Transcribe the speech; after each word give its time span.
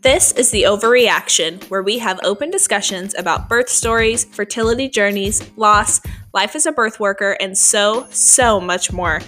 This 0.00 0.30
is 0.30 0.52
the 0.52 0.64
Ovary 0.64 1.08
Action, 1.08 1.58
where 1.70 1.82
we 1.82 1.98
have 1.98 2.20
open 2.22 2.52
discussions 2.52 3.16
about 3.18 3.48
birth 3.48 3.68
stories, 3.68 4.24
fertility 4.24 4.88
journeys, 4.88 5.50
loss, 5.56 6.00
life 6.32 6.54
as 6.54 6.66
a 6.66 6.72
birth 6.72 7.00
worker, 7.00 7.36
and 7.40 7.58
so, 7.58 8.06
so 8.10 8.60
much 8.60 8.92
more. 8.92 9.20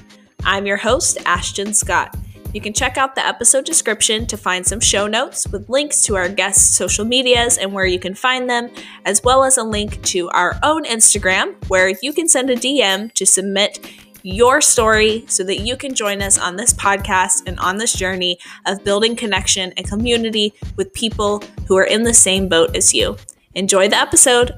I'm 0.45 0.66
your 0.66 0.77
host, 0.77 1.18
Ashton 1.27 1.75
Scott. 1.75 2.16
You 2.54 2.61
can 2.61 2.72
check 2.72 2.96
out 2.96 3.16
the 3.16 3.27
episode 3.27 3.64
description 3.64 4.29
to 4.29 4.36
find 4.36 4.64
some 4.64 4.79
show 4.79 5.09
notes 5.09 5.48
with 5.48 5.68
links 5.68 6.04
to 6.04 6.14
our 6.14 6.29
guests' 6.29 6.77
social 6.77 7.05
medias 7.05 7.59
and 7.59 7.73
where 7.73 7.87
you 7.87 7.98
can 7.98 8.14
find 8.14 8.48
them, 8.48 8.71
as 9.05 9.25
well 9.25 9.43
as 9.43 9.57
a 9.59 9.64
link 9.64 10.00
to 10.05 10.30
our 10.30 10.57
own 10.62 10.84
Instagram 10.84 11.57
where 11.66 11.93
you 12.00 12.12
can 12.12 12.29
send 12.29 12.48
a 12.48 12.55
DM 12.55 13.12
to 13.14 13.27
submit 13.27 13.80
your 14.23 14.61
story 14.61 15.25
so 15.27 15.43
that 15.45 15.61
you 15.61 15.77
can 15.77 15.94
join 15.94 16.22
us 16.22 16.39
on 16.39 16.57
this 16.57 16.72
podcast 16.72 17.46
and 17.46 17.58
on 17.61 17.79
this 17.79 17.93
journey 17.93 18.39
of 18.67 18.85
building 18.85 19.17
connection 19.17 19.72
and 19.77 19.89
community 19.89 20.53
with 20.77 20.93
people 20.93 21.43
who 21.67 21.77
are 21.77 21.85
in 21.85 22.03
the 22.03 22.14
same 22.14 22.49
boat 22.49 22.77
as 22.77 22.93
you. 22.93 23.17
Enjoy 23.54 23.89
the 23.89 23.96
episode. 23.96 24.54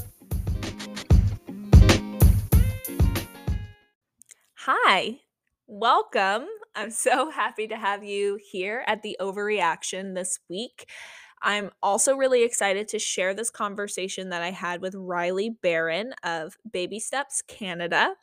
Hi, 4.57 5.21
welcome. 5.67 6.47
I'm 6.75 6.91
so 6.91 7.31
happy 7.31 7.67
to 7.69 7.77
have 7.77 8.05
you 8.05 8.39
here 8.43 8.85
at 8.87 9.03
the 9.03 9.17
Ovary 9.21 9.61
Action 9.61 10.15
this 10.15 10.39
week. 10.49 10.89
I'm 11.43 11.73
also 11.83 12.15
really 12.17 12.45
excited 12.45 12.87
to 12.89 12.99
share 12.99 13.35
this 13.35 13.51
conversation 13.51 14.29
that 14.29 14.43
I 14.43 14.53
had 14.53 14.81
with 14.81 14.95
Riley 14.95 15.51
Baran 15.51 16.15
of 16.23 16.57
Baby 16.71 17.01
Steps 17.01 17.43
Canada. 17.43 18.15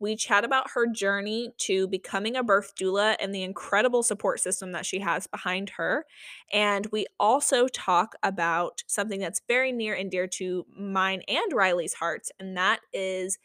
We 0.00 0.16
chat 0.16 0.44
about 0.44 0.70
her 0.72 0.86
journey 0.86 1.52
to 1.58 1.86
becoming 1.86 2.34
a 2.36 2.42
birth 2.42 2.72
doula 2.74 3.16
and 3.20 3.34
the 3.34 3.42
incredible 3.42 4.02
support 4.02 4.40
system 4.40 4.72
that 4.72 4.86
she 4.86 4.98
has 5.00 5.26
behind 5.26 5.70
her. 5.70 6.06
And 6.52 6.86
we 6.90 7.06
also 7.20 7.68
talk 7.68 8.14
about 8.22 8.82
something 8.86 9.20
that's 9.20 9.42
very 9.46 9.72
near 9.72 9.94
and 9.94 10.10
dear 10.10 10.26
to 10.26 10.66
mine 10.76 11.22
and 11.28 11.52
Riley's 11.52 11.94
hearts, 11.94 12.32
and 12.40 12.56
that 12.56 12.80
is 12.92 13.38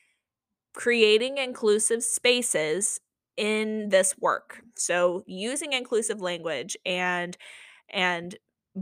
creating 0.74 1.38
inclusive 1.38 2.04
spaces 2.04 3.00
in 3.38 3.90
this 3.90 4.18
work. 4.18 4.62
So 4.76 5.24
using 5.28 5.74
inclusive 5.74 6.22
language 6.22 6.78
and 6.86 7.38
and 7.90 8.38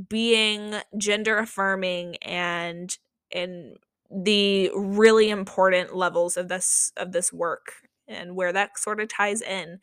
being 0.10 0.76
gender 0.98 1.38
affirming 1.38 2.18
and 2.18 2.98
and 3.32 3.78
the 4.14 4.70
really 4.76 5.30
important 5.30 5.96
levels 5.96 6.38
of 6.38 6.48
this 6.48 6.92
of 6.98 7.12
this 7.12 7.34
work 7.34 7.74
and 8.08 8.36
where 8.36 8.54
that 8.54 8.78
sort 8.78 9.00
of 9.00 9.08
ties 9.08 9.42
in. 9.42 9.80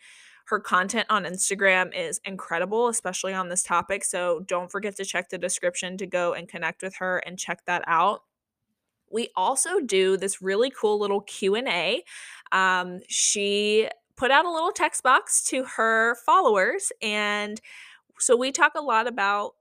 Her 0.46 0.60
content 0.60 1.06
on 1.08 1.24
Instagram 1.24 1.96
is 1.96 2.20
incredible 2.24 2.88
especially 2.88 3.32
on 3.32 3.48
this 3.48 3.62
topic 3.62 4.04
so 4.04 4.40
don't 4.46 4.70
forget 4.70 4.96
to 4.96 5.04
check 5.04 5.28
the 5.28 5.38
description 5.38 5.96
to 5.98 6.06
go 6.06 6.32
and 6.32 6.48
connect 6.48 6.82
with 6.82 6.96
her 6.96 7.18
and 7.18 7.38
check 7.38 7.64
that 7.66 7.82
out. 7.86 8.22
We 9.12 9.30
also 9.34 9.80
do 9.80 10.16
this 10.16 10.40
really 10.40 10.70
cool 10.70 10.98
little 11.00 11.20
q&a 11.22 12.04
um, 12.52 13.00
she 13.08 13.88
put 14.16 14.30
out 14.30 14.44
a 14.44 14.50
little 14.50 14.72
text 14.72 15.02
box 15.02 15.42
to 15.44 15.64
her 15.64 16.16
followers 16.26 16.92
and 17.00 17.60
so 18.18 18.36
we 18.36 18.52
talk 18.52 18.72
a 18.76 18.82
lot 18.82 19.06
about 19.06 19.54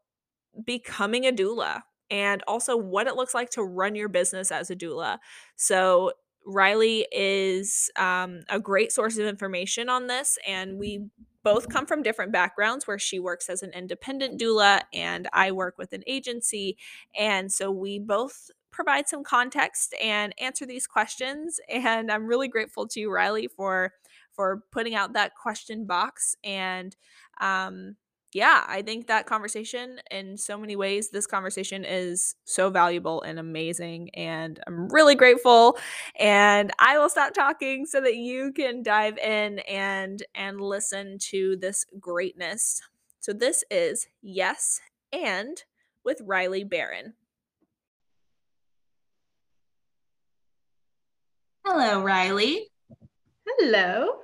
becoming 0.66 1.26
a 1.26 1.32
doula 1.32 1.82
and 2.10 2.44
also 2.48 2.78
what 2.78 3.08
it 3.08 3.16
looks 3.16 3.34
like 3.34 3.50
to 3.52 3.64
run 3.64 3.96
your 3.96 4.10
business 4.10 4.52
as 4.52 4.70
a 4.70 4.76
doula. 4.76 5.20
So, 5.56 6.14
Riley 6.46 7.06
is 7.12 7.92
um, 7.96 8.42
a 8.50 8.60
great 8.60 8.92
source 8.92 9.18
of 9.18 9.26
information 9.28 9.90
on 9.90 10.08
this, 10.08 10.38
and 10.48 10.80
we 10.80 11.10
both 11.44 11.70
come 11.70 11.86
from 11.86 12.04
different 12.04 12.32
backgrounds 12.32 12.88
where 12.88 13.00
she 13.00 13.20
works 13.20 13.50
as 13.50 13.64
an 13.64 13.72
independent 13.74 14.40
doula 14.40 14.82
and 14.94 15.28
I 15.32 15.52
work 15.52 15.78
with 15.78 15.94
an 15.94 16.04
agency. 16.06 16.78
And 17.18 17.52
so 17.52 17.72
we 17.72 18.00
both 18.00 18.52
provide 18.72 19.08
some 19.08 19.24
context 19.24 19.96
and 20.02 20.34
answer 20.40 20.66
these 20.66 20.88
questions. 20.88 21.60
And 21.70 22.12
I'm 22.12 22.26
really 22.26 22.48
grateful 22.48 22.88
to 22.90 23.00
you, 23.00 23.12
Riley 23.12 23.48
for 23.48 23.94
for 24.34 24.64
putting 24.72 24.96
out 24.96 25.14
that 25.14 25.36
question 25.36 25.86
box 25.86 26.36
and 26.44 26.96
um, 27.42 27.96
yeah, 28.32 28.64
I 28.68 28.84
think 28.84 29.08
that 29.08 29.26
conversation 29.26 30.00
in 30.12 30.38
so 30.38 30.58
many 30.58 30.76
ways, 30.76 31.10
this 31.10 31.26
conversation 31.26 31.84
is 31.84 32.36
so 32.46 32.70
valuable 32.70 33.24
and 33.24 33.40
amazing. 33.40 34.12
And 34.14 34.60
I'm 34.68 34.88
really 34.90 35.16
grateful. 35.16 35.80
And 36.20 36.72
I 36.78 37.00
will 37.00 37.10
stop 37.10 37.34
talking 37.34 37.88
so 37.88 38.00
that 38.02 38.16
you 38.16 38.52
can 38.54 38.84
dive 38.84 39.18
in 39.18 39.60
and 39.60 40.22
and 40.36 40.62
listen 40.62 41.18
to 41.30 41.58
this 41.58 41.86
greatness. 42.00 42.82
So 43.20 43.34
this 43.34 43.64
is 43.72 44.08
Yes 44.22 44.80
and 45.12 45.64
with 46.06 46.22
Riley 46.24 46.64
Baran. 46.64 47.14
Hello, 51.66 52.02
Riley. 52.02 52.68
Hello. 53.48 54.20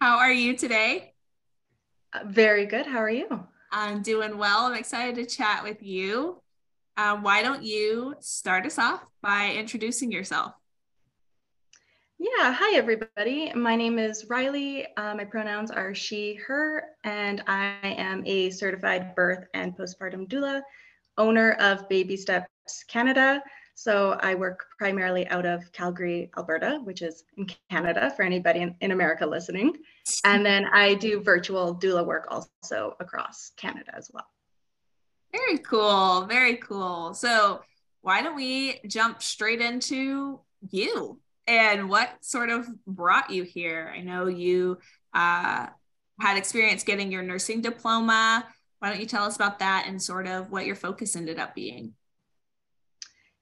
How 0.00 0.16
are 0.18 0.32
you 0.32 0.56
today? 0.56 1.12
Uh, 2.12 2.20
very 2.26 2.66
good. 2.66 2.86
How 2.86 2.98
are 2.98 3.10
you? 3.10 3.46
I'm 3.72 4.02
doing 4.02 4.36
well. 4.36 4.66
I'm 4.66 4.74
excited 4.74 5.14
to 5.16 5.26
chat 5.36 5.62
with 5.62 5.82
you. 5.82 6.42
Um, 6.96 7.22
why 7.22 7.42
don't 7.42 7.62
you 7.62 8.14
start 8.20 8.66
us 8.66 8.78
off 8.78 9.04
by 9.22 9.52
introducing 9.52 10.10
yourself? 10.10 10.52
Yeah, 12.18 12.52
hi 12.52 12.76
everybody. 12.76 13.52
My 13.54 13.76
name 13.76 13.98
is 13.98 14.26
Riley. 14.28 14.86
Uh, 14.96 15.14
my 15.14 15.24
pronouns 15.24 15.70
are 15.70 15.94
she, 15.94 16.34
her, 16.34 16.84
and 17.04 17.42
I 17.46 17.78
am 17.82 18.24
a 18.26 18.50
certified 18.50 19.14
birth 19.14 19.46
and 19.54 19.76
postpartum 19.76 20.28
doula, 20.28 20.62
owner 21.16 21.52
of 21.52 21.88
Baby 21.88 22.16
Steps 22.16 22.84
Canada, 22.88 23.40
so 23.80 24.18
I 24.20 24.34
work 24.34 24.66
primarily 24.76 25.26
out 25.28 25.46
of 25.46 25.72
Calgary, 25.72 26.30
Alberta, 26.36 26.80
which 26.84 27.00
is 27.00 27.24
in 27.38 27.46
Canada 27.70 28.12
for 28.14 28.24
anybody 28.24 28.60
in, 28.60 28.74
in 28.82 28.90
America 28.90 29.24
listening. 29.24 29.74
And 30.22 30.44
then 30.44 30.66
I 30.66 30.92
do 30.92 31.22
virtual 31.22 31.74
doula 31.74 32.04
work 32.04 32.26
also 32.30 32.94
across 33.00 33.52
Canada 33.56 33.90
as 33.96 34.10
well. 34.12 34.26
Very 35.32 35.56
cool. 35.56 36.26
Very 36.26 36.56
cool. 36.56 37.14
So 37.14 37.62
why 38.02 38.20
don't 38.20 38.36
we 38.36 38.80
jump 38.86 39.22
straight 39.22 39.62
into 39.62 40.40
you 40.68 41.18
and 41.46 41.88
what 41.88 42.10
sort 42.20 42.50
of 42.50 42.68
brought 42.86 43.30
you 43.30 43.44
here? 43.44 43.90
I 43.96 44.02
know 44.02 44.26
you 44.26 44.76
uh, 45.14 45.68
had 46.20 46.36
experience 46.36 46.82
getting 46.82 47.10
your 47.10 47.22
nursing 47.22 47.62
diploma. 47.62 48.46
Why 48.80 48.90
don't 48.90 49.00
you 49.00 49.06
tell 49.06 49.24
us 49.24 49.36
about 49.36 49.60
that 49.60 49.86
and 49.86 50.02
sort 50.02 50.26
of 50.26 50.50
what 50.50 50.66
your 50.66 50.76
focus 50.76 51.16
ended 51.16 51.38
up 51.38 51.54
being? 51.54 51.94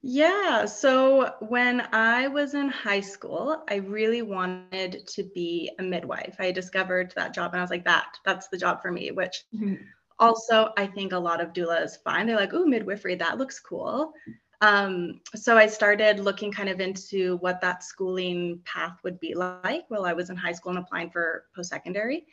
Yeah, 0.01 0.63
so 0.63 1.33
when 1.39 1.81
I 1.91 2.29
was 2.29 2.53
in 2.53 2.69
high 2.69 3.01
school, 3.01 3.63
I 3.69 3.75
really 3.75 4.21
wanted 4.21 5.05
to 5.07 5.23
be 5.35 5.71
a 5.77 5.83
midwife. 5.83 6.37
I 6.39 6.51
discovered 6.51 7.11
that 7.15 7.33
job 7.33 7.51
and 7.51 7.59
I 7.59 7.63
was 7.63 7.69
like, 7.69 7.83
that, 7.83 8.17
that's 8.23 8.47
the 8.47 8.57
job 8.57 8.81
for 8.81 8.91
me, 8.91 9.11
which 9.11 9.43
mm-hmm. 9.53 9.75
also 10.17 10.71
I 10.77 10.87
think 10.87 11.11
a 11.11 11.19
lot 11.19 11.41
of 11.41 11.51
doulas 11.51 12.01
find. 12.01 12.29
They're 12.29 12.37
like, 12.37 12.53
oh, 12.53 12.65
midwifery, 12.65 13.15
that 13.15 13.37
looks 13.37 13.59
cool. 13.59 14.13
Um, 14.61 15.19
so 15.35 15.57
I 15.57 15.67
started 15.67 16.19
looking 16.19 16.51
kind 16.51 16.69
of 16.69 16.79
into 16.79 17.37
what 17.37 17.59
that 17.61 17.83
schooling 17.83 18.61
path 18.65 18.97
would 19.03 19.19
be 19.19 19.33
like 19.33 19.83
while 19.89 20.05
I 20.05 20.13
was 20.13 20.29
in 20.29 20.37
high 20.37 20.51
school 20.53 20.71
and 20.75 20.79
applying 20.79 21.09
for 21.09 21.45
post-secondary 21.55 22.25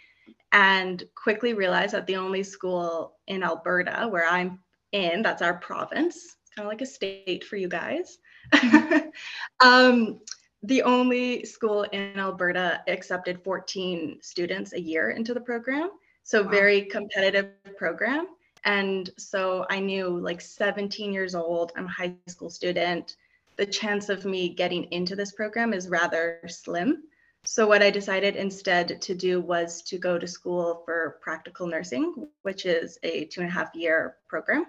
and 0.53 1.03
quickly 1.16 1.53
realized 1.53 1.94
that 1.94 2.06
the 2.06 2.16
only 2.16 2.43
school 2.43 3.16
in 3.27 3.43
Alberta 3.43 4.06
where 4.09 4.27
I'm 4.27 4.60
in, 4.93 5.22
that's 5.22 5.43
our 5.43 5.54
province, 5.54 6.36
kind 6.56 6.67
of 6.67 6.72
like 6.72 6.81
a 6.81 6.87
state 6.87 7.44
for 7.44 7.56
you 7.56 7.69
guys. 7.69 8.19
um, 9.61 10.21
the 10.62 10.83
only 10.83 11.44
school 11.44 11.83
in 11.84 12.19
Alberta 12.19 12.83
accepted 12.89 13.43
14 13.44 14.19
students 14.22 14.72
a 14.72 14.81
year 14.81 15.10
into 15.10 15.34
the 15.34 15.41
program. 15.41 15.91
So 16.25 16.42
wow. 16.42 16.51
very 16.51 16.83
competitive 16.83 17.51
program. 17.77 18.28
And 18.65 19.10
so 19.19 19.66
I 19.71 19.81
knew 19.81 20.09
like 20.09 20.41
17 20.41 21.13
years 21.13 21.34
old, 21.34 21.72
I'm 21.77 21.86
a 21.86 21.91
high 21.91 22.15
school 22.27 22.51
student. 22.51 23.16
The 23.57 23.66
chance 23.66 24.09
of 24.09 24.25
me 24.25 24.48
getting 24.48 24.84
into 24.92 25.15
this 25.15 25.33
program 25.33 25.72
is 25.72 25.89
rather 25.89 26.41
slim. 26.48 27.04
So 27.45 27.69
what 27.69 27.83
I 27.83 27.91
decided 27.91 28.34
instead 28.34 29.01
to 29.03 29.15
do 29.15 29.41
was 29.41 29.83
to 29.83 29.98
go 29.98 30.19
to 30.19 30.27
school 30.27 30.83
for 30.84 31.19
practical 31.21 31.69
nursing, 31.69 32.27
which 32.42 32.66
is 32.66 32.98
a 33.04 33.27
two 33.27 33.42
and 33.42 33.48
a 33.48 33.53
half 33.53 33.72
year 33.75 34.16
program. 34.28 34.66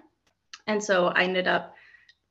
And 0.68 0.82
so 0.82 1.08
I 1.08 1.24
ended 1.24 1.48
up 1.48 1.74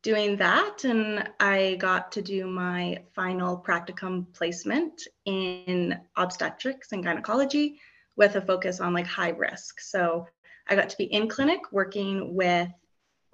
doing 0.04 0.38
that 0.38 0.84
and 0.86 1.28
I 1.40 1.76
got 1.80 2.12
to 2.14 2.22
do 2.22 2.48
my 2.48 3.04
final 3.14 3.58
practicum 3.58 4.32
placement 4.32 5.02
in 5.26 6.00
obstetrics 6.16 6.92
and 6.92 7.04
gynecology 7.04 7.80
with 8.16 8.36
a 8.36 8.42
focus 8.42 8.80
on 8.80 8.94
like 8.94 9.08
high 9.08 9.32
risk. 9.32 9.82
So 9.82 10.28
I 10.70 10.76
got 10.76 10.90
to 10.90 10.98
be 10.98 11.06
in 11.06 11.28
clinic 11.28 11.60
working 11.72 12.36
with 12.36 12.70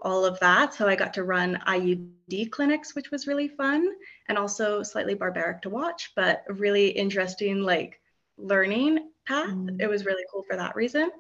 all 0.02 0.26
of 0.26 0.40
that. 0.40 0.74
So 0.74 0.88
I 0.88 0.96
got 0.96 1.14
to 1.16 1.24
run 1.24 1.62
IUD 1.68 2.52
clinics, 2.52 2.96
which 2.96 3.12
was 3.12 3.28
really 3.28 3.50
fun 3.50 3.88
and 4.30 4.38
also 4.38 4.84
slightly 4.84 5.16
barbaric 5.16 5.62
to 5.64 5.70
watch, 5.70 6.12
but 6.16 6.44
really 6.48 6.88
interesting 6.88 7.62
like 7.62 8.00
learning 8.38 9.10
path. 9.28 9.50
Mm. 9.50 9.82
It 9.82 9.90
was 9.90 10.06
really 10.06 10.24
cool 10.32 10.44
for 10.50 10.56
that 10.56 10.76
reason. 10.76 11.12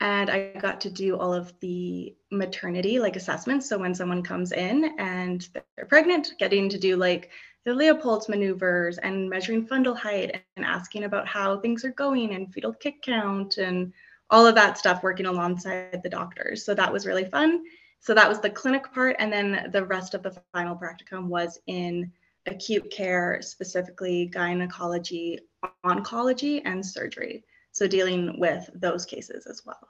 And 0.00 0.30
I 0.30 0.52
got 0.58 0.80
to 0.82 0.90
do 0.90 1.18
all 1.18 1.34
of 1.34 1.52
the 1.60 2.14
maternity 2.30 2.98
like 2.98 3.16
assessments. 3.16 3.68
So 3.68 3.78
when 3.78 3.94
someone 3.94 4.22
comes 4.22 4.52
in 4.52 4.94
and 4.98 5.46
they're 5.52 5.86
pregnant, 5.86 6.32
getting 6.38 6.68
to 6.70 6.78
do 6.78 6.96
like 6.96 7.30
the 7.66 7.74
Leopold's 7.74 8.28
maneuvers 8.28 8.96
and 8.98 9.28
measuring 9.28 9.66
fundal 9.66 9.96
height 9.96 10.42
and 10.56 10.64
asking 10.64 11.04
about 11.04 11.28
how 11.28 11.58
things 11.58 11.84
are 11.84 11.92
going 11.92 12.34
and 12.34 12.52
fetal 12.52 12.72
kick 12.72 13.02
count 13.02 13.58
and 13.58 13.92
all 14.30 14.46
of 14.46 14.54
that 14.54 14.78
stuff 14.78 15.02
working 15.02 15.26
alongside 15.26 16.00
the 16.02 16.08
doctors. 16.08 16.64
So 16.64 16.74
that 16.74 16.92
was 16.92 17.06
really 17.06 17.26
fun. 17.26 17.62
So 17.98 18.14
that 18.14 18.28
was 18.28 18.40
the 18.40 18.48
clinic 18.48 18.92
part. 18.94 19.16
And 19.18 19.30
then 19.30 19.68
the 19.72 19.84
rest 19.84 20.14
of 20.14 20.22
the 20.22 20.34
final 20.54 20.74
practicum 20.74 21.26
was 21.26 21.58
in 21.66 22.10
acute 22.46 22.90
care, 22.90 23.42
specifically 23.42 24.26
gynecology, 24.26 25.40
oncology, 25.84 26.62
and 26.64 26.84
surgery. 26.84 27.44
So 27.80 27.88
dealing 27.88 28.38
with 28.38 28.68
those 28.74 29.06
cases 29.06 29.46
as 29.46 29.62
well. 29.64 29.80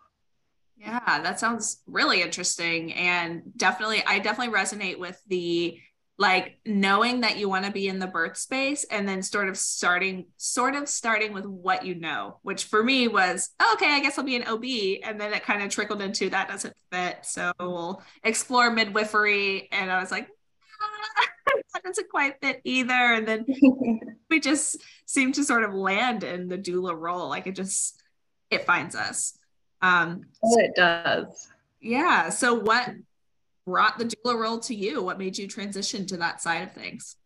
Yeah, 0.77 1.21
that 1.23 1.41
sounds 1.41 1.83
really 1.89 2.23
interesting. 2.23 2.93
And 2.93 3.43
definitely, 3.57 4.01
I 4.07 4.21
definitely 4.21 4.55
resonate 4.55 4.97
with 4.97 5.21
the 5.27 5.77
like 6.17 6.61
knowing 6.65 7.23
that 7.23 7.37
you 7.37 7.49
want 7.49 7.65
to 7.65 7.73
be 7.73 7.89
in 7.89 7.99
the 7.99 8.07
birth 8.07 8.37
space 8.37 8.87
and 8.93 9.09
then 9.09 9.25
sort 9.25 9.49
of 9.49 9.57
starting 9.59 10.27
sort 10.37 10.77
of 10.77 10.89
starting 10.89 11.33
with 11.33 11.47
what 11.47 11.85
you 11.85 11.95
know 11.95 12.39
which 12.43 12.65
for 12.65 12.85
me 12.85 13.09
was 13.09 13.49
oh, 13.59 13.71
okay 13.73 13.91
i 13.91 14.01
guess 14.01 14.19
i'll 14.19 14.25
be 14.25 14.37
an 14.37 14.47
ob 14.47 14.63
and 15.03 15.19
then 15.19 15.33
it 15.33 15.43
kind 15.43 15.63
of 15.63 15.71
trickled 15.71 16.03
into 16.03 16.29
that 16.29 16.47
doesn't 16.47 16.77
fit 16.93 17.17
so 17.23 17.53
we'll 17.59 18.03
explore 18.23 18.71
midwifery 18.71 19.67
and 19.73 19.91
i 19.91 19.99
was 19.99 20.11
like 20.11 20.29
that 21.75 21.83
doesn't 21.83 22.09
quite 22.09 22.41
fit 22.41 22.61
either. 22.65 22.93
And 22.93 23.27
then 23.27 23.47
we 24.31 24.41
just 24.41 24.83
seem 25.07 25.33
to 25.33 25.45
sort 25.45 25.65
of 25.65 25.75
land 25.75 26.25
in 26.25 26.49
the 26.49 26.59
doula 26.59 26.99
role. 26.99 27.29
Like 27.29 27.47
it 27.47 27.57
just 27.57 28.03
it 28.51 28.65
finds 28.65 28.95
us. 28.95 29.39
Um 29.83 30.23
oh, 30.45 30.59
it 30.59 30.75
does. 30.75 31.49
Yeah. 31.81 32.31
So 32.31 32.55
what 32.55 32.91
brought 33.67 33.99
the 33.99 34.05
doula 34.05 34.39
role 34.39 34.59
to 34.61 34.75
you? 34.75 35.03
What 35.03 35.19
made 35.19 35.39
you 35.39 35.47
transition 35.47 36.07
to 36.07 36.17
that 36.19 36.41
side 36.41 36.63
of 36.63 36.73
things? 36.73 37.17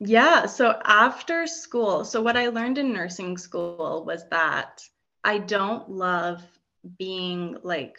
Yeah, 0.00 0.46
so 0.46 0.80
after 0.84 1.46
school, 1.48 2.04
so 2.04 2.22
what 2.22 2.36
I 2.36 2.48
learned 2.48 2.78
in 2.78 2.92
nursing 2.92 3.36
school 3.36 4.04
was 4.06 4.28
that 4.30 4.80
I 5.24 5.38
don't 5.38 5.90
love 5.90 6.42
being 6.98 7.56
like 7.64 7.96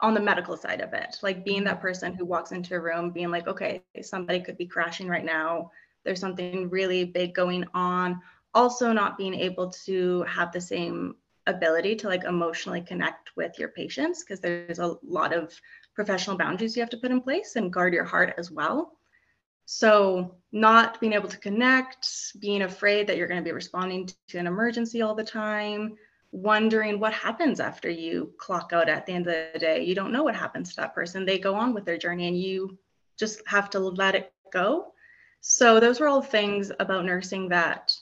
on 0.00 0.14
the 0.14 0.20
medical 0.20 0.56
side 0.56 0.80
of 0.80 0.92
it, 0.92 1.16
like 1.22 1.44
being 1.44 1.64
that 1.64 1.74
mm-hmm. 1.74 1.82
person 1.82 2.14
who 2.14 2.24
walks 2.24 2.52
into 2.52 2.74
a 2.74 2.80
room 2.80 3.10
being 3.10 3.30
like, 3.30 3.46
okay, 3.46 3.82
somebody 4.02 4.40
could 4.40 4.58
be 4.58 4.66
crashing 4.66 5.08
right 5.08 5.24
now. 5.24 5.70
There's 6.04 6.20
something 6.20 6.68
really 6.70 7.04
big 7.04 7.34
going 7.34 7.64
on. 7.74 8.20
Also, 8.54 8.92
not 8.92 9.18
being 9.18 9.34
able 9.34 9.70
to 9.70 10.22
have 10.22 10.52
the 10.52 10.60
same 10.60 11.16
ability 11.46 11.94
to 11.94 12.08
like 12.08 12.24
emotionally 12.24 12.80
connect 12.80 13.30
with 13.36 13.58
your 13.58 13.68
patients 13.68 14.24
because 14.24 14.40
there's 14.40 14.78
a 14.78 14.96
lot 15.02 15.32
of 15.32 15.52
professional 15.94 16.36
boundaries 16.36 16.76
you 16.76 16.82
have 16.82 16.90
to 16.90 16.96
put 16.96 17.10
in 17.10 17.20
place 17.20 17.56
and 17.56 17.72
guard 17.72 17.94
your 17.94 18.04
heart 18.04 18.34
as 18.38 18.50
well. 18.50 18.92
So, 19.68 20.36
not 20.52 21.00
being 21.00 21.12
able 21.12 21.28
to 21.28 21.38
connect, 21.38 22.06
being 22.38 22.62
afraid 22.62 23.08
that 23.08 23.16
you're 23.16 23.26
going 23.26 23.40
to 23.40 23.44
be 23.44 23.52
responding 23.52 24.08
to 24.28 24.38
an 24.38 24.46
emergency 24.46 25.02
all 25.02 25.16
the 25.16 25.24
time, 25.24 25.96
wondering 26.36 27.00
what 27.00 27.12
happens 27.12 27.60
after 27.60 27.88
you 27.88 28.32
clock 28.38 28.72
out 28.72 28.88
at 28.88 29.06
the 29.06 29.12
end 29.12 29.26
of 29.26 29.34
the 29.52 29.58
day. 29.58 29.82
You 29.82 29.94
don't 29.94 30.12
know 30.12 30.22
what 30.22 30.36
happens 30.36 30.70
to 30.70 30.76
that 30.76 30.94
person. 30.94 31.24
They 31.24 31.38
go 31.38 31.54
on 31.54 31.72
with 31.72 31.84
their 31.84 31.98
journey 31.98 32.28
and 32.28 32.38
you 32.38 32.78
just 33.18 33.42
have 33.46 33.70
to 33.70 33.78
let 33.78 34.14
it 34.14 34.32
go. 34.52 34.92
So, 35.40 35.78
those 35.80 36.00
were 36.00 36.08
all 36.08 36.22
things 36.22 36.72
about 36.80 37.04
nursing 37.04 37.48
that 37.50 37.92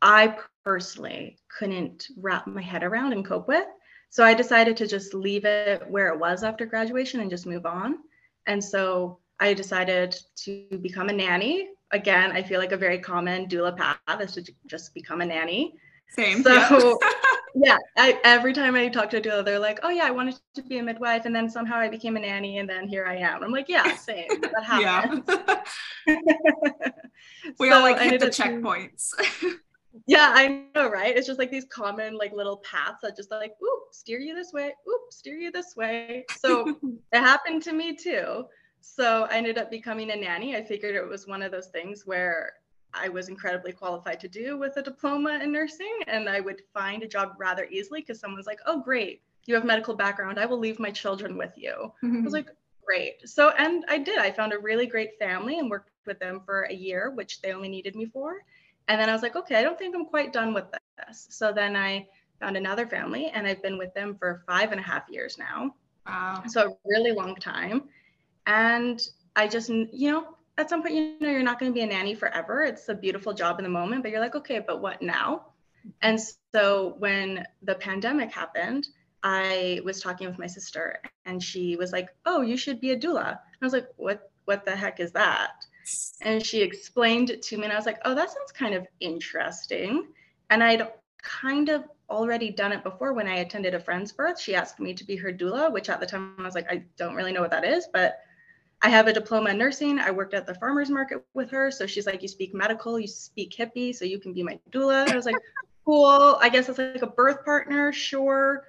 I 0.00 0.36
personally 0.64 1.38
couldn't 1.58 2.08
wrap 2.16 2.46
my 2.46 2.62
head 2.62 2.82
around 2.82 3.12
and 3.12 3.24
cope 3.24 3.48
with. 3.48 3.66
So 4.10 4.24
I 4.24 4.34
decided 4.34 4.76
to 4.78 4.86
just 4.86 5.12
leave 5.12 5.44
it 5.44 5.88
where 5.88 6.08
it 6.08 6.18
was 6.18 6.42
after 6.42 6.66
graduation 6.66 7.20
and 7.20 7.30
just 7.30 7.46
move 7.46 7.66
on. 7.66 7.98
And 8.46 8.62
so 8.62 9.18
I 9.40 9.54
decided 9.54 10.16
to 10.44 10.78
become 10.80 11.08
a 11.08 11.12
nanny. 11.12 11.68
Again, 11.92 12.32
I 12.32 12.42
feel 12.42 12.60
like 12.60 12.72
a 12.72 12.76
very 12.76 12.98
common 12.98 13.46
doula 13.48 13.76
path 13.76 14.20
is 14.20 14.32
to 14.32 14.52
just 14.66 14.94
become 14.94 15.20
a 15.20 15.26
nanny. 15.26 15.74
Same. 16.10 16.42
So 16.42 16.98
yeah, 17.54 17.78
I, 17.96 18.18
every 18.24 18.52
time 18.52 18.74
I 18.74 18.88
talk 18.88 19.10
to 19.10 19.18
a 19.18 19.20
doula, 19.20 19.44
they're 19.44 19.58
like, 19.58 19.80
"Oh 19.82 19.90
yeah, 19.90 20.04
I 20.04 20.10
wanted 20.10 20.38
to 20.54 20.62
be 20.62 20.78
a 20.78 20.82
midwife, 20.82 21.24
and 21.24 21.34
then 21.34 21.48
somehow 21.48 21.76
I 21.76 21.88
became 21.88 22.16
a 22.16 22.20
nanny, 22.20 22.58
and 22.58 22.68
then 22.68 22.88
here 22.88 23.06
I 23.06 23.16
am." 23.16 23.42
I'm 23.42 23.52
like, 23.52 23.68
"Yeah, 23.68 23.96
same. 23.96 24.28
That 24.40 24.64
happened." 24.64 25.24
we 27.58 27.68
so 27.68 27.76
all 27.76 27.82
like 27.82 28.00
hit 28.00 28.20
the 28.20 28.26
checkpoints. 28.26 29.12
yeah, 30.06 30.32
I 30.34 30.64
know, 30.74 30.90
right? 30.90 31.16
It's 31.16 31.26
just 31.26 31.38
like 31.38 31.50
these 31.50 31.66
common 31.66 32.16
like 32.16 32.32
little 32.32 32.58
paths 32.58 33.00
that 33.02 33.16
just 33.16 33.30
like, 33.30 33.52
oop, 33.62 33.82
steer 33.92 34.18
you 34.18 34.34
this 34.34 34.52
way, 34.52 34.66
oop, 34.88 35.12
steer 35.12 35.36
you 35.36 35.50
this 35.50 35.74
way. 35.76 36.24
So 36.38 36.76
it 37.12 37.20
happened 37.20 37.62
to 37.64 37.72
me 37.72 37.96
too. 37.96 38.44
So 38.80 39.26
I 39.30 39.36
ended 39.36 39.58
up 39.58 39.70
becoming 39.70 40.10
a 40.10 40.16
nanny. 40.16 40.56
I 40.56 40.64
figured 40.64 40.94
it 40.94 41.06
was 41.06 41.26
one 41.26 41.42
of 41.42 41.52
those 41.52 41.68
things 41.68 42.02
where 42.06 42.52
I 42.94 43.08
was 43.08 43.28
incredibly 43.28 43.72
qualified 43.72 44.20
to 44.20 44.28
do 44.28 44.58
with 44.58 44.76
a 44.76 44.82
diploma 44.82 45.40
in 45.42 45.52
nursing, 45.52 45.98
and 46.06 46.28
I 46.28 46.40
would 46.40 46.62
find 46.72 47.02
a 47.02 47.08
job 47.08 47.34
rather 47.38 47.64
easily 47.64 48.00
because 48.00 48.20
someone's 48.20 48.46
like, 48.46 48.60
"Oh, 48.66 48.80
great, 48.80 49.22
you 49.46 49.54
have 49.54 49.64
medical 49.64 49.94
background. 49.94 50.38
I 50.38 50.46
will 50.46 50.58
leave 50.58 50.78
my 50.78 50.90
children 50.90 51.36
with 51.36 51.52
you." 51.56 51.92
Mm-hmm. 52.02 52.18
I 52.18 52.20
was 52.20 52.32
like, 52.32 52.48
"Great." 52.84 53.28
So, 53.28 53.50
and 53.50 53.84
I 53.88 53.98
did. 53.98 54.18
I 54.18 54.30
found 54.30 54.52
a 54.52 54.58
really 54.58 54.86
great 54.86 55.18
family 55.18 55.58
and 55.58 55.70
worked 55.70 55.90
with 56.06 56.18
them 56.18 56.40
for 56.44 56.62
a 56.62 56.74
year, 56.74 57.10
which 57.10 57.40
they 57.40 57.52
only 57.52 57.68
needed 57.68 57.94
me 57.94 58.06
for. 58.06 58.42
And 58.88 59.00
then 59.00 59.08
I 59.08 59.12
was 59.12 59.22
like, 59.22 59.36
okay, 59.36 59.56
I 59.56 59.62
don't 59.62 59.78
think 59.78 59.94
I'm 59.94 60.06
quite 60.06 60.32
done 60.32 60.54
with 60.54 60.64
this. 61.06 61.28
So 61.30 61.52
then 61.52 61.76
I 61.76 62.08
found 62.40 62.56
another 62.56 62.86
family 62.86 63.26
and 63.26 63.46
I've 63.46 63.62
been 63.62 63.78
with 63.78 63.92
them 63.94 64.16
for 64.18 64.42
five 64.46 64.72
and 64.72 64.80
a 64.80 64.82
half 64.82 65.08
years 65.10 65.38
now. 65.38 65.74
Wow. 66.06 66.42
So 66.46 66.70
a 66.70 66.76
really 66.86 67.12
long 67.12 67.36
time. 67.36 67.84
And 68.46 69.06
I 69.36 69.46
just, 69.46 69.68
you 69.68 70.10
know, 70.10 70.37
at 70.58 70.68
some 70.68 70.82
point, 70.82 70.94
you 70.94 71.16
know, 71.20 71.30
you're 71.30 71.42
not 71.42 71.58
going 71.58 71.70
to 71.70 71.74
be 71.74 71.82
a 71.82 71.86
nanny 71.86 72.14
forever. 72.14 72.62
It's 72.62 72.88
a 72.88 72.94
beautiful 72.94 73.32
job 73.32 73.58
in 73.58 73.62
the 73.62 73.70
moment, 73.70 74.02
but 74.02 74.10
you're 74.10 74.20
like, 74.20 74.34
okay, 74.34 74.58
but 74.58 74.82
what 74.82 75.00
now? 75.00 75.46
And 76.02 76.20
so 76.52 76.96
when 76.98 77.46
the 77.62 77.76
pandemic 77.76 78.32
happened, 78.32 78.88
I 79.22 79.80
was 79.84 80.00
talking 80.00 80.26
with 80.28 80.38
my 80.38 80.46
sister 80.46 81.00
and 81.24 81.42
she 81.42 81.76
was 81.76 81.92
like, 81.92 82.08
oh, 82.26 82.42
you 82.42 82.56
should 82.56 82.80
be 82.80 82.90
a 82.90 82.98
doula. 82.98 83.28
And 83.28 83.62
I 83.62 83.66
was 83.66 83.72
like, 83.72 83.88
what, 83.96 84.30
what 84.44 84.64
the 84.64 84.74
heck 84.74 85.00
is 85.00 85.12
that? 85.12 85.52
And 86.20 86.44
she 86.44 86.60
explained 86.60 87.30
it 87.30 87.40
to 87.42 87.56
me, 87.56 87.64
and 87.64 87.72
I 87.72 87.76
was 87.76 87.86
like, 87.86 87.98
oh, 88.04 88.14
that 88.14 88.28
sounds 88.28 88.52
kind 88.52 88.74
of 88.74 88.86
interesting. 89.00 90.08
And 90.50 90.62
I'd 90.62 90.86
kind 91.22 91.70
of 91.70 91.84
already 92.10 92.50
done 92.50 92.72
it 92.72 92.82
before 92.82 93.14
when 93.14 93.26
I 93.26 93.36
attended 93.36 93.74
a 93.74 93.80
friend's 93.80 94.12
birth. 94.12 94.38
She 94.38 94.54
asked 94.54 94.80
me 94.80 94.92
to 94.92 95.04
be 95.04 95.16
her 95.16 95.32
doula, 95.32 95.72
which 95.72 95.88
at 95.88 95.98
the 96.00 96.06
time 96.06 96.34
I 96.38 96.42
was 96.42 96.54
like, 96.54 96.70
I 96.70 96.84
don't 96.96 97.14
really 97.14 97.32
know 97.32 97.40
what 97.40 97.50
that 97.52 97.64
is, 97.64 97.88
but 97.90 98.18
I 98.80 98.90
have 98.90 99.08
a 99.08 99.12
diploma 99.12 99.50
in 99.50 99.58
nursing. 99.58 99.98
I 99.98 100.10
worked 100.10 100.34
at 100.34 100.46
the 100.46 100.54
farmer's 100.54 100.88
market 100.88 101.24
with 101.34 101.50
her. 101.50 101.70
So 101.70 101.86
she's 101.86 102.06
like, 102.06 102.22
You 102.22 102.28
speak 102.28 102.54
medical, 102.54 102.98
you 102.98 103.08
speak 103.08 103.54
hippie, 103.56 103.94
so 103.94 104.04
you 104.04 104.18
can 104.18 104.32
be 104.32 104.42
my 104.42 104.58
doula. 104.70 105.08
I 105.08 105.16
was 105.16 105.26
like, 105.26 105.36
Cool. 105.84 106.38
I 106.40 106.48
guess 106.48 106.68
it's 106.68 106.78
like 106.78 107.02
a 107.02 107.06
birth 107.06 107.44
partner, 107.44 107.92
sure. 107.92 108.64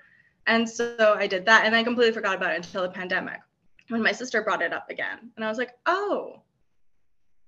And 0.48 0.68
so 0.68 1.16
I 1.18 1.28
did 1.28 1.46
that. 1.46 1.66
And 1.66 1.76
I 1.76 1.84
completely 1.84 2.14
forgot 2.14 2.36
about 2.36 2.54
it 2.54 2.58
until 2.58 2.84
the 2.84 2.90
pandemic 2.90 3.40
when 3.90 4.02
my 4.02 4.12
sister 4.12 4.42
brought 4.42 4.62
it 4.62 4.74
up 4.74 4.90
again. 4.90 5.32
And 5.36 5.46
I 5.46 5.50
was 5.50 5.58
like, 5.58 5.72
Oh, 5.86 6.42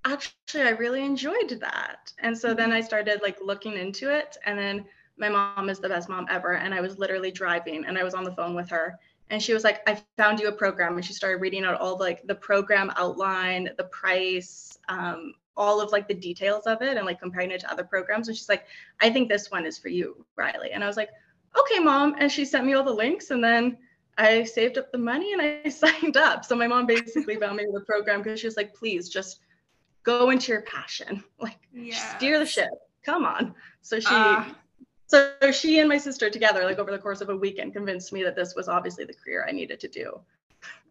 actually, 0.05 0.63
I 0.63 0.71
really 0.71 1.03
enjoyed 1.03 1.57
that. 1.61 2.13
And 2.19 2.37
so 2.37 2.53
then 2.53 2.69
mm-hmm. 2.69 2.77
I 2.77 2.81
started 2.81 3.21
like 3.23 3.37
looking 3.41 3.73
into 3.73 4.13
it. 4.13 4.37
And 4.45 4.57
then 4.57 4.85
my 5.17 5.29
mom 5.29 5.69
is 5.69 5.79
the 5.79 5.89
best 5.89 6.09
mom 6.09 6.27
ever. 6.29 6.53
And 6.55 6.73
I 6.73 6.81
was 6.81 6.99
literally 6.99 7.31
driving 7.31 7.85
and 7.85 7.97
I 7.97 8.03
was 8.03 8.13
on 8.13 8.23
the 8.23 8.35
phone 8.35 8.55
with 8.55 8.69
her. 8.69 8.99
And 9.31 9.41
she 9.41 9.53
was 9.53 9.63
like, 9.63 9.81
I 9.89 10.01
found 10.17 10.39
you 10.39 10.47
a 10.47 10.51
program. 10.51 10.95
And 10.95 11.03
she 11.05 11.13
started 11.13 11.41
reading 11.41 11.65
out 11.65 11.79
all 11.79 11.97
like 11.97 12.25
the 12.27 12.35
program 12.35 12.91
outline, 12.97 13.69
the 13.77 13.85
price, 13.85 14.77
um, 14.89 15.33
all 15.57 15.81
of 15.81 15.91
like 15.91 16.07
the 16.07 16.13
details 16.13 16.67
of 16.67 16.81
it 16.81 16.97
and 16.97 17.05
like 17.05 17.19
comparing 17.19 17.49
it 17.49 17.61
to 17.61 17.71
other 17.71 17.83
programs. 17.83 18.27
And 18.27 18.37
she's 18.37 18.49
like, 18.49 18.65
I 18.99 19.09
think 19.09 19.29
this 19.29 19.49
one 19.49 19.65
is 19.65 19.77
for 19.77 19.89
you, 19.89 20.25
Riley. 20.35 20.71
And 20.71 20.83
I 20.83 20.87
was 20.87 20.97
like, 20.97 21.09
okay, 21.57 21.79
mom. 21.79 22.15
And 22.19 22.31
she 22.31 22.45
sent 22.45 22.65
me 22.65 22.73
all 22.73 22.83
the 22.83 22.93
links. 22.93 23.31
And 23.31 23.43
then 23.43 23.77
I 24.17 24.43
saved 24.43 24.77
up 24.77 24.91
the 24.91 24.97
money 24.97 25.33
and 25.33 25.41
I 25.41 25.69
signed 25.69 26.17
up. 26.17 26.45
So 26.45 26.55
my 26.55 26.67
mom 26.67 26.85
basically 26.85 27.37
found 27.37 27.57
me 27.57 27.65
the 27.73 27.81
program 27.81 28.21
because 28.21 28.39
she 28.39 28.47
was 28.47 28.57
like, 28.57 28.75
please 28.75 29.09
just 29.09 29.39
go 30.03 30.29
into 30.29 30.51
your 30.51 30.61
passion 30.63 31.23
like 31.39 31.57
steer 31.91 32.39
the 32.39 32.45
ship 32.45 32.69
come 33.05 33.25
on 33.25 33.53
so 33.81 33.99
she 33.99 34.07
uh, 34.09 34.45
so 35.11 35.51
she 35.51 35.79
and 35.79 35.89
my 35.89 35.97
sister 35.97 36.29
together 36.29 36.63
like 36.63 36.79
over 36.79 36.89
the 36.89 36.97
course 36.97 37.19
of 37.19 37.29
a 37.29 37.35
weekend 37.35 37.73
convinced 37.73 38.13
me 38.13 38.23
that 38.23 38.33
this 38.33 38.55
was 38.55 38.69
obviously 38.69 39.03
the 39.03 39.13
career 39.13 39.45
i 39.47 39.51
needed 39.51 39.79
to 39.79 39.87
do. 39.89 40.19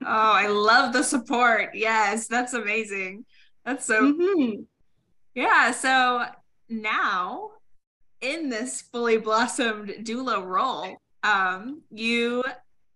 Oh 0.03 0.33
i 0.43 0.47
love 0.47 0.93
the 0.93 1.03
support. 1.03 1.71
Yes 1.75 2.27
that's 2.27 2.53
amazing. 2.53 3.25
That's 3.65 3.87
so 3.87 4.13
mm-hmm. 4.13 4.63
yeah 5.35 5.71
so 5.71 6.27
now 6.69 7.51
in 8.21 8.51
this 8.51 8.83
fully 8.83 9.17
blossomed 9.17 9.89
doula 10.03 10.45
role 10.45 10.97
um 11.23 11.83
you 11.91 12.45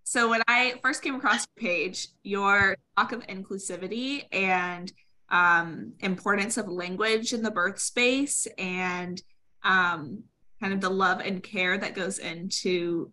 so 0.05 0.29
when 0.29 0.43
i 0.47 0.75
first 0.83 1.03
came 1.03 1.15
across 1.15 1.47
your 1.57 1.71
page 1.71 2.09
your 2.23 2.77
talk 2.97 3.13
of 3.13 3.27
inclusivity 3.27 4.25
and 4.31 4.93
um, 5.31 5.95
importance 6.01 6.59
of 6.59 6.69
language 6.69 7.33
in 7.33 7.43
the 7.43 7.51
birth 7.51 7.81
space 7.81 8.47
and 8.59 9.23
um, 9.65 10.23
kind 10.61 10.73
of 10.73 10.81
the 10.81 10.91
love 10.91 11.21
and 11.21 11.43
care 11.43 11.77
that 11.79 11.95
goes 11.95 12.19
into 12.19 13.13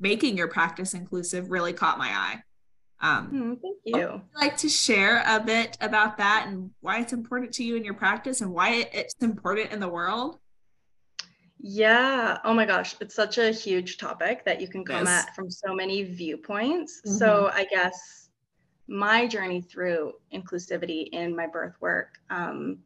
making 0.00 0.36
your 0.36 0.48
practice 0.48 0.94
inclusive 0.94 1.50
really 1.50 1.72
caught 1.72 1.98
my 1.98 2.08
eye. 2.08 2.42
Um, 3.00 3.30
mm, 3.30 3.60
thank 3.62 3.76
you. 3.84 3.94
Would 3.94 4.02
you 4.02 4.22
like 4.34 4.56
to 4.58 4.68
share 4.68 5.22
a 5.26 5.38
bit 5.38 5.76
about 5.80 6.18
that 6.18 6.46
and 6.48 6.70
why 6.80 7.00
it's 7.00 7.12
important 7.12 7.52
to 7.54 7.64
you 7.64 7.76
in 7.76 7.84
your 7.84 7.94
practice 7.94 8.40
and 8.40 8.52
why 8.52 8.88
it's 8.92 9.14
important 9.20 9.72
in 9.72 9.80
the 9.80 9.88
world? 9.88 10.38
Yeah. 11.60 12.38
Oh 12.44 12.54
my 12.54 12.64
gosh. 12.64 12.96
It's 13.00 13.14
such 13.14 13.38
a 13.38 13.50
huge 13.50 13.98
topic 13.98 14.44
that 14.44 14.60
you 14.60 14.68
can 14.68 14.84
come 14.84 15.06
yes. 15.06 15.26
at 15.26 15.34
from 15.34 15.50
so 15.50 15.74
many 15.74 16.02
viewpoints. 16.04 17.00
Mm-hmm. 17.04 17.16
So 17.16 17.50
I 17.52 17.64
guess 17.64 18.30
my 18.88 19.26
journey 19.26 19.60
through 19.60 20.14
inclusivity 20.32 21.08
in 21.12 21.36
my 21.36 21.46
birth 21.46 21.74
work, 21.80 22.18
um, 22.30 22.78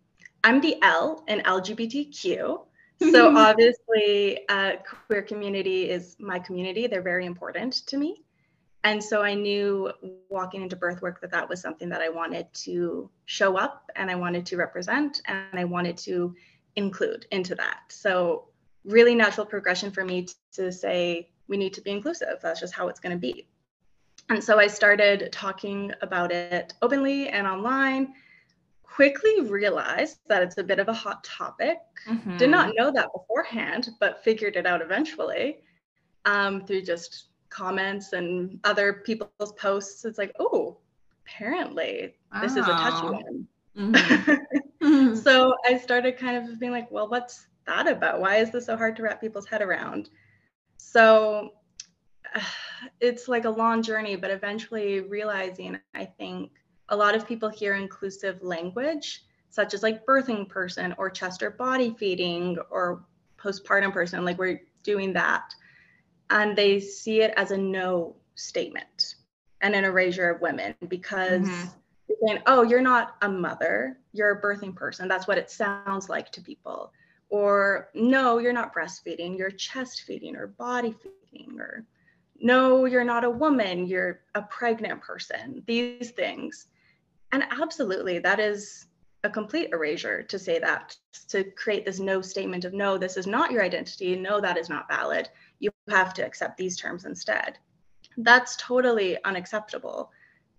I'm 0.44 0.61
the 0.61 0.76
L 0.82 1.25
in 1.28 1.40
LGBTQ. 1.40 2.66
So 3.11 3.37
obviously, 3.37 4.47
uh, 4.49 4.73
queer 5.06 5.23
community 5.23 5.90
is 5.90 6.16
my 6.18 6.38
community. 6.38 6.87
They're 6.87 7.02
very 7.02 7.26
important 7.26 7.87
to 7.87 7.97
me. 7.97 8.23
And 8.85 9.02
so 9.02 9.23
I 9.23 9.35
knew 9.35 9.92
walking 10.28 10.62
into 10.62 10.76
birth 10.76 11.02
work 11.02 11.21
that 11.21 11.30
that 11.30 11.49
was 11.49 11.61
something 11.61 11.88
that 11.90 12.00
I 12.00 12.09
wanted 12.09 12.52
to 12.54 13.09
show 13.26 13.56
up 13.56 13.90
and 13.94 14.11
I 14.11 14.16
wanted 14.16 14.44
to 14.47 14.56
represent 14.56 15.23
and 15.26 15.47
I 15.52 15.64
wanted 15.64 15.97
to 15.99 16.35
include 16.75 17.26
into 17.30 17.54
that. 17.54 17.80
So 17.88 18.49
really 18.85 19.14
natural 19.14 19.47
progression 19.47 19.92
for 19.92 20.04
me 20.04 20.26
to 20.54 20.73
say 20.73 21.28
we 21.47 21.56
need 21.56 21.75
to 21.75 21.80
be 21.80 21.92
inclusive. 21.92 22.38
That's 22.42 22.59
just 22.59 22.75
how 22.75 22.88
it's 22.88 22.99
going 22.99 23.14
to 23.14 23.21
be. 23.21 23.47
And 24.28 24.42
so 24.42 24.59
I 24.59 24.66
started 24.66 25.30
talking 25.30 25.92
about 26.00 26.32
it 26.32 26.75
openly 26.82 27.28
and 27.28 27.47
online. 27.47 28.14
Quickly 28.94 29.40
realized 29.40 30.18
that 30.28 30.42
it's 30.42 30.58
a 30.58 30.62
bit 30.62 30.78
of 30.78 30.88
a 30.88 30.92
hot 30.92 31.25
topic. 31.25 31.78
Mm-hmm. 32.06 32.37
Did 32.37 32.50
not 32.50 32.75
know 32.76 32.92
that 32.92 33.08
beforehand, 33.14 33.88
but 34.00 34.22
figured 34.22 34.56
it 34.56 34.66
out 34.66 34.82
eventually 34.82 35.61
um, 36.26 36.66
through 36.66 36.82
just 36.82 37.28
comments 37.49 38.12
and 38.12 38.61
other 38.64 38.92
people's 38.92 39.52
posts. 39.52 40.04
It's 40.04 40.18
like, 40.18 40.34
oh, 40.38 40.76
apparently 41.25 42.16
this 42.42 42.56
oh. 42.56 42.61
is 42.61 42.68
a 42.68 42.72
touchy 42.72 43.06
one. 43.06 43.49
Mm-hmm. 43.78 45.14
so 45.14 45.54
I 45.64 45.78
started 45.78 46.18
kind 46.18 46.37
of 46.37 46.61
being 46.61 46.72
like, 46.72 46.90
well, 46.90 47.08
what's 47.08 47.46
that 47.66 47.88
about? 47.88 48.20
Why 48.20 48.37
is 48.37 48.50
this 48.50 48.66
so 48.66 48.76
hard 48.76 48.94
to 48.96 49.02
wrap 49.04 49.22
people's 49.22 49.46
head 49.46 49.62
around? 49.62 50.11
So 50.76 51.54
it's 53.00 53.26
like 53.26 53.46
a 53.46 53.50
long 53.50 53.82
journey, 53.82 54.16
but 54.16 54.30
eventually 54.30 55.00
realizing, 55.00 55.78
I 55.94 56.04
think 56.04 56.50
a 56.92 56.96
lot 56.96 57.16
of 57.16 57.26
people 57.26 57.49
hear 57.49 57.75
inclusive 57.75 58.42
language, 58.42 59.25
such 59.50 59.75
as 59.75 59.82
like 59.82 60.06
birthing 60.06 60.49
person 60.49 60.94
or 60.99 61.11
chest 61.11 61.42
or 61.42 61.50
body 61.50 61.94
feeding 61.99 62.56
or 62.70 63.04
postpartum 63.37 63.92
person, 63.92 64.25
like 64.25 64.38
we're 64.38 64.62
doing 64.84 65.12
that. 65.14 65.52
And 66.30 66.56
they 66.56 66.78
see 66.78 67.22
it 67.22 67.34
as 67.37 67.50
a 67.50 67.58
no 67.58 68.14
statement 68.37 69.16
and 69.61 69.75
an 69.75 69.84
erasure 69.84 70.30
of 70.30 70.40
women 70.40 70.75
because 70.88 71.42
mm-hmm. 71.42 71.68
you're 72.08 72.18
saying, 72.26 72.42
oh, 72.46 72.62
you're 72.62 72.80
not 72.80 73.16
a 73.22 73.28
mother, 73.28 73.99
you're 74.12 74.38
a 74.38 74.40
birthing 74.40 74.75
person. 74.76 75.08
That's 75.08 75.26
what 75.26 75.38
it 75.38 75.50
sounds 75.50 76.08
like 76.08 76.30
to 76.32 76.40
people 76.40 76.92
or 77.32 77.88
no, 77.94 78.37
you're 78.37 78.52
not 78.52 78.75
breastfeeding, 78.75 79.38
you're 79.38 79.50
chest 79.50 80.02
feeding 80.06 80.37
or 80.37 80.49
body 80.49 80.94
feeding, 81.32 81.58
or 81.58 81.87
no, 82.38 82.84
you're 82.84 83.04
not 83.04 83.25
a 83.25 83.30
woman, 83.30 83.87
you're 83.87 84.20
a 84.34 84.42
pregnant 84.42 85.00
person, 85.00 85.62
these 85.66 86.11
things. 86.11 86.66
And 87.33 87.45
absolutely, 87.51 88.19
that 88.21 88.41
is 88.41 88.87
a 89.25 89.31
complete 89.31 89.71
erasure 89.73 90.23
to 90.23 90.39
say 90.39 90.59
that, 90.59 90.97
to 91.29 91.45
create 91.45 91.85
this 91.85 92.01
no 92.01 92.21
statement 92.21 92.65
of 92.65 92.75
no, 92.75 92.99
this 92.99 93.17
is 93.17 93.27
not 93.27 93.51
your 93.51 93.62
identity, 93.62 94.17
no, 94.17 94.41
that 94.41 94.59
is 94.59 94.69
not 94.69 94.89
valid. 94.89 95.29
You 95.61 95.71
have 95.89 96.12
to 96.15 96.27
accept 96.27 96.57
these 96.57 96.77
terms 96.77 97.05
instead. 97.05 97.59
That's 98.19 98.57
totally 98.57 99.23
unacceptable. 99.25 100.11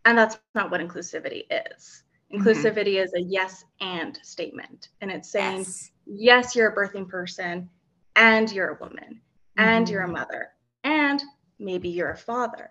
And 0.06 0.18
that's 0.18 0.38
not 0.56 0.72
what 0.72 0.82
inclusivity 0.82 1.44
is. 1.51 2.03
Mm-hmm. 2.34 2.42
Inclusivity 2.42 2.96
mm-hmm. 2.96 3.03
is 3.03 3.13
a 3.13 3.22
yes 3.22 3.65
and 3.80 4.18
statement. 4.24 4.89
And 5.01 5.12
it's 5.12 5.30
saying, 5.30 5.60
yes 5.60 5.92
yes, 6.06 6.56
you're 6.56 6.70
a 6.70 6.75
birthing 6.75 7.08
person 7.08 7.70
and 8.15 8.51
you're 8.51 8.75
a 8.75 8.80
woman 8.80 9.22
and 9.58 9.86
mm-hmm. 9.86 9.94
you're 9.94 10.03
a 10.03 10.06
mm-hmm. 10.06 10.13
mother 10.13 10.50
and 10.84 11.22
maybe 11.60 11.89
you're 11.89 12.12
a 12.12 12.18
father 12.18 12.70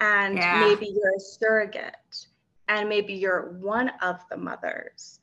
and 0.00 0.36
yeah. 0.36 0.60
maybe 0.60 0.86
you're 0.86 1.16
a 1.16 1.20
surrogate 1.20 2.26
and 2.68 2.88
maybe 2.88 3.14
you're 3.14 3.56
one 3.60 3.90
of 4.02 4.20
the 4.30 4.36
mothers 4.36 5.20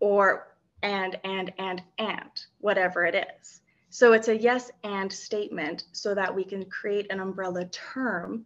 or 0.00 0.48
and 0.82 1.18
and 1.24 1.52
and 1.58 1.82
and 1.98 2.46
whatever 2.58 3.04
it 3.04 3.14
is 3.14 3.60
so 3.90 4.12
it's 4.12 4.28
a 4.28 4.36
yes 4.36 4.70
and 4.82 5.12
statement 5.12 5.84
so 5.92 6.14
that 6.14 6.34
we 6.34 6.44
can 6.44 6.64
create 6.66 7.10
an 7.10 7.20
umbrella 7.20 7.64
term 7.66 8.44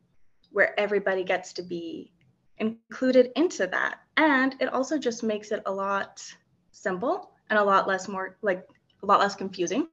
where 0.52 0.78
everybody 0.78 1.24
gets 1.24 1.52
to 1.52 1.62
be 1.62 2.12
included 2.58 3.30
into 3.36 3.66
that 3.66 4.00
and 4.16 4.54
it 4.60 4.72
also 4.72 4.98
just 4.98 5.22
makes 5.22 5.52
it 5.52 5.62
a 5.66 5.72
lot 5.72 6.22
simple 6.72 7.32
and 7.50 7.58
a 7.58 7.64
lot 7.64 7.88
less 7.88 8.08
more 8.08 8.36
like 8.42 8.66
a 9.02 9.06
lot 9.06 9.20
less 9.20 9.34
confusing 9.34 9.88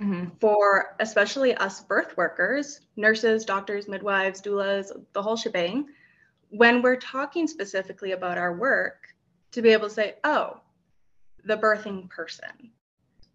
mm-hmm. 0.00 0.26
for 0.40 0.96
especially 1.00 1.54
us 1.54 1.82
birth 1.82 2.16
workers, 2.16 2.80
nurses, 2.96 3.44
doctors, 3.44 3.88
midwives, 3.88 4.40
doulas, 4.40 4.90
the 5.12 5.22
whole 5.22 5.36
shebang. 5.36 5.86
When 6.50 6.82
we're 6.82 6.96
talking 6.96 7.46
specifically 7.46 8.12
about 8.12 8.38
our 8.38 8.54
work, 8.54 9.14
to 9.52 9.62
be 9.62 9.70
able 9.70 9.88
to 9.88 9.94
say, 9.94 10.16
oh, 10.24 10.60
the 11.44 11.56
birthing 11.56 12.10
person, 12.10 12.72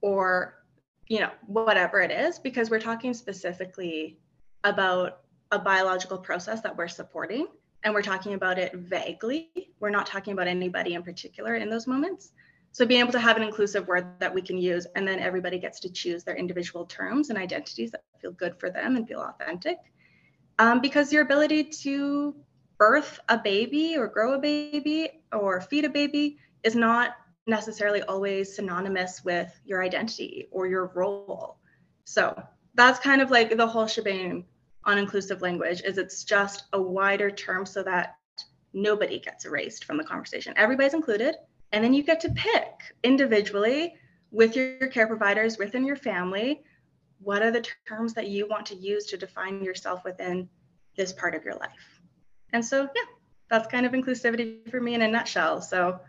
or 0.02 0.64
you 1.08 1.20
know, 1.20 1.32
whatever 1.48 2.02
it 2.02 2.12
is, 2.12 2.40
because 2.40 2.70
we're 2.70 2.80
talking 2.80 3.14
specifically 3.14 4.18
about 4.64 5.20
a 5.52 5.60
biological 5.60 6.18
process 6.18 6.62
that 6.62 6.76
we're 6.76 6.88
supporting 6.88 7.48
and 7.84 7.94
we're 7.94 8.02
talking 8.02 8.34
about 8.34 8.58
it 8.58 8.74
vaguely. 8.74 9.52
We're 9.80 9.90
not 9.90 10.06
talking 10.06 10.34
about 10.34 10.48
anybody 10.48 10.94
in 10.94 11.04
particular 11.04 11.56
in 11.56 11.70
those 11.70 11.88
moments. 11.88 12.32
So 12.72 12.86
being 12.86 13.02
able 13.02 13.12
to 13.12 13.20
have 13.20 13.38
an 13.38 13.44
inclusive 13.44 13.88
word 13.88 14.08
that 14.20 14.34
we 14.34 14.42
can 14.42 14.58
use, 14.58 14.88
and 14.96 15.08
then 15.08 15.20
everybody 15.20 15.60
gets 15.60 15.80
to 15.82 15.90
choose 15.90 16.24
their 16.24 16.36
individual 16.36 16.86
terms 16.86 17.30
and 17.30 17.38
identities 17.38 17.92
that 17.92 18.04
feel 18.20 18.32
good 18.32 18.58
for 18.58 18.72
them 18.72 18.96
and 18.96 19.08
feel 19.08 19.20
authentic. 19.20 19.78
Um, 20.58 20.82
because 20.82 21.14
your 21.14 21.22
ability 21.22 21.66
to 21.66 22.36
birth 22.78 23.20
a 23.30 23.38
baby 23.38 23.96
or 23.98 24.08
grow 24.08 24.34
a 24.34 24.40
baby 24.40 25.24
or 25.32 25.62
feed 25.62 25.86
a 25.86 25.90
baby 25.90 26.38
is 26.64 26.76
not 26.76 27.16
necessarily 27.46 28.02
always 28.04 28.56
synonymous 28.56 29.24
with 29.24 29.60
your 29.66 29.84
identity 29.84 30.48
or 30.52 30.68
your 30.68 30.92
role. 30.96 31.58
So 32.06 32.42
that's 32.76 33.00
kind 33.00 33.22
of 33.22 33.32
like 33.32 33.56
the 33.56 33.68
whole 33.68 33.88
shebang 33.88 34.46
on 34.86 34.98
inclusive 34.98 35.42
language 35.42 35.82
is 35.86 35.98
it's 35.98 36.24
just 36.24 36.64
a 36.74 36.82
wider 36.82 37.32
term 37.32 37.66
so 37.66 37.84
that 37.84 38.18
nobody 38.74 39.20
gets 39.20 39.46
erased 39.46 39.86
from 39.86 39.98
the 39.98 40.04
conversation. 40.04 40.54
Everybody's 40.58 40.94
included 40.94 41.36
and 41.72 41.84
then 41.84 41.94
you 41.94 42.04
get 42.04 42.20
to 42.22 42.30
pick 42.30 42.96
individually 43.04 43.96
with 44.32 44.56
your 44.56 44.88
care 44.88 45.08
providers, 45.08 45.58
within 45.58 45.86
your 45.86 45.96
family, 45.96 46.64
what 47.20 47.42
are 47.42 47.52
the 47.52 47.66
terms 47.88 48.14
that 48.14 48.28
you 48.28 48.48
want 48.48 48.66
to 48.66 48.76
use 48.76 49.06
to 49.06 49.18
define 49.18 49.64
yourself 49.64 50.04
within 50.04 50.50
this 50.98 51.14
part 51.14 51.36
of 51.36 51.44
your 51.44 51.56
life. 51.56 51.93
And 52.54 52.64
so, 52.64 52.84
yeah, 52.84 53.02
that's 53.50 53.68
kind 53.68 53.86
of 53.86 53.92
inclusivity 53.92 54.70
for 54.70 54.80
me 54.80 54.94
in 54.94 55.02
a 55.02 55.08
nutshell. 55.08 55.62
So 55.62 56.00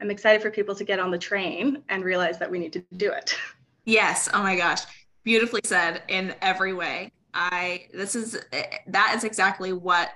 I'm 0.00 0.10
excited 0.10 0.42
for 0.42 0.50
people 0.50 0.74
to 0.74 0.84
get 0.84 0.98
on 0.98 1.10
the 1.10 1.18
train 1.18 1.82
and 1.88 2.04
realize 2.04 2.38
that 2.38 2.50
we 2.50 2.58
need 2.58 2.72
to 2.72 2.84
do 2.96 3.12
it. 3.12 3.36
Yes. 3.84 4.28
Oh 4.32 4.42
my 4.42 4.56
gosh. 4.56 4.80
Beautifully 5.24 5.60
said 5.64 6.02
in 6.08 6.34
every 6.42 6.72
way. 6.72 7.12
I, 7.34 7.86
this 7.92 8.14
is, 8.14 8.40
eh, 8.52 8.78
that 8.88 9.14
is 9.16 9.24
exactly 9.24 9.72
what 9.72 10.10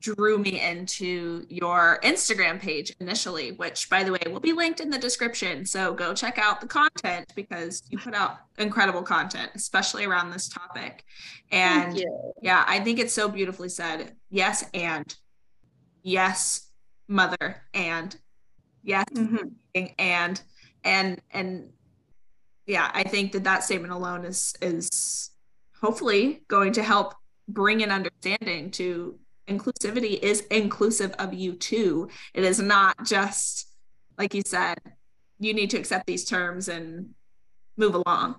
drew 0.00 0.38
me 0.38 0.60
into 0.60 1.44
your 1.48 1.98
Instagram 2.04 2.60
page 2.60 2.94
initially, 3.00 3.52
which 3.52 3.90
by 3.90 4.04
the 4.04 4.12
way 4.12 4.20
will 4.28 4.40
be 4.40 4.52
linked 4.52 4.80
in 4.80 4.90
the 4.90 4.98
description. 4.98 5.64
So 5.66 5.92
go 5.92 6.14
check 6.14 6.38
out 6.38 6.60
the 6.60 6.66
content 6.66 7.32
because 7.34 7.82
you 7.90 7.98
put 7.98 8.14
out 8.14 8.38
incredible 8.58 9.02
content, 9.02 9.50
especially 9.54 10.04
around 10.04 10.30
this 10.30 10.48
topic. 10.48 11.04
And 11.50 12.02
yeah, 12.42 12.64
I 12.66 12.80
think 12.80 12.98
it's 12.98 13.12
so 13.12 13.28
beautifully 13.28 13.68
said. 13.68 14.12
Yes, 14.30 14.64
and 14.72 15.14
yes, 16.02 16.68
mother, 17.08 17.62
and 17.74 18.16
yes, 18.82 19.06
mm-hmm. 19.14 19.84
and 19.98 20.40
and 20.84 21.20
and 21.30 21.70
yeah, 22.66 22.90
I 22.92 23.02
think 23.02 23.32
that 23.32 23.44
that 23.44 23.64
statement 23.64 23.92
alone 23.92 24.24
is 24.24 24.54
is 24.60 25.30
hopefully 25.80 26.44
going 26.48 26.72
to 26.74 26.82
help 26.82 27.14
bring 27.48 27.82
an 27.82 27.90
understanding 27.90 28.70
to 28.72 29.18
inclusivity 29.48 30.18
is 30.20 30.42
inclusive 30.50 31.12
of 31.18 31.34
you 31.34 31.54
too. 31.54 32.08
It 32.34 32.44
is 32.44 32.60
not 32.60 33.06
just, 33.06 33.68
like 34.16 34.34
you 34.34 34.42
said, 34.44 34.78
you 35.38 35.54
need 35.54 35.70
to 35.70 35.78
accept 35.78 36.06
these 36.06 36.24
terms 36.24 36.68
and 36.68 37.14
move 37.76 37.94
along. 37.94 38.36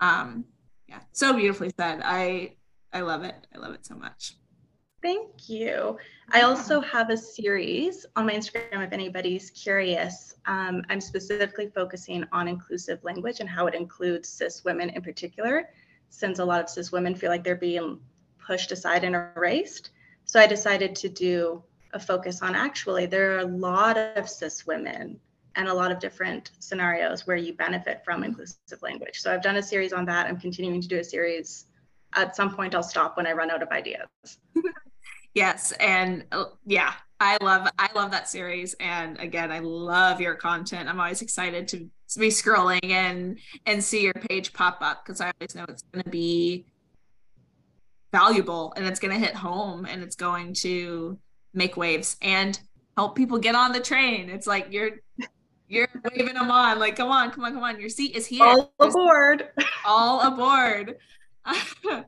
Um, 0.00 0.44
yeah, 0.88 1.00
so 1.12 1.32
beautifully 1.32 1.72
said. 1.78 2.00
I 2.04 2.56
I 2.92 3.00
love 3.00 3.22
it. 3.24 3.46
I 3.54 3.58
love 3.58 3.74
it 3.74 3.86
so 3.86 3.94
much. 3.94 4.34
Thank 5.02 5.48
you. 5.48 5.96
I 6.30 6.42
also 6.42 6.80
have 6.80 7.08
a 7.08 7.16
series 7.16 8.04
on 8.16 8.26
my 8.26 8.34
Instagram 8.34 8.84
if 8.86 8.92
anybody's 8.92 9.50
curious. 9.50 10.34
Um, 10.46 10.82
I'm 10.90 11.00
specifically 11.00 11.70
focusing 11.74 12.24
on 12.32 12.48
inclusive 12.48 13.02
language 13.02 13.40
and 13.40 13.48
how 13.48 13.66
it 13.66 13.74
includes 13.74 14.28
cis 14.28 14.62
women 14.62 14.90
in 14.90 15.00
particular, 15.00 15.70
since 16.10 16.38
a 16.38 16.44
lot 16.44 16.60
of 16.60 16.68
cis 16.68 16.92
women 16.92 17.14
feel 17.14 17.30
like 17.30 17.44
they're 17.44 17.56
being 17.56 17.98
pushed 18.44 18.72
aside 18.72 19.04
and 19.04 19.16
erased. 19.36 19.90
So 20.30 20.38
I 20.38 20.46
decided 20.46 20.94
to 20.94 21.08
do 21.08 21.60
a 21.92 21.98
focus 21.98 22.40
on 22.40 22.54
actually 22.54 23.04
there 23.04 23.34
are 23.34 23.40
a 23.40 23.46
lot 23.46 23.98
of 23.98 24.28
cis 24.28 24.64
women 24.64 25.18
and 25.56 25.66
a 25.66 25.74
lot 25.74 25.90
of 25.90 25.98
different 25.98 26.52
scenarios 26.60 27.26
where 27.26 27.36
you 27.36 27.52
benefit 27.54 28.04
from 28.04 28.22
inclusive 28.22 28.80
language. 28.80 29.18
So 29.18 29.34
I've 29.34 29.42
done 29.42 29.56
a 29.56 29.62
series 29.62 29.92
on 29.92 30.04
that. 30.04 30.28
I'm 30.28 30.38
continuing 30.38 30.80
to 30.82 30.86
do 30.86 31.00
a 31.00 31.02
series. 31.02 31.64
At 32.14 32.36
some 32.36 32.54
point, 32.54 32.76
I'll 32.76 32.84
stop 32.84 33.16
when 33.16 33.26
I 33.26 33.32
run 33.32 33.50
out 33.50 33.60
of 33.60 33.70
ideas. 33.70 34.06
yes, 35.34 35.72
and 35.80 36.24
uh, 36.30 36.44
yeah, 36.64 36.92
I 37.18 37.36
love 37.42 37.68
I 37.76 37.88
love 37.96 38.12
that 38.12 38.28
series. 38.28 38.74
And 38.74 39.18
again, 39.18 39.50
I 39.50 39.58
love 39.58 40.20
your 40.20 40.36
content. 40.36 40.88
I'm 40.88 41.00
always 41.00 41.22
excited 41.22 41.66
to 41.66 41.90
be 42.16 42.28
scrolling 42.28 42.84
and 42.84 43.36
and 43.66 43.82
see 43.82 44.04
your 44.04 44.14
page 44.14 44.52
pop 44.52 44.78
up 44.80 45.04
because 45.04 45.20
I 45.20 45.32
always 45.40 45.56
know 45.56 45.64
it's 45.68 45.82
going 45.92 46.04
to 46.04 46.10
be 46.10 46.66
valuable 48.12 48.72
and 48.76 48.86
it's 48.86 49.00
going 49.00 49.18
to 49.18 49.24
hit 49.24 49.34
home 49.34 49.84
and 49.84 50.02
it's 50.02 50.16
going 50.16 50.54
to 50.54 51.18
make 51.54 51.76
waves 51.76 52.16
and 52.22 52.58
help 52.96 53.16
people 53.16 53.38
get 53.38 53.54
on 53.54 53.72
the 53.72 53.80
train. 53.80 54.28
It's 54.28 54.46
like 54.46 54.68
you're 54.70 54.90
you're 55.68 55.88
waving 56.04 56.34
them 56.34 56.50
on, 56.50 56.80
like, 56.80 56.96
come 56.96 57.10
on, 57.10 57.30
come 57.30 57.44
on, 57.44 57.54
come 57.54 57.62
on. 57.62 57.80
Your 57.80 57.88
seat 57.88 58.16
is 58.16 58.26
here. 58.26 58.44
All 58.44 58.72
aboard. 58.80 59.48
All 59.84 60.20
aboard. 60.20 60.96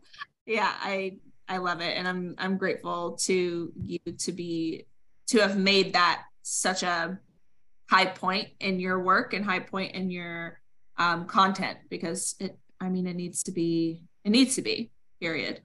yeah, 0.46 0.72
I 0.80 1.18
I 1.48 1.58
love 1.58 1.80
it. 1.80 1.96
And 1.96 2.08
I'm 2.08 2.34
I'm 2.38 2.56
grateful 2.56 3.12
to 3.22 3.72
you 3.80 3.98
to 4.18 4.32
be 4.32 4.86
to 5.28 5.38
have 5.38 5.56
made 5.56 5.92
that 5.92 6.24
such 6.42 6.82
a 6.82 7.18
high 7.88 8.06
point 8.06 8.48
in 8.58 8.80
your 8.80 9.00
work 9.00 9.32
and 9.32 9.44
high 9.44 9.60
point 9.60 9.94
in 9.94 10.10
your 10.10 10.60
um, 10.98 11.26
content 11.26 11.78
because 11.88 12.34
it 12.40 12.58
I 12.80 12.88
mean 12.88 13.06
it 13.06 13.14
needs 13.14 13.44
to 13.44 13.52
be 13.52 14.02
it 14.24 14.30
needs 14.30 14.56
to 14.56 14.62
be, 14.62 14.90
period. 15.20 15.62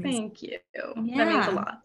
Thank 0.00 0.42
you. 0.42 0.58
Yeah. 0.74 1.16
That 1.16 1.28
means 1.28 1.46
a 1.46 1.50
lot. 1.50 1.82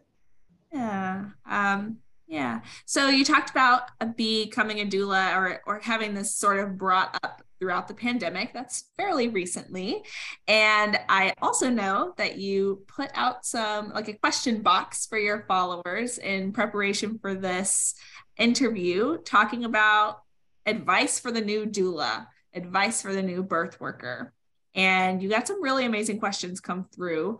Yeah. 0.71 1.25
Um 1.45 1.97
yeah. 2.27 2.59
So 2.85 3.07
you 3.07 3.23
talked 3.23 3.49
about 3.49 3.83
becoming 4.17 4.81
a 4.81 4.85
doula 4.85 5.35
or 5.35 5.61
or 5.65 5.79
having 5.79 6.13
this 6.13 6.35
sort 6.35 6.59
of 6.59 6.77
brought 6.77 7.17
up 7.23 7.41
throughout 7.59 7.87
the 7.87 7.93
pandemic. 7.93 8.53
That's 8.53 8.85
fairly 8.97 9.29
recently. 9.29 10.03
And 10.47 10.99
I 11.09 11.33
also 11.41 11.69
know 11.69 12.13
that 12.17 12.37
you 12.37 12.83
put 12.87 13.09
out 13.13 13.45
some 13.45 13.89
like 13.89 14.07
a 14.07 14.13
question 14.13 14.61
box 14.61 15.05
for 15.05 15.17
your 15.17 15.45
followers 15.47 16.17
in 16.17 16.51
preparation 16.51 17.17
for 17.19 17.33
this 17.33 17.95
interview 18.37 19.17
talking 19.23 19.63
about 19.63 20.21
advice 20.65 21.19
for 21.19 21.31
the 21.31 21.41
new 21.41 21.65
doula, 21.65 22.27
advice 22.53 23.01
for 23.01 23.13
the 23.13 23.23
new 23.23 23.41
birth 23.41 23.79
worker. 23.79 24.33
And 24.75 25.23
you 25.23 25.29
got 25.29 25.47
some 25.47 25.63
really 25.63 25.85
amazing 25.85 26.19
questions 26.19 26.59
come 26.59 26.85
through. 26.93 27.39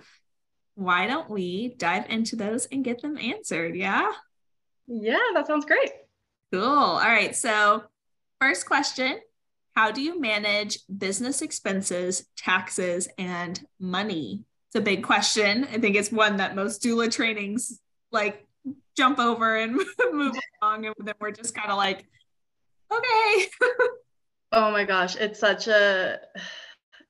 Why 0.78 1.08
don't 1.08 1.28
we 1.28 1.74
dive 1.80 2.06
into 2.08 2.36
those 2.36 2.68
and 2.68 2.84
get 2.84 3.02
them 3.02 3.18
answered? 3.18 3.76
Yeah. 3.76 4.12
Yeah, 4.86 5.18
that 5.34 5.48
sounds 5.48 5.66
great. 5.66 5.90
Cool. 6.54 6.64
All 6.64 7.00
right. 7.00 7.36
So, 7.36 7.82
first 8.40 8.68
question 8.68 9.20
How 9.76 9.90
do 9.90 10.04
you 10.04 10.22
manage 10.22 10.78
business 10.96 11.42
expenses, 11.42 12.28
taxes, 12.38 13.10
and 13.18 13.60
money? 13.80 14.44
It's 14.68 14.76
a 14.76 14.82
big 14.82 15.04
question. 15.04 15.64
I 15.64 15.80
think 15.80 15.96
it's 15.96 16.12
one 16.12 16.38
that 16.38 16.56
most 16.56 16.84
doula 16.84 17.12
trainings 17.12 17.80
like 18.12 18.46
jump 18.96 19.18
over 19.18 19.58
and 19.58 19.82
move 20.12 20.36
along. 20.62 20.86
And 20.86 20.94
then 21.00 21.16
we're 21.20 21.32
just 21.32 21.56
kind 21.56 21.72
of 21.72 21.78
like, 21.78 22.06
okay. 22.92 23.48
oh 24.52 24.72
my 24.72 24.84
gosh. 24.84 25.16
It's 25.16 25.40
such 25.40 25.68
a 25.68 26.20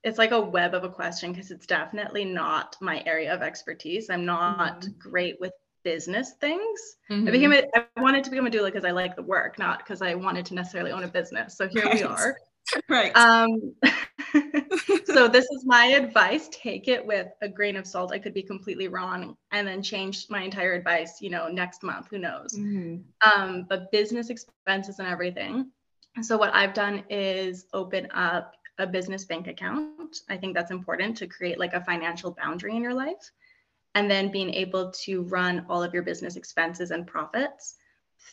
it's 0.04 0.18
like 0.18 0.32
a 0.32 0.39
web 0.39 0.74
of 0.74 0.84
a 0.84 0.89
question 0.89 1.32
because 1.32 1.51
it's 1.51 1.66
definitely 1.66 2.25
not 2.25 2.75
my 2.82 3.04
area 3.06 3.34
of 3.34 3.42
expertise. 3.42 4.10
I'm 4.10 4.25
not 4.25 4.82
mm-hmm. 4.82 5.10
great 5.10 5.39
with 5.39 5.52
business 5.84 6.34
things. 6.39 6.98
Mm-hmm. 7.10 7.28
I 7.28 7.32
became 7.32 7.54
a, 7.54 7.63
I 7.76 8.02
wanted 8.02 8.24
to 8.26 8.30
become 8.30 8.48
a 8.48 8.50
doula 8.50 8.65
because 8.65 8.86
I 8.86 8.91
like 8.91 9.15
the 9.15 9.24
work, 9.24 9.58
not 9.58 9.80
because 9.80 10.02
I 10.02 10.15
wanted 10.15 10.45
to 10.48 10.54
necessarily 10.54 10.91
own 10.91 11.04
a 11.04 11.08
business. 11.08 11.58
So 11.58 11.67
here 11.67 11.86
right. 11.86 11.95
we 11.95 12.04
are. 12.04 12.38
right. 12.89 13.15
Um, 13.15 13.74
so 15.06 15.28
this 15.30 15.45
is 15.45 15.63
my 15.65 15.86
advice. 15.86 16.50
Take 16.52 16.88
it 16.88 17.06
with 17.06 17.28
a 17.41 17.50
grain 17.50 17.76
of 17.76 17.88
salt. 17.88 18.12
I 18.12 18.19
could 18.19 18.34
be 18.34 18.43
completely 18.43 18.88
wrong 18.88 19.36
and 19.52 19.67
then 19.67 19.82
change 19.82 20.28
my 20.30 20.41
entire 20.41 20.74
advice, 20.74 21.21
you 21.21 21.30
know, 21.30 21.48
next 21.48 21.84
month, 21.84 22.08
who 22.10 22.19
knows. 22.19 22.54
Mm-hmm. 22.54 22.98
Um, 23.30 23.65
but 23.69 23.91
business 23.91 24.30
expenses 24.30 25.00
and 25.00 25.08
everything. 25.08 25.71
So 26.21 26.38
what 26.38 26.54
I've 26.54 26.74
done 26.74 27.04
is 27.10 27.65
open 27.74 28.08
up 28.12 28.56
a 28.78 28.88
business 28.88 29.26
bank 29.26 29.48
account. 29.48 30.22
I 30.30 30.38
think 30.38 30.54
that's 30.54 30.72
important 30.72 31.18
to 31.18 31.28
create 31.28 31.60
like 31.60 31.74
a 31.74 31.84
financial 31.84 32.32
boundary 32.32 32.76
in 32.76 32.84
your 32.84 32.94
life 32.94 33.32
and 33.96 34.10
then 34.10 34.32
being 34.32 34.54
able 34.54 34.92
to 34.92 35.24
run 35.24 35.66
all 35.70 35.82
of 35.82 35.94
your 35.94 36.04
business 36.04 36.36
expenses 36.36 36.92
and 36.92 37.08
profits 37.08 37.76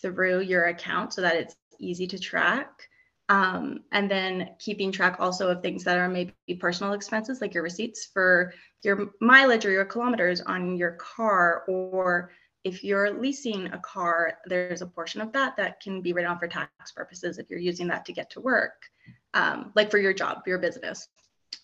through 0.02 0.40
your 0.40 0.66
account 0.66 1.14
so 1.14 1.22
that 1.22 1.36
it's 1.36 1.56
easy 1.78 2.06
to 2.08 2.18
track. 2.18 2.88
Um, 3.30 3.84
and 3.90 4.10
then 4.10 4.50
keeping 4.58 4.92
track 4.92 5.16
also 5.18 5.48
of 5.48 5.62
things 5.62 5.84
that 5.84 5.96
are 5.96 6.08
maybe 6.08 6.34
personal 6.60 6.92
expenses, 6.92 7.40
like 7.40 7.54
your 7.54 7.62
receipts 7.62 8.04
for 8.04 8.52
your 8.82 9.12
mileage 9.20 9.64
or 9.64 9.70
your 9.70 9.86
kilometers 9.86 10.42
on 10.42 10.76
your 10.76 10.92
car, 10.92 11.64
or 11.66 12.30
if 12.64 12.82
you're 12.82 13.20
leasing 13.20 13.66
a 13.72 13.78
car, 13.78 14.38
there's 14.46 14.82
a 14.82 14.86
portion 14.86 15.20
of 15.20 15.32
that 15.32 15.56
that 15.56 15.80
can 15.80 16.00
be 16.00 16.12
written 16.14 16.30
off 16.30 16.40
for 16.40 16.48
tax 16.48 16.92
purposes 16.92 17.38
if 17.38 17.50
you're 17.50 17.58
using 17.58 17.86
that 17.88 18.06
to 18.06 18.12
get 18.12 18.30
to 18.30 18.40
work, 18.40 18.86
um, 19.34 19.70
like 19.74 19.90
for 19.90 19.98
your 19.98 20.14
job, 20.14 20.42
your 20.46 20.58
business. 20.58 21.08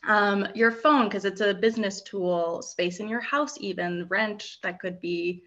Um, 0.06 0.46
your 0.54 0.70
phone 0.70 1.08
because 1.08 1.24
it's 1.24 1.40
a 1.40 1.52
business 1.52 2.00
tool 2.00 2.62
space 2.62 3.00
in 3.00 3.08
your 3.08 3.20
house 3.20 3.58
even 3.60 4.06
rent 4.08 4.56
that 4.62 4.78
could 4.78 4.98
be 4.98 5.42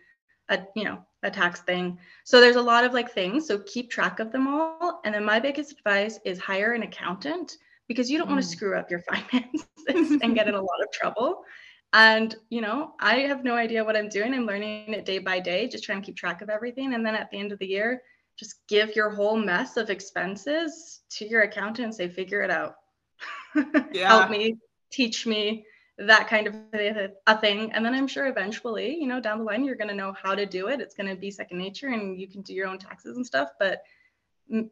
a 0.50 0.60
you 0.76 0.84
know 0.84 1.00
a 1.24 1.32
tax 1.32 1.62
thing. 1.62 1.98
So 2.26 2.42
there's 2.42 2.58
a 2.58 2.62
lot 2.62 2.84
of 2.84 2.94
like 2.94 3.12
things 3.12 3.48
so 3.48 3.58
keep 3.60 3.90
track 3.90 4.20
of 4.20 4.32
them 4.32 4.48
all. 4.48 5.00
And 5.06 5.16
then 5.16 5.24
my 5.24 5.40
biggest 5.40 5.72
advice 5.72 6.20
is 6.26 6.38
hire 6.40 6.74
an 6.74 6.84
accountant 6.84 7.58
because 7.88 8.12
you 8.12 8.18
don't 8.18 8.28
mm. 8.28 8.32
want 8.32 8.44
to 8.44 8.48
screw 8.48 8.78
up 8.78 8.92
your 8.92 9.00
finances 9.32 10.20
and 10.22 10.36
get 10.36 10.48
in 10.48 10.56
a 10.56 10.62
lot 10.62 10.84
of 10.84 10.92
trouble 10.92 11.44
and 11.94 12.36
you 12.50 12.62
know 12.62 12.94
i 13.00 13.18
have 13.18 13.44
no 13.44 13.56
idea 13.56 13.84
what 13.84 13.96
i'm 13.96 14.10
doing 14.10 14.34
i'm 14.34 14.46
learning 14.46 14.94
it 14.94 15.06
day 15.06 15.20
by 15.20 15.40
day 15.40 15.68
just 15.68 15.84
trying 15.84 16.02
to 16.02 16.06
keep 16.06 16.16
track 16.16 16.42
of 16.42 16.50
everything 16.50 16.94
and 16.94 17.06
then 17.06 17.16
at 17.16 17.30
the 17.32 17.38
end 17.38 17.52
of 17.52 17.60
the 17.60 17.68
year 17.68 18.02
just 18.36 18.68
give 18.68 18.96
your 18.96 19.12
whole 19.12 19.38
mess 19.38 19.78
of 19.78 19.90
expenses 19.90 21.02
to 21.10 21.28
your 21.28 21.44
accountant 21.44 21.86
and 21.86 21.96
say 21.96 22.10
figure 22.10 22.42
it 22.42 22.50
out 22.50 22.76
yeah. 23.94 24.08
help 24.08 24.30
me, 24.30 24.58
teach 24.92 25.26
me 25.26 25.66
that 25.98 26.28
kind 26.28 26.48
of 26.48 26.56
a 27.28 27.38
thing. 27.38 27.72
And 27.72 27.86
then 27.86 27.94
I'm 27.94 28.08
sure 28.08 28.28
eventually, 28.28 28.96
you 28.96 29.08
know, 29.08 29.20
down 29.20 29.40
the 29.40 29.44
line, 29.44 29.64
you're 29.64 29.76
going 29.76 29.90
to 29.90 29.96
know 29.96 30.14
how 30.22 30.36
to 30.36 30.46
do 30.46 30.68
it. 30.68 30.82
It's 30.82 30.96
going 30.96 31.10
to 31.10 31.16
be 31.16 31.30
second 31.30 31.58
nature 31.58 31.90
and 31.90 32.20
you 32.20 32.28
can 32.28 32.42
do 32.42 32.54
your 32.54 32.68
own 32.68 32.80
taxes 32.80 33.16
and 33.16 33.26
stuff. 33.26 33.50
But 33.60 33.84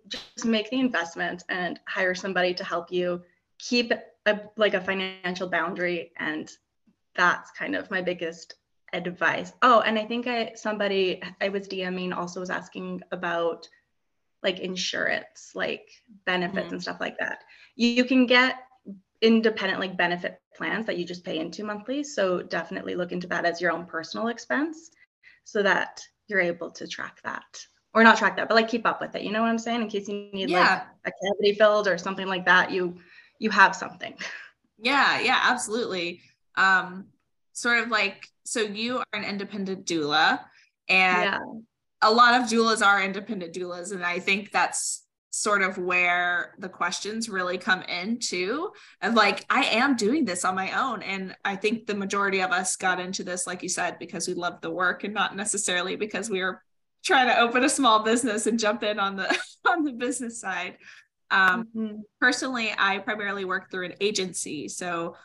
just 0.07 0.45
make 0.45 0.69
the 0.69 0.79
investment 0.79 1.43
and 1.49 1.79
hire 1.88 2.15
somebody 2.15 2.53
to 2.55 2.63
help 2.63 2.91
you 2.91 3.21
keep 3.57 3.91
a 4.25 4.39
like 4.57 4.73
a 4.73 4.81
financial 4.81 5.47
boundary 5.47 6.12
and 6.17 6.51
that's 7.15 7.52
kind 7.52 7.76
of 7.76 7.89
my 7.91 8.02
biggest 8.02 8.56
advice 8.93 9.54
oh 9.62 9.80
and 9.82 9.97
i 9.97 10.06
think 10.06 10.28
i 10.28 10.52
somebody 10.56 11.21
i 11.39 11.50
was 11.50 11.67
dming 11.67 12.15
also 12.15 12.39
was 12.39 12.50
asking 12.50 13.02
about 13.12 13.67
like 14.43 14.60
insurance 14.60 15.52
like 15.56 15.89
benefits 16.26 16.65
mm-hmm. 16.65 16.74
and 16.74 16.82
stuff 16.82 17.00
like 17.00 17.17
that 17.17 17.39
you, 17.76 17.89
you 17.89 18.04
can 18.04 18.26
get 18.26 18.56
independent 19.21 19.80
like 19.80 19.95
benefit 19.95 20.41
plans 20.56 20.86
that 20.88 20.97
you 20.97 21.06
just 21.06 21.24
pay 21.24 21.39
into 21.39 21.63
monthly. 21.63 22.04
So 22.04 22.41
definitely 22.41 22.95
look 22.95 23.12
into 23.12 23.28
that 23.28 23.45
as 23.45 23.62
your 23.62 23.71
own 23.71 23.86
personal 23.86 24.28
expense 24.28 24.91
so 25.43 25.63
that 25.63 26.02
you're 26.28 26.41
able 26.41 26.71
to 26.71 26.88
track 26.88 27.19
that 27.24 27.65
or 27.93 28.04
not 28.04 28.17
track 28.17 28.38
that, 28.38 28.47
but 28.47 28.56
like 28.56 28.69
keep 28.69 28.86
up 28.86 29.02
with 29.02 29.15
it. 29.15 29.24
You 29.24 29.32
know 29.32 29.41
what 29.41 29.50
I'm 29.50 29.60
saying? 29.60 29.82
In 29.82 29.89
case 29.89 30.08
you 30.08 30.30
need 30.34 30.50
yeah. 30.50 30.84
like 31.04 31.13
a 31.13 31.28
cavity 31.28 31.58
filled 31.58 31.88
or 31.88 31.97
something 31.97 32.28
like 32.28 32.45
that, 32.45 32.71
you 32.71 32.97
you 33.39 33.50
have 33.50 33.76
something. 33.76 34.15
Yeah, 34.84 35.19
yeah, 35.19 35.39
absolutely. 35.43 36.21
Um, 36.55 37.07
sort 37.53 37.79
of 37.79 37.89
like 37.89 38.27
so 38.45 38.61
you 38.61 38.97
are 38.97 39.05
an 39.13 39.23
independent 39.23 39.85
doula 39.85 40.39
and 40.89 41.23
yeah. 41.23 41.39
a 42.01 42.11
lot 42.11 42.39
of 42.39 42.47
doulas 42.47 42.85
are 42.85 43.01
independent 43.03 43.53
doulas 43.53 43.91
and 43.91 44.03
I 44.03 44.19
think 44.19 44.51
that's 44.51 45.05
sort 45.31 45.61
of 45.61 45.77
where 45.77 46.53
the 46.59 46.67
questions 46.67 47.29
really 47.29 47.57
come 47.57 47.81
into 47.83 48.69
of 49.01 49.13
like 49.13 49.45
i 49.49 49.63
am 49.63 49.95
doing 49.95 50.25
this 50.25 50.43
on 50.43 50.53
my 50.53 50.77
own 50.77 51.01
and 51.03 51.33
i 51.45 51.55
think 51.55 51.85
the 51.85 51.95
majority 51.95 52.41
of 52.41 52.51
us 52.51 52.75
got 52.75 52.99
into 52.99 53.23
this 53.23 53.47
like 53.47 53.63
you 53.63 53.69
said 53.69 53.97
because 53.97 54.27
we 54.27 54.33
love 54.33 54.59
the 54.59 54.69
work 54.69 55.05
and 55.05 55.13
not 55.13 55.33
necessarily 55.33 55.95
because 55.95 56.29
we 56.29 56.41
were 56.41 56.61
trying 57.01 57.27
to 57.27 57.39
open 57.39 57.63
a 57.63 57.69
small 57.69 58.03
business 58.03 58.45
and 58.45 58.59
jump 58.59 58.83
in 58.83 58.99
on 58.99 59.15
the 59.15 59.39
on 59.69 59.85
the 59.85 59.93
business 59.93 60.41
side 60.41 60.77
um, 61.31 61.65
mm-hmm. 61.73 61.95
personally 62.19 62.73
i 62.77 62.97
primarily 62.97 63.45
work 63.45 63.71
through 63.71 63.85
an 63.85 63.93
agency 64.01 64.67
so 64.67 65.15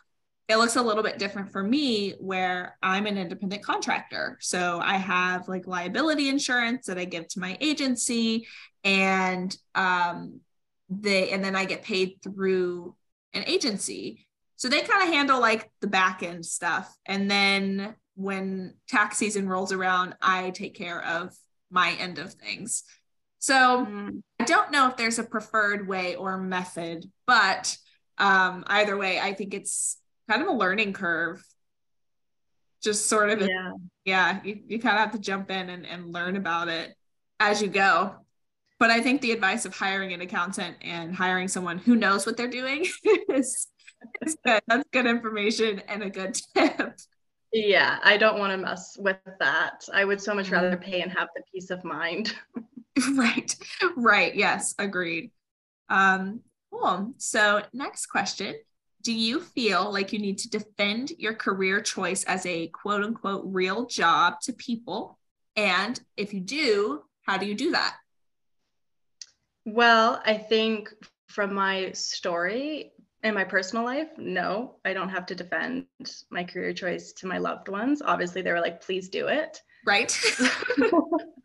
it 0.48 0.56
looks 0.58 0.76
a 0.76 0.82
little 0.82 1.02
bit 1.02 1.18
different 1.18 1.50
for 1.50 1.62
me 1.62 2.12
where 2.20 2.78
I'm 2.82 3.06
an 3.06 3.18
independent 3.18 3.62
contractor. 3.64 4.38
So 4.40 4.80
I 4.82 4.96
have 4.96 5.48
like 5.48 5.66
liability 5.66 6.28
insurance 6.28 6.86
that 6.86 6.98
I 6.98 7.04
give 7.04 7.26
to 7.28 7.40
my 7.40 7.58
agency 7.60 8.46
and 8.84 9.56
um 9.74 10.40
they 10.88 11.30
and 11.30 11.42
then 11.44 11.56
I 11.56 11.64
get 11.64 11.82
paid 11.82 12.18
through 12.22 12.94
an 13.34 13.44
agency 13.46 14.26
So 14.56 14.68
they 14.68 14.80
kind 14.82 15.02
of 15.02 15.08
handle 15.12 15.40
like 15.40 15.70
the 15.80 15.86
back 15.88 16.22
end 16.22 16.46
stuff. 16.46 16.94
And 17.04 17.30
then 17.30 17.94
when 18.14 18.74
tax 18.88 19.18
season 19.18 19.48
rolls 19.48 19.72
around, 19.72 20.14
I 20.22 20.50
take 20.50 20.74
care 20.74 21.02
of 21.04 21.34
my 21.70 21.92
end 21.98 22.18
of 22.18 22.32
things. 22.34 22.84
So 23.38 23.86
mm. 23.86 24.22
I 24.40 24.44
don't 24.44 24.70
know 24.72 24.88
if 24.88 24.96
there's 24.96 25.18
a 25.18 25.24
preferred 25.24 25.86
way 25.86 26.14
or 26.16 26.38
method, 26.38 27.04
but 27.26 27.76
um, 28.18 28.64
either 28.68 28.96
way, 28.96 29.20
I 29.20 29.34
think 29.34 29.52
it's 29.52 29.98
kind 30.28 30.42
of 30.42 30.48
a 30.48 30.52
learning 30.52 30.92
curve. 30.92 31.44
Just 32.82 33.06
sort 33.06 33.30
of, 33.30 33.40
yeah, 33.40 33.72
yeah 34.04 34.40
you, 34.44 34.60
you 34.66 34.78
kind 34.78 34.96
of 34.96 35.00
have 35.00 35.12
to 35.12 35.18
jump 35.18 35.50
in 35.50 35.70
and, 35.70 35.86
and 35.86 36.12
learn 36.12 36.36
about 36.36 36.68
it 36.68 36.94
as 37.40 37.60
you 37.60 37.68
go. 37.68 38.14
But 38.78 38.90
I 38.90 39.00
think 39.00 39.22
the 39.22 39.32
advice 39.32 39.64
of 39.64 39.74
hiring 39.74 40.12
an 40.12 40.20
accountant 40.20 40.76
and 40.82 41.14
hiring 41.14 41.48
someone 41.48 41.78
who 41.78 41.96
knows 41.96 42.26
what 42.26 42.36
they're 42.36 42.48
doing 42.48 42.86
is, 43.04 43.68
is 44.20 44.36
good. 44.44 44.60
That's 44.66 44.84
good 44.92 45.06
information 45.06 45.80
and 45.88 46.02
a 46.02 46.10
good 46.10 46.36
tip. 46.54 46.98
Yeah, 47.52 47.98
I 48.02 48.18
don't 48.18 48.38
want 48.38 48.52
to 48.52 48.58
mess 48.58 48.96
with 48.98 49.16
that. 49.40 49.84
I 49.92 50.04
would 50.04 50.20
so 50.20 50.34
much 50.34 50.50
rather 50.50 50.72
mm-hmm. 50.72 50.90
pay 50.90 51.00
and 51.00 51.10
have 51.12 51.28
the 51.34 51.42
peace 51.52 51.70
of 51.70 51.82
mind. 51.84 52.34
right. 53.14 53.54
Right. 53.96 54.34
Yes, 54.34 54.74
agreed. 54.78 55.30
Um, 55.88 56.40
cool. 56.70 57.14
So, 57.18 57.62
next 57.72 58.06
question 58.06 58.54
Do 59.06 59.14
you 59.14 59.38
feel 59.38 59.92
like 59.92 60.12
you 60.12 60.18
need 60.18 60.38
to 60.38 60.50
defend 60.50 61.12
your 61.16 61.32
career 61.32 61.80
choice 61.80 62.24
as 62.24 62.44
a 62.44 62.66
quote 62.66 63.04
unquote 63.04 63.44
real 63.46 63.86
job 63.86 64.40
to 64.40 64.52
people? 64.52 65.16
And 65.54 66.00
if 66.16 66.34
you 66.34 66.40
do, 66.40 67.04
how 67.22 67.38
do 67.38 67.46
you 67.46 67.54
do 67.54 67.70
that? 67.70 67.94
Well, 69.64 70.20
I 70.26 70.36
think 70.36 70.92
from 71.28 71.54
my 71.54 71.92
story 71.92 72.94
in 73.22 73.32
my 73.32 73.44
personal 73.44 73.84
life, 73.84 74.08
no, 74.18 74.80
I 74.84 74.92
don't 74.92 75.10
have 75.10 75.26
to 75.26 75.36
defend 75.36 75.86
my 76.30 76.42
career 76.42 76.72
choice 76.72 77.12
to 77.18 77.28
my 77.28 77.38
loved 77.38 77.68
ones. 77.68 78.02
Obviously, 78.04 78.42
they 78.42 78.50
were 78.50 78.60
like, 78.60 78.80
please 78.80 79.08
do 79.08 79.28
it. 79.28 79.62
Right. 79.86 80.20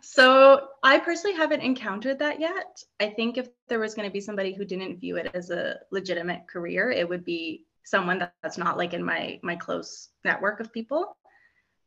so 0.00 0.68
I 0.82 0.98
personally 0.98 1.36
haven't 1.36 1.60
encountered 1.60 2.18
that 2.20 2.40
yet. 2.40 2.82
I 3.00 3.08
think 3.08 3.36
if 3.36 3.48
there 3.68 3.78
was 3.78 3.94
going 3.94 4.08
to 4.08 4.12
be 4.12 4.20
somebody 4.20 4.54
who 4.54 4.64
didn't 4.64 5.00
view 5.00 5.16
it 5.16 5.30
as 5.34 5.50
a 5.50 5.80
legitimate 5.90 6.48
career, 6.48 6.90
it 6.90 7.08
would 7.08 7.24
be 7.24 7.64
someone 7.84 8.28
that's 8.42 8.58
not 8.58 8.78
like 8.78 8.94
in 8.94 9.04
my 9.04 9.40
my 9.42 9.56
close 9.56 10.08
network 10.24 10.60
of 10.60 10.72
people. 10.72 11.16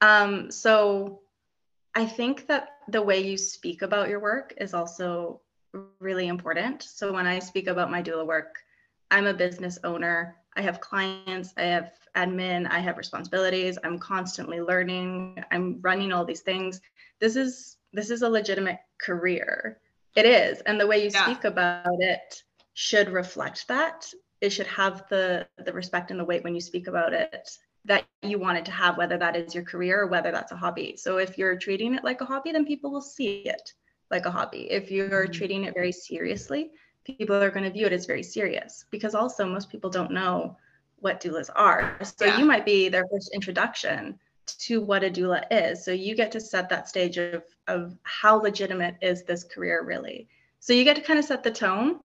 Um, 0.01 0.51
so 0.51 1.21
I 1.95 2.05
think 2.05 2.47
that 2.47 2.69
the 2.89 3.01
way 3.01 3.19
you 3.19 3.37
speak 3.37 3.81
about 3.81 4.09
your 4.09 4.19
work 4.19 4.53
is 4.57 4.73
also 4.73 5.41
really 5.99 6.27
important. 6.27 6.83
So 6.83 7.11
when 7.11 7.25
I 7.25 7.39
speak 7.39 7.67
about 7.67 7.91
my 7.91 8.03
doula 8.03 8.25
work, 8.25 8.55
I'm 9.11 9.27
a 9.27 9.33
business 9.33 9.79
owner. 9.83 10.35
I 10.57 10.61
have 10.61 10.79
clients, 10.79 11.53
I 11.57 11.63
have 11.63 11.91
admin, 12.15 12.69
I 12.69 12.79
have 12.79 12.97
responsibilities. 12.97 13.77
I'm 13.83 13.99
constantly 13.99 14.61
learning. 14.61 15.43
I'm 15.51 15.79
running 15.81 16.13
all 16.13 16.25
these 16.25 16.41
things. 16.41 16.79
This 17.19 17.35
is 17.35 17.74
this 17.95 18.09
is 18.09 18.21
a 18.21 18.29
legitimate 18.29 18.79
career. 18.99 19.79
It 20.15 20.25
is. 20.25 20.61
And 20.61 20.79
the 20.79 20.87
way 20.87 21.03
you 21.03 21.09
yeah. 21.13 21.23
speak 21.23 21.43
about 21.45 21.99
it 21.99 22.43
should 22.73 23.09
reflect 23.09 23.67
that. 23.67 24.11
It 24.41 24.49
should 24.51 24.67
have 24.67 25.07
the 25.09 25.47
the 25.57 25.73
respect 25.73 26.11
and 26.11 26.19
the 26.19 26.25
weight 26.25 26.43
when 26.43 26.55
you 26.55 26.61
speak 26.61 26.87
about 26.87 27.13
it 27.13 27.49
that 27.85 28.03
you 28.23 28.39
want 28.39 28.57
it 28.57 28.65
to 28.65 28.71
have, 28.71 28.97
whether 28.97 29.17
that 29.17 29.35
is 29.35 29.53
your 29.53 29.63
career 29.63 30.01
or 30.01 30.07
whether 30.07 30.31
that's 30.31 30.51
a 30.51 30.55
hobby. 30.55 30.95
So 30.97 31.17
if 31.17 31.37
you're 31.37 31.55
treating 31.55 31.93
it 31.93 32.03
like 32.03 32.19
a 32.19 32.25
hobby, 32.25 32.51
then 32.51 32.65
people 32.65 32.91
will 32.91 33.01
see 33.01 33.43
it 33.45 33.73
like 34.11 34.25
a 34.25 34.31
hobby. 34.31 34.71
If 34.71 34.91
you're 34.91 35.25
mm-hmm. 35.25 35.31
treating 35.31 35.63
it 35.65 35.73
very 35.73 35.91
seriously, 35.91 36.71
people 37.03 37.35
are 37.35 37.51
going 37.51 37.63
to 37.63 37.69
view 37.69 37.85
it 37.85 37.93
as 37.93 38.07
very 38.07 38.23
serious 38.23 38.85
because 38.89 39.13
also 39.13 39.45
most 39.45 39.69
people 39.69 39.89
don't 39.89 40.11
know 40.11 40.57
what 40.99 41.21
doulas 41.21 41.49
are. 41.55 41.97
So 42.03 42.25
yeah. 42.25 42.39
you 42.39 42.45
might 42.45 42.65
be 42.65 42.89
their 42.89 43.05
first 43.11 43.31
introduction 43.33 44.19
to 44.47 44.81
what 44.81 45.03
a 45.03 45.09
doula 45.09 45.43
is. 45.51 45.83
So 45.83 45.91
you 45.91 46.15
get 46.15 46.31
to 46.33 46.39
set 46.39 46.69
that 46.69 46.87
stage 46.87 47.17
of, 47.17 47.43
of 47.67 47.97
how 48.03 48.35
legitimate 48.35 48.95
is 49.01 49.23
this 49.23 49.43
career 49.43 49.83
really. 49.83 50.27
So 50.59 50.73
you 50.73 50.83
get 50.83 50.95
to 50.95 51.01
kind 51.01 51.19
of 51.19 51.25
set 51.25 51.43
the 51.43 51.51
tone. 51.51 51.99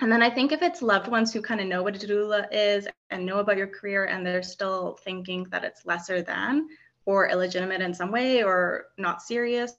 And 0.00 0.10
then 0.10 0.22
I 0.22 0.30
think 0.30 0.50
if 0.50 0.62
it's 0.62 0.82
loved 0.82 1.08
ones 1.08 1.32
who 1.32 1.40
kind 1.40 1.60
of 1.60 1.68
know 1.68 1.82
what 1.82 2.02
a 2.02 2.06
doula 2.06 2.48
is 2.50 2.88
and 3.10 3.24
know 3.24 3.38
about 3.38 3.56
your 3.56 3.68
career 3.68 4.06
and 4.06 4.26
they're 4.26 4.42
still 4.42 4.98
thinking 5.04 5.46
that 5.50 5.64
it's 5.64 5.86
lesser 5.86 6.22
than 6.22 6.68
or 7.04 7.28
illegitimate 7.28 7.80
in 7.80 7.94
some 7.94 8.10
way 8.10 8.42
or 8.42 8.86
not 8.98 9.22
serious, 9.22 9.76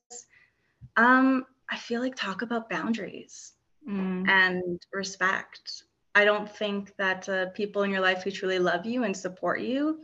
um, 0.96 1.46
I 1.70 1.78
feel 1.78 2.02
like 2.02 2.16
talk 2.16 2.42
about 2.42 2.70
boundaries 2.70 3.54
mm. 3.88 4.28
and 4.30 4.82
respect. 4.94 5.84
I 6.16 6.26
don't 6.26 6.50
think 6.50 6.96
that 6.98 7.28
uh, 7.28 7.48
people 7.48 7.84
in 7.84 7.92
your 7.92 8.02
life 8.02 8.24
who 8.24 8.32
truly 8.32 8.60
love 8.60 8.86
you 8.86 9.04
and 9.04 9.16
support 9.16 9.62
you 9.62 10.00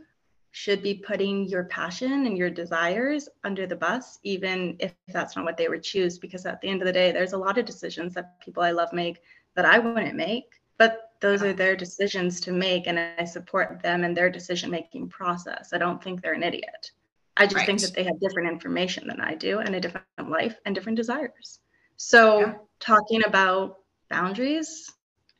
should 0.52 0.82
be 0.82 0.94
putting 0.94 1.44
your 1.44 1.64
passion 1.64 2.26
and 2.26 2.36
your 2.36 2.50
desires 2.50 3.28
under 3.44 3.66
the 3.66 3.76
bus, 3.76 4.18
even 4.22 4.76
if 4.80 4.92
that's 5.08 5.36
not 5.36 5.44
what 5.44 5.56
they 5.56 5.68
would 5.68 5.82
choose. 5.82 6.18
Because 6.18 6.44
at 6.46 6.60
the 6.60 6.68
end 6.68 6.82
of 6.82 6.86
the 6.86 6.92
day, 6.92 7.12
there's 7.12 7.32
a 7.32 7.38
lot 7.38 7.58
of 7.58 7.64
decisions 7.64 8.14
that 8.14 8.40
people 8.40 8.62
I 8.62 8.72
love 8.72 8.92
make 8.92 9.20
that 9.54 9.64
I 9.64 9.78
wouldn't 9.78 10.16
make, 10.16 10.60
but 10.78 11.10
those 11.20 11.42
are 11.42 11.52
their 11.52 11.76
decisions 11.76 12.40
to 12.40 12.52
make, 12.52 12.86
and 12.86 12.98
I 12.98 13.24
support 13.24 13.82
them 13.82 14.04
in 14.04 14.14
their 14.14 14.30
decision 14.30 14.70
making 14.70 15.08
process. 15.08 15.72
I 15.72 15.78
don't 15.78 16.02
think 16.02 16.22
they're 16.22 16.32
an 16.32 16.42
idiot. 16.42 16.92
I 17.36 17.46
just 17.46 17.56
right. 17.56 17.66
think 17.66 17.80
that 17.80 17.94
they 17.94 18.04
have 18.04 18.20
different 18.20 18.50
information 18.50 19.06
than 19.06 19.20
I 19.20 19.34
do 19.34 19.60
and 19.60 19.74
a 19.74 19.80
different 19.80 20.06
life 20.28 20.56
and 20.64 20.74
different 20.74 20.96
desires. 20.96 21.60
So, 21.96 22.40
yeah. 22.40 22.54
talking 22.80 23.24
about 23.24 23.76
boundaries 24.08 24.90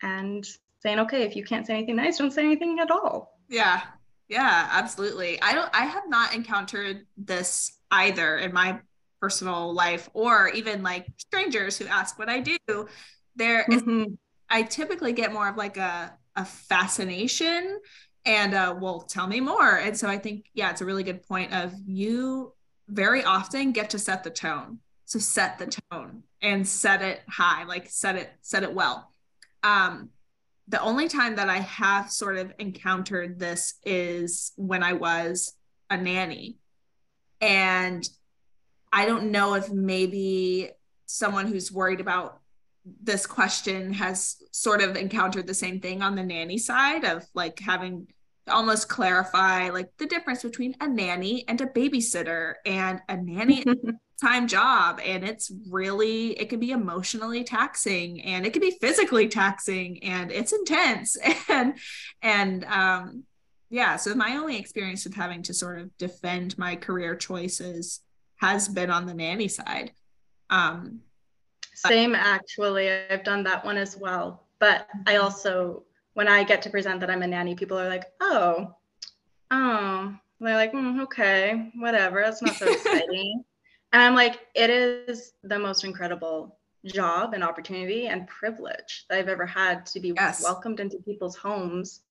and 0.03 0.47
saying, 0.81 1.01
okay, 1.01 1.23
if 1.23 1.37
you 1.37 1.45
can't 1.45 1.67
say 1.67 1.75
anything 1.75 1.97
nice, 1.97 2.19
don't 2.19 2.33
say 2.33 2.45
anything 2.45 2.79
at 2.81 2.91
all. 2.91 3.39
Yeah. 3.49 3.83
Yeah, 4.31 4.69
absolutely. 4.71 5.43
I 5.43 5.55
don't 5.55 5.69
I 5.75 5.87
have 5.87 6.05
not 6.09 6.35
encountered 6.37 7.05
this 7.17 7.79
either 7.91 8.39
in 8.39 8.53
my 8.55 8.79
personal 9.21 9.75
life 9.75 10.09
or 10.15 10.49
even 10.51 10.85
like 10.85 11.07
strangers 11.19 11.77
who 11.77 11.87
ask 11.87 12.17
what 12.17 12.29
I 12.29 12.39
do. 12.39 12.57
There 13.35 13.65
mm-hmm. 13.69 14.15
I 14.49 14.63
typically 14.63 15.13
get 15.13 15.33
more 15.33 15.49
of 15.49 15.57
like 15.57 15.77
a 15.77 16.17
a 16.37 16.45
fascination 16.45 17.81
and 18.25 18.55
uh 18.55 18.77
well 18.81 19.01
tell 19.01 19.27
me 19.27 19.41
more. 19.41 19.77
And 19.79 19.99
so 19.99 20.09
I 20.09 20.17
think 20.17 20.47
yeah, 20.55 20.71
it's 20.71 20.81
a 20.81 20.85
really 20.87 21.03
good 21.03 21.27
point 21.27 21.53
of 21.53 21.75
you 21.85 22.53
very 22.87 23.25
often 23.25 23.73
get 23.73 23.91
to 23.91 23.99
set 23.99 24.23
the 24.23 24.31
tone. 24.31 24.79
So 25.07 25.19
set 25.19 25.59
the 25.59 25.77
tone 25.91 26.23
and 26.41 26.67
set 26.67 27.03
it 27.03 27.23
high, 27.29 27.65
like 27.65 27.91
set 27.91 28.15
it 28.15 28.31
set 28.43 28.63
it 28.63 28.73
well. 28.73 29.11
Um 29.65 30.11
the 30.71 30.81
only 30.81 31.09
time 31.09 31.35
that 31.37 31.49
I 31.49 31.59
have 31.59 32.13
sort 32.13 32.37
of 32.37 32.53
encountered 32.61 33.41
this 33.41 33.75
is 33.85 34.53
when 34.57 34.85
I 34.85 34.93
was 34.93 35.53
a 35.91 35.97
nanny. 35.97 36.59
And 37.41 38.09
I 38.93 39.07
don't 39.07 39.33
know 39.33 39.55
if 39.55 39.71
maybe 39.71 40.71
someone 41.07 41.49
who's 41.49 41.73
worried 41.73 42.01
about 42.01 42.41
this 43.03 43.27
question 43.27 43.93
has 43.95 44.37
sort 44.53 44.81
of 44.81 44.97
encountered 44.97 45.49
the 45.49 45.55
same 45.55 45.81
thing 45.81 46.03
on 46.03 46.15
the 46.15 46.23
nanny 46.23 46.57
side 46.57 47.05
of 47.05 47.27
like 47.35 47.59
having 47.59 48.07
almost 48.51 48.89
clarify 48.89 49.71
like 49.71 49.91
the 49.99 50.07
difference 50.07 50.43
between 50.43 50.75
a 50.81 50.89
nanny 50.89 51.45
and 51.49 51.61
a 51.61 51.67
babysitter 51.67 52.55
and 52.67 53.01
a 53.09 53.17
nanny 53.17 53.65
time 54.21 54.47
job. 54.47 55.01
And 55.05 55.25
it's 55.25 55.51
really 55.69 56.39
it 56.39 56.49
can 56.49 56.61
be 56.61 56.73
emotionally 56.73 57.45
taxing 57.45 58.21
and 58.23 58.47
it 58.47 58.53
can 58.53 58.61
be 58.61 58.77
physically 58.81 59.29
taxing 59.29 60.03
and 60.05 60.31
it's 60.31 60.53
intense. 60.53 61.17
And 61.49 61.79
and 62.23 62.65
um 62.65 63.25
yeah 63.71 63.97
so 63.97 64.15
my 64.15 64.37
only 64.37 64.59
experience 64.59 65.07
of 65.07 65.15
having 65.15 65.43
to 65.45 65.55
sort 65.55 65.81
of 65.81 65.97
defend 65.99 66.59
my 66.59 66.77
career 66.77 67.17
choices 67.17 68.01
has 68.37 68.69
been 68.69 68.91
on 68.91 69.07
the 69.07 69.15
nanny 69.15 69.49
side. 69.49 69.93
Um 70.51 71.01
same 71.75 72.15
actually. 72.15 72.91
I've 72.91 73.25
done 73.25 73.45
that 73.45 73.65
one 73.65 73.79
as 73.79 73.97
well. 73.97 74.47
But 74.59 74.87
i 75.07 75.17
also 75.17 75.85
when 76.15 76.29
i 76.29 76.43
get 76.43 76.63
to 76.63 76.71
present 76.71 77.01
that 77.01 77.11
i'm 77.11 77.23
a 77.23 77.27
nanny 77.27 77.55
people 77.55 77.79
are 77.79 77.89
like 77.89 78.05
oh 78.21 78.75
oh 79.51 80.15
they're 80.41 80.55
like 80.55 80.73
mm, 80.73 81.03
okay 81.03 81.71
whatever 81.77 82.23
that's 82.23 82.43
not 82.43 82.55
so 82.55 82.67
exciting 82.73 83.45
and 83.93 84.03
I'm 84.03 84.15
like, 84.15 84.41
it 84.55 84.71
is 84.71 85.33
the 85.43 85.59
most 85.59 85.85
incredible 85.85 86.59
job 86.85 87.35
and 87.35 87.43
opportunity 87.43 88.07
and 88.07 88.27
privilege 88.27 89.05
that 89.09 89.19
I've 89.19 89.29
ever 89.29 89.47
had 89.47 89.85
to 89.87 90.01
be 90.01 90.13
yes. 90.17 90.43
welcomed 90.43 90.81
into 90.81 90.99
people's 90.99 91.37
homes 91.37 92.03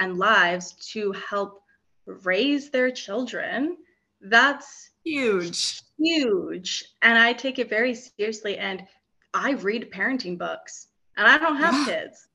and 0.00 0.18
lives 0.18 0.72
to 0.92 1.12
help 1.12 1.62
raise 2.06 2.70
their 2.70 2.90
children. 2.90 3.76
That's 4.20 4.90
huge. 5.04 5.82
Huge. 5.98 6.84
And 7.02 7.16
I 7.16 7.32
take 7.32 7.58
it 7.58 7.70
very 7.70 7.94
seriously. 7.94 8.58
And 8.58 8.84
I 9.32 9.52
read 9.52 9.92
parenting 9.92 10.38
books 10.38 10.88
and 11.16 11.26
I 11.26 11.38
don't 11.38 11.56
have 11.56 11.86
kids. 11.86 12.27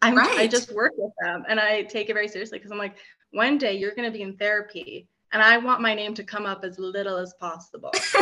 I'm, 0.00 0.16
right. 0.16 0.38
I 0.38 0.46
just 0.46 0.72
work 0.74 0.92
with 0.96 1.12
them 1.20 1.44
and 1.48 1.58
I 1.58 1.82
take 1.82 2.08
it 2.08 2.14
very 2.14 2.28
seriously 2.28 2.58
because 2.58 2.70
I'm 2.70 2.78
like, 2.78 2.96
one 3.32 3.58
day 3.58 3.76
you're 3.76 3.94
going 3.94 4.10
to 4.10 4.16
be 4.16 4.22
in 4.22 4.36
therapy 4.36 5.08
and 5.32 5.42
I 5.42 5.58
want 5.58 5.80
my 5.80 5.94
name 5.94 6.14
to 6.14 6.24
come 6.24 6.46
up 6.46 6.64
as 6.64 6.78
little 6.78 7.16
as 7.16 7.34
possible. 7.40 7.92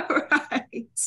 right. 0.00 1.00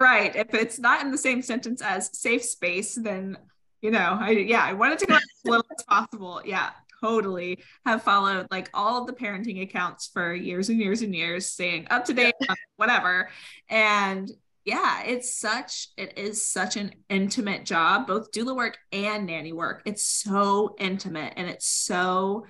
Right. 0.00 0.36
If 0.36 0.54
it's 0.54 0.78
not 0.78 1.04
in 1.04 1.10
the 1.10 1.18
same 1.18 1.42
sentence 1.42 1.82
as 1.82 2.16
safe 2.16 2.42
space, 2.44 2.94
then 2.94 3.36
you 3.82 3.90
know, 3.90 4.16
I 4.18 4.30
yeah, 4.30 4.64
I 4.64 4.72
wanted 4.72 4.98
to 5.00 5.06
go 5.06 5.14
as 5.14 5.22
little 5.44 5.66
as 5.76 5.84
possible. 5.84 6.40
Yeah, 6.44 6.70
totally. 7.02 7.58
Have 7.84 8.02
followed 8.02 8.48
like 8.50 8.70
all 8.74 9.00
of 9.00 9.06
the 9.06 9.12
parenting 9.12 9.62
accounts 9.62 10.08
for 10.12 10.34
years 10.34 10.70
and 10.70 10.80
years 10.80 11.02
and 11.02 11.14
years, 11.14 11.46
staying 11.46 11.86
up 11.90 12.04
to 12.06 12.14
date, 12.14 12.34
whatever. 12.76 13.28
And 13.68 14.30
yeah, 14.66 15.04
it's 15.04 15.32
such 15.32 15.90
it 15.96 16.18
is 16.18 16.44
such 16.44 16.76
an 16.76 16.92
intimate 17.08 17.64
job, 17.64 18.08
both 18.08 18.32
doula 18.32 18.54
work 18.54 18.76
and 18.92 19.26
nanny 19.26 19.52
work. 19.52 19.82
It's 19.86 20.04
so 20.04 20.74
intimate 20.78 21.34
and 21.36 21.48
it's 21.48 21.68
so 21.68 22.46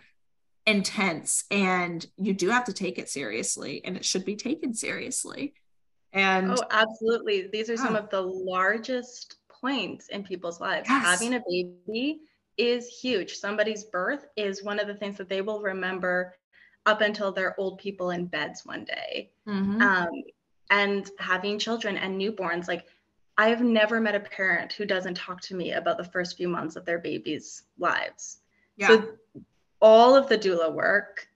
intense 0.64 1.44
and 1.50 2.04
you 2.16 2.32
do 2.32 2.48
have 2.48 2.64
to 2.64 2.72
take 2.72 2.98
it 2.98 3.08
seriously 3.08 3.82
and 3.84 3.96
it 3.96 4.04
should 4.04 4.24
be 4.24 4.34
taken 4.34 4.72
seriously. 4.72 5.52
And 6.14 6.52
oh, 6.52 6.64
absolutely. 6.70 7.50
These 7.52 7.68
are 7.68 7.76
some 7.76 7.94
of 7.94 8.08
the 8.08 8.22
largest 8.22 9.36
points 9.50 10.08
in 10.08 10.24
people's 10.24 10.58
lives. 10.58 10.88
Yes. 10.88 11.04
Having 11.04 11.34
a 11.34 11.42
baby 11.46 12.20
is 12.56 12.88
huge. 12.88 13.34
Somebody's 13.34 13.84
birth 13.84 14.24
is 14.36 14.64
one 14.64 14.80
of 14.80 14.86
the 14.86 14.94
things 14.94 15.18
that 15.18 15.28
they 15.28 15.42
will 15.42 15.60
remember 15.60 16.34
up 16.86 17.02
until 17.02 17.30
they're 17.30 17.60
old 17.60 17.78
people 17.78 18.10
in 18.10 18.24
beds 18.24 18.62
one 18.64 18.86
day. 18.86 19.32
Mm-hmm. 19.46 19.82
Um, 19.82 20.08
and 20.70 21.08
having 21.18 21.58
children 21.58 21.96
and 21.96 22.20
newborns, 22.20 22.68
like 22.68 22.86
I 23.38 23.48
have 23.48 23.62
never 23.62 24.00
met 24.00 24.14
a 24.14 24.20
parent 24.20 24.72
who 24.72 24.86
doesn't 24.86 25.14
talk 25.14 25.40
to 25.42 25.54
me 25.54 25.72
about 25.72 25.98
the 25.98 26.04
first 26.04 26.36
few 26.36 26.48
months 26.48 26.76
of 26.76 26.84
their 26.84 26.98
baby's 26.98 27.62
lives. 27.78 28.38
Yeah. 28.76 28.88
So 28.88 29.08
all 29.80 30.16
of 30.16 30.28
the 30.28 30.38
doula 30.38 30.72
work, 30.72 31.28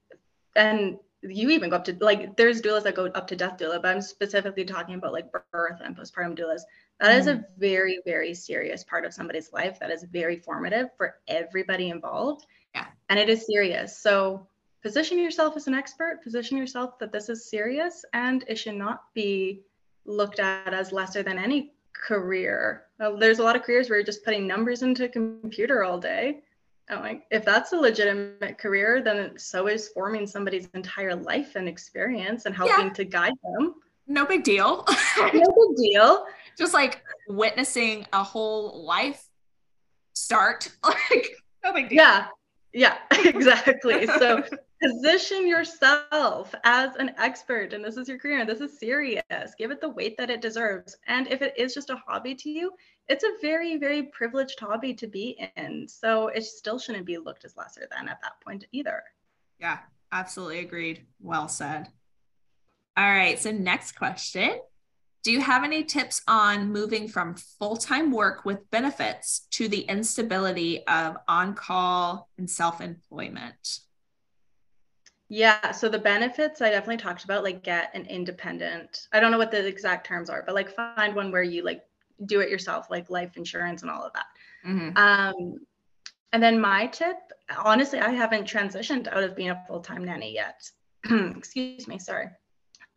and 0.57 0.99
you 1.23 1.51
even 1.51 1.69
go 1.69 1.77
up 1.77 1.85
to 1.85 1.97
like 2.01 2.37
there's 2.37 2.63
doulas 2.63 2.85
that 2.85 2.95
go 2.95 3.07
up 3.07 3.27
to 3.29 3.37
death 3.37 3.59
doula, 3.59 3.83
but 3.83 3.95
I'm 3.95 4.01
specifically 4.01 4.65
talking 4.65 4.95
about 4.95 5.13
like 5.13 5.31
birth 5.31 5.81
and 5.85 5.97
postpartum 5.97 6.39
doulas. 6.39 6.63
That 7.01 7.15
mm. 7.15 7.19
is 7.19 7.27
a 7.27 7.35
mm. 7.35 7.45
very, 7.59 8.01
very 8.07 8.35
serious 8.35 8.83
part 8.85 9.05
of 9.05 9.13
somebody's 9.13 9.53
life 9.53 9.79
that 9.81 9.91
is 9.91 10.05
very 10.05 10.37
formative 10.37 10.89
for 10.97 11.17
everybody 11.29 11.91
involved. 11.91 12.47
Yeah. 12.75 12.87
And 13.09 13.19
it 13.19 13.29
is 13.29 13.47
serious. 13.47 13.99
So 13.99 14.47
position 14.83 15.19
yourself 15.19 15.57
as 15.57 15.67
an 15.67 15.75
expert, 15.75 16.23
position 16.23 16.57
yourself 16.57 16.99
that 16.99 17.13
this 17.13 17.29
is 17.29 17.49
serious 17.49 18.05
and 18.13 18.45
it 18.49 18.57
should 18.57 18.75
not 18.75 19.05
be 19.15 19.63
looked 20.05 20.41
at 20.41 20.73
as 20.73 20.93
lesser 20.93 21.23
than 21.23 21.39
any 21.39 21.73
career. 21.93 22.85
Well, 22.99 23.17
there's 23.17 23.39
a 23.39 23.43
lot 23.43 23.57
of 23.57 23.63
careers 23.63 23.89
where 23.89 23.99
you're 23.99 24.07
just 24.07 24.25
putting 24.25 24.47
numbers 24.47 24.83
into 24.83 25.05
a 25.05 25.09
computer 25.09 25.85
all 25.85 25.99
day. 25.99 26.41
I'm 26.89 27.01
like, 27.03 27.25
if 27.31 27.45
that's 27.45 27.73
a 27.73 27.77
legitimate 27.77 28.59
career, 28.59 29.01
then 29.03 29.39
so 29.39 29.69
is 29.69 29.89
forming 29.89 30.27
somebody's 30.27 30.69
entire 30.75 31.15
life 31.15 31.55
and 31.55 31.69
experience 31.69 32.47
and 32.47 32.55
helping 32.55 32.87
yeah. 32.87 32.93
to 32.95 33.05
guide 33.05 33.35
them. 33.45 33.75
No 34.09 34.27
big 34.27 34.43
deal. 34.43 34.85
no 35.19 35.31
big 35.31 35.77
deal. 35.77 36.27
Just 36.59 36.75
like 36.75 37.03
witnessing 37.29 38.07
a 38.13 38.25
whole 38.25 38.85
life 38.85 39.25
start. 40.15 40.71
Like, 40.83 41.31
no 41.63 41.73
big 41.75 41.91
deal. 41.91 41.99
Yeah. 41.99 42.27
Yeah, 42.73 42.99
exactly. 43.25 44.07
so 44.07 44.43
position 44.81 45.47
yourself 45.47 46.55
as 46.65 46.97
an 46.97 47.13
expert 47.19 47.73
and 47.73 47.85
this 47.85 47.97
is 47.97 48.09
your 48.09 48.19
career 48.19 48.41
and 48.41 48.49
this 48.49 48.61
is 48.61 48.79
serious. 48.79 49.55
Give 49.59 49.71
it 49.71 49.81
the 49.81 49.91
weight 49.91 50.17
that 50.17 50.31
it 50.31 50.41
deserves 50.41 50.97
and 51.07 51.29
if 51.29 51.43
it 51.43 51.55
is 51.57 51.75
just 51.75 51.91
a 51.91 51.97
hobby 51.97 52.35
to 52.37 52.51
you 52.51 52.73
it's 53.09 53.25
a 53.25 53.41
very 53.43 53.77
very 53.77 54.05
privileged 54.05 54.59
hobby 54.59 54.95
to 54.95 55.07
be 55.07 55.51
in. 55.57 55.87
So 55.87 56.29
it 56.29 56.45
still 56.45 56.79
shouldn't 56.79 57.07
be 57.07 57.19
looked 57.19 57.45
as 57.45 57.57
lesser 57.57 57.87
than 57.91 58.09
at 58.09 58.21
that 58.23 58.41
point 58.45 58.65
either. 58.73 59.03
Yeah 59.59 59.79
absolutely 60.13 60.61
agreed. 60.61 61.07
Well 61.21 61.49
said. 61.49 61.89
All 62.97 63.11
right 63.11 63.39
so 63.39 63.51
next 63.51 63.93
question. 63.93 64.61
Do 65.23 65.31
you 65.31 65.43
have 65.43 65.65
any 65.65 65.85
tips 65.85 66.23
on 66.27 66.73
moving 66.73 67.07
from 67.07 67.35
full-time 67.35 68.11
work 68.11 68.47
with 68.47 68.71
benefits 68.71 69.41
to 69.51 69.69
the 69.69 69.83
instability 69.83 70.87
of 70.87 71.19
on-call 71.29 72.31
and 72.39 72.49
self-employment 72.49 73.81
yeah, 75.33 75.71
so 75.71 75.89
the 75.89 75.99
benefits 75.99 76.61
I 76.61 76.71
definitely 76.71 76.97
talked 76.97 77.23
about, 77.23 77.45
like 77.45 77.63
get 77.63 77.95
an 77.95 78.05
independent. 78.07 79.07
I 79.13 79.21
don't 79.21 79.31
know 79.31 79.39
what 79.39 79.53
the 79.53 79.65
exact 79.65 80.05
terms 80.05 80.29
are, 80.29 80.43
but 80.45 80.57
like 80.57 80.75
find 80.75 81.15
one 81.15 81.31
where 81.31 81.45
you 81.45 81.63
like 81.63 81.83
do 82.27 82.41
it 82.41 82.51
yourself, 82.51 82.91
like 82.91 83.09
life 83.11 83.37
insurance 83.37 83.83
and 83.83 83.93
all 83.93 84.05
of 84.05 84.13
that. 84.13 84.27
Mm-hmm. 84.67 84.97
Um, 84.97 85.61
and 86.33 86.43
then 86.43 86.61
my 86.61 86.87
tip, 86.87 87.17
honestly, 87.65 88.01
I 88.01 88.11
haven't 88.11 88.49
transitioned 88.49 89.07
out 89.07 89.23
of 89.23 89.37
being 89.37 89.51
a 89.51 89.65
full 89.69 89.79
time 89.79 90.05
nanny 90.05 90.35
yet. 90.35 90.69
Excuse 91.37 91.87
me, 91.87 92.01
sorry. 92.01 92.27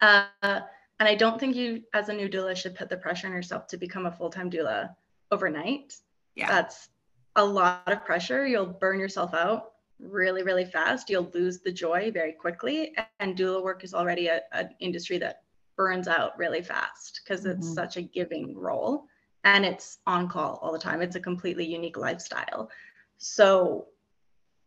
Uh, 0.01 0.25
and 0.41 1.07
I 1.07 1.13
don't 1.13 1.39
think 1.39 1.55
you, 1.55 1.83
as 1.93 2.09
a 2.09 2.13
new 2.13 2.27
doula, 2.27 2.55
should 2.55 2.73
put 2.73 2.89
the 2.89 2.97
pressure 2.97 3.27
on 3.27 3.33
yourself 3.33 3.67
to 3.67 3.77
become 3.77 4.07
a 4.07 4.11
full 4.11 4.31
time 4.31 4.49
doula 4.49 4.89
overnight. 5.29 5.95
Yeah, 6.33 6.47
that's 6.47 6.89
a 7.35 7.45
lot 7.45 7.91
of 7.91 8.03
pressure. 8.03 8.47
You'll 8.47 8.65
burn 8.65 8.99
yourself 8.99 9.35
out 9.35 9.72
really, 10.03 10.43
really 10.43 10.65
fast, 10.65 11.09
you'll 11.09 11.31
lose 11.33 11.59
the 11.59 11.71
joy 11.71 12.11
very 12.11 12.33
quickly. 12.33 12.95
And 13.19 13.35
doula 13.35 13.63
work 13.63 13.83
is 13.83 13.93
already 13.93 14.29
an 14.29 14.69
industry 14.79 15.17
that 15.19 15.43
burns 15.75 16.07
out 16.07 16.37
really 16.37 16.61
fast 16.61 17.21
because 17.23 17.45
it's 17.45 17.65
mm-hmm. 17.65 17.73
such 17.73 17.97
a 17.97 18.01
giving 18.01 18.55
role 18.55 19.05
and 19.43 19.65
it's 19.65 19.99
on 20.05 20.29
call 20.29 20.59
all 20.61 20.71
the 20.71 20.79
time. 20.79 21.01
It's 21.01 21.15
a 21.15 21.19
completely 21.19 21.65
unique 21.65 21.97
lifestyle. 21.97 22.69
So 23.17 23.87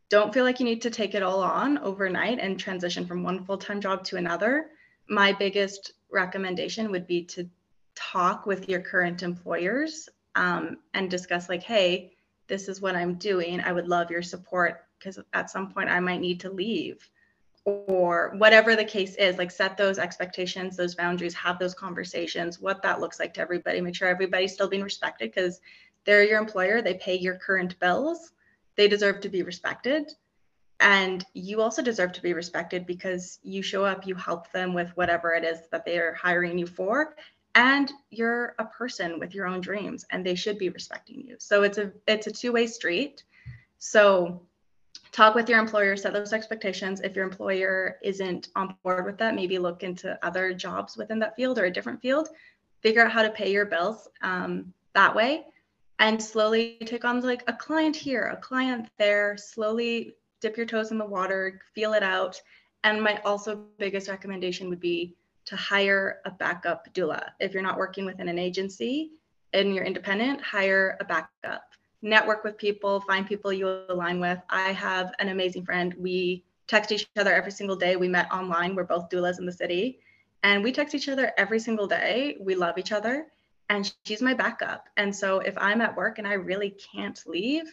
don't 0.08 0.32
feel 0.32 0.44
like 0.44 0.60
you 0.60 0.66
need 0.66 0.82
to 0.82 0.90
take 0.90 1.14
it 1.14 1.22
all 1.22 1.42
on 1.42 1.78
overnight 1.78 2.38
and 2.38 2.58
transition 2.58 3.06
from 3.06 3.22
one 3.22 3.44
full 3.44 3.58
time 3.58 3.80
job 3.80 4.04
to 4.04 4.16
another. 4.16 4.70
My 5.08 5.32
biggest 5.32 5.92
recommendation 6.10 6.90
would 6.90 7.06
be 7.06 7.24
to 7.24 7.48
talk 7.94 8.46
with 8.46 8.68
your 8.68 8.80
current 8.80 9.22
employers 9.22 10.08
um, 10.34 10.78
and 10.94 11.10
discuss, 11.10 11.48
like, 11.48 11.62
hey, 11.62 12.12
this 12.46 12.68
is 12.68 12.80
what 12.80 12.94
I'm 12.94 13.14
doing. 13.14 13.60
I 13.60 13.72
would 13.72 13.88
love 13.88 14.10
your 14.10 14.22
support 14.22 14.85
because 14.98 15.18
at 15.32 15.50
some 15.50 15.72
point 15.72 15.90
I 15.90 16.00
might 16.00 16.20
need 16.20 16.40
to 16.40 16.50
leave. 16.50 17.08
Or 17.64 18.34
whatever 18.36 18.76
the 18.76 18.84
case 18.84 19.16
is 19.16 19.38
like 19.38 19.50
set 19.50 19.76
those 19.76 19.98
expectations 19.98 20.76
those 20.76 20.94
boundaries 20.94 21.34
have 21.34 21.58
those 21.58 21.74
conversations 21.74 22.60
what 22.60 22.80
that 22.82 23.00
looks 23.00 23.18
like 23.18 23.34
to 23.34 23.40
everybody 23.40 23.80
make 23.80 23.96
sure 23.96 24.06
everybody's 24.06 24.52
still 24.52 24.68
being 24.68 24.84
respected 24.84 25.32
because 25.32 25.60
they're 26.04 26.22
your 26.22 26.38
employer 26.38 26.80
they 26.80 26.94
pay 26.94 27.16
your 27.16 27.34
current 27.34 27.76
bills 27.80 28.30
they 28.76 28.88
deserve 28.88 29.20
to 29.22 29.28
be 29.28 29.42
respected. 29.42 30.12
And 30.78 31.24
you 31.32 31.62
also 31.62 31.82
deserve 31.82 32.12
to 32.12 32.22
be 32.22 32.34
respected 32.34 32.86
because 32.86 33.38
you 33.42 33.62
show 33.62 33.84
up 33.84 34.06
you 34.06 34.14
help 34.14 34.52
them 34.52 34.74
with 34.74 34.94
whatever 34.96 35.32
it 35.32 35.42
is 35.42 35.60
that 35.72 35.86
they 35.86 35.98
are 35.98 36.12
hiring 36.12 36.58
you 36.58 36.66
for 36.66 37.16
and 37.54 37.90
you're 38.10 38.54
a 38.58 38.66
person 38.66 39.18
with 39.18 39.34
your 39.34 39.46
own 39.46 39.62
dreams 39.62 40.04
and 40.10 40.24
they 40.24 40.34
should 40.34 40.58
be 40.58 40.68
respecting 40.68 41.22
you. 41.22 41.36
So 41.38 41.62
it's 41.62 41.78
a 41.78 41.92
it's 42.06 42.26
a 42.26 42.30
two-way 42.30 42.66
street. 42.66 43.24
So 43.78 44.42
talk 45.16 45.34
with 45.34 45.48
your 45.48 45.58
employer, 45.58 45.96
set 45.96 46.12
those 46.12 46.34
expectations. 46.34 47.00
If 47.00 47.16
your 47.16 47.24
employer 47.24 47.96
isn't 48.02 48.48
on 48.54 48.76
board 48.82 49.06
with 49.06 49.16
that, 49.16 49.34
maybe 49.34 49.58
look 49.58 49.82
into 49.82 50.18
other 50.22 50.52
jobs 50.52 50.98
within 50.98 51.18
that 51.20 51.34
field 51.36 51.58
or 51.58 51.64
a 51.64 51.70
different 51.70 52.02
field. 52.02 52.28
Figure 52.82 53.02
out 53.02 53.10
how 53.10 53.22
to 53.22 53.30
pay 53.30 53.50
your 53.50 53.64
bills 53.64 54.08
um, 54.20 54.74
that 54.92 55.14
way 55.14 55.46
and 55.98 56.22
slowly 56.22 56.76
take 56.84 57.06
on 57.06 57.22
like 57.22 57.42
a 57.46 57.54
client 57.54 57.96
here, 57.96 58.24
a 58.24 58.36
client 58.36 58.90
there, 58.98 59.38
slowly 59.38 60.14
dip 60.42 60.58
your 60.58 60.66
toes 60.66 60.90
in 60.90 60.98
the 60.98 61.06
water, 61.06 61.62
feel 61.74 61.94
it 61.94 62.02
out. 62.02 62.38
And 62.84 63.02
my 63.02 63.18
also 63.24 63.64
biggest 63.78 64.08
recommendation 64.08 64.68
would 64.68 64.80
be 64.80 65.16
to 65.46 65.56
hire 65.56 66.18
a 66.26 66.30
backup 66.30 66.92
doula. 66.92 67.30
If 67.40 67.54
you're 67.54 67.62
not 67.62 67.78
working 67.78 68.04
within 68.04 68.28
an 68.28 68.38
agency 68.38 69.12
and 69.54 69.74
you're 69.74 69.84
independent, 69.84 70.42
hire 70.42 70.98
a 71.00 71.04
backup 71.04 71.62
network 72.06 72.44
with 72.44 72.56
people, 72.56 73.00
find 73.00 73.26
people 73.26 73.52
you 73.52 73.82
align 73.88 74.20
with. 74.20 74.38
I 74.48 74.72
have 74.72 75.12
an 75.18 75.28
amazing 75.28 75.64
friend. 75.64 75.94
We 75.98 76.44
text 76.66 76.92
each 76.92 77.08
other 77.16 77.32
every 77.32 77.52
single 77.52 77.76
day. 77.76 77.96
We 77.96 78.08
met 78.08 78.32
online. 78.32 78.74
We're 78.74 78.84
both 78.84 79.08
doulas 79.10 79.38
in 79.38 79.46
the 79.46 79.52
city. 79.52 79.98
And 80.42 80.62
we 80.62 80.72
text 80.72 80.94
each 80.94 81.08
other 81.08 81.32
every 81.36 81.58
single 81.58 81.86
day. 81.86 82.36
We 82.40 82.54
love 82.54 82.78
each 82.78 82.92
other. 82.92 83.26
And 83.68 83.92
she's 84.04 84.22
my 84.22 84.32
backup. 84.32 84.88
And 84.96 85.14
so 85.14 85.40
if 85.40 85.58
I'm 85.58 85.80
at 85.80 85.96
work 85.96 86.18
and 86.18 86.26
I 86.26 86.34
really 86.34 86.70
can't 86.70 87.20
leave, 87.26 87.64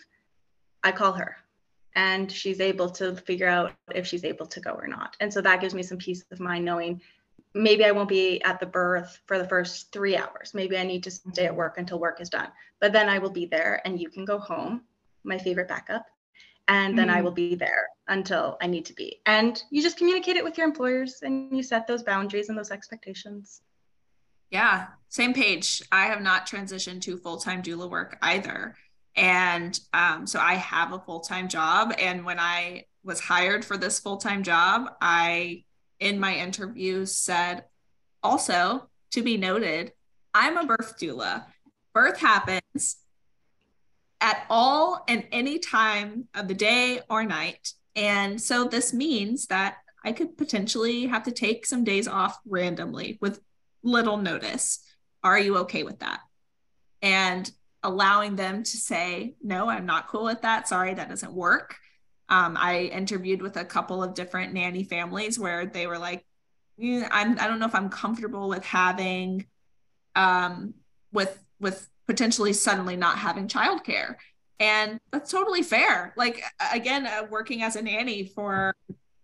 I 0.83 0.91
call 0.91 1.13
her 1.13 1.37
and 1.95 2.31
she's 2.31 2.59
able 2.59 2.89
to 2.89 3.15
figure 3.15 3.47
out 3.47 3.73
if 3.93 4.07
she's 4.07 4.23
able 4.23 4.47
to 4.47 4.59
go 4.59 4.71
or 4.71 4.87
not. 4.87 5.15
And 5.19 5.31
so 5.31 5.41
that 5.41 5.61
gives 5.61 5.73
me 5.73 5.83
some 5.83 5.97
peace 5.97 6.23
of 6.31 6.39
mind 6.39 6.65
knowing 6.65 7.01
maybe 7.53 7.85
I 7.85 7.91
won't 7.91 8.09
be 8.09 8.41
at 8.43 8.59
the 8.59 8.65
birth 8.65 9.19
for 9.27 9.37
the 9.37 9.47
first 9.47 9.91
three 9.91 10.17
hours. 10.17 10.53
Maybe 10.53 10.77
I 10.77 10.83
need 10.83 11.03
to 11.03 11.11
stay 11.11 11.45
at 11.45 11.55
work 11.55 11.77
until 11.77 11.99
work 11.99 12.19
is 12.19 12.29
done. 12.29 12.49
But 12.79 12.93
then 12.93 13.09
I 13.09 13.19
will 13.19 13.29
be 13.29 13.45
there 13.45 13.81
and 13.85 13.99
you 13.99 14.09
can 14.09 14.25
go 14.25 14.39
home, 14.39 14.81
my 15.23 15.37
favorite 15.37 15.67
backup. 15.67 16.05
And 16.67 16.97
then 16.97 17.09
mm. 17.09 17.15
I 17.15 17.21
will 17.21 17.31
be 17.31 17.55
there 17.55 17.87
until 18.07 18.57
I 18.61 18.67
need 18.67 18.85
to 18.85 18.93
be. 18.93 19.19
And 19.25 19.61
you 19.69 19.81
just 19.81 19.97
communicate 19.97 20.37
it 20.37 20.43
with 20.43 20.57
your 20.57 20.65
employers 20.65 21.19
and 21.21 21.55
you 21.55 21.61
set 21.61 21.87
those 21.87 22.03
boundaries 22.03 22.49
and 22.49 22.57
those 22.57 22.71
expectations. 22.71 23.61
Yeah, 24.49 24.87
same 25.09 25.33
page. 25.33 25.81
I 25.91 26.05
have 26.05 26.21
not 26.21 26.47
transitioned 26.47 27.01
to 27.01 27.17
full 27.17 27.37
time 27.37 27.61
doula 27.61 27.89
work 27.89 28.17
either. 28.21 28.75
And 29.15 29.79
um, 29.93 30.25
so 30.25 30.39
I 30.39 30.55
have 30.55 30.93
a 30.93 30.99
full 30.99 31.19
time 31.19 31.47
job. 31.47 31.93
And 31.99 32.23
when 32.23 32.39
I 32.39 32.85
was 33.03 33.19
hired 33.19 33.65
for 33.65 33.77
this 33.77 33.99
full 33.99 34.17
time 34.17 34.43
job, 34.43 34.89
I 35.01 35.65
in 36.03 36.19
my 36.19 36.35
interview 36.35 37.05
said, 37.05 37.63
also 38.21 38.89
to 39.11 39.21
be 39.21 39.37
noted, 39.37 39.93
I'm 40.33 40.57
a 40.57 40.65
birth 40.65 40.97
doula. 40.99 41.45
Birth 41.93 42.19
happens 42.19 42.97
at 44.19 44.45
all 44.49 45.03
and 45.07 45.25
any 45.31 45.59
time 45.59 46.27
of 46.35 46.47
the 46.47 46.53
day 46.53 46.99
or 47.09 47.23
night. 47.23 47.73
And 47.95 48.41
so 48.41 48.65
this 48.65 48.93
means 48.93 49.47
that 49.47 49.77
I 50.03 50.11
could 50.11 50.37
potentially 50.37 51.05
have 51.05 51.23
to 51.23 51.31
take 51.31 51.65
some 51.65 51.85
days 51.85 52.07
off 52.07 52.37
randomly 52.45 53.17
with 53.21 53.39
little 53.81 54.17
notice. 54.17 54.79
Are 55.23 55.39
you 55.39 55.57
okay 55.59 55.83
with 55.83 55.99
that? 55.99 56.19
And 57.01 57.49
allowing 57.81 58.35
them 58.35 58.63
to 58.63 58.77
say, 58.77 59.35
no, 59.41 59.69
I'm 59.69 59.85
not 59.85 60.09
cool 60.09 60.25
with 60.25 60.41
that. 60.41 60.67
Sorry, 60.67 60.93
that 60.93 61.09
doesn't 61.09 61.31
work. 61.33 61.77
Um, 62.29 62.57
I 62.57 62.83
interviewed 62.93 63.41
with 63.41 63.57
a 63.57 63.65
couple 63.65 64.03
of 64.03 64.13
different 64.13 64.53
nanny 64.53 64.83
families 64.83 65.37
where 65.37 65.65
they 65.65 65.87
were 65.87 65.97
like, 65.97 66.25
mm, 66.79 67.07
I'm, 67.11 67.39
I 67.39 67.47
don't 67.47 67.59
know 67.59 67.65
if 67.65 67.75
I'm 67.75 67.89
comfortable 67.89 68.49
with 68.49 68.63
having, 68.65 69.45
um, 70.15 70.73
with, 71.11 71.43
with 71.59 71.89
potentially 72.07 72.53
suddenly 72.53 72.95
not 72.95 73.17
having 73.17 73.47
childcare. 73.47 74.15
And 74.59 74.99
that's 75.11 75.31
totally 75.31 75.63
fair. 75.63 76.13
Like, 76.15 76.43
again, 76.71 77.05
uh, 77.05 77.27
working 77.29 77.63
as 77.63 77.75
a 77.75 77.81
nanny 77.81 78.25
for 78.25 78.73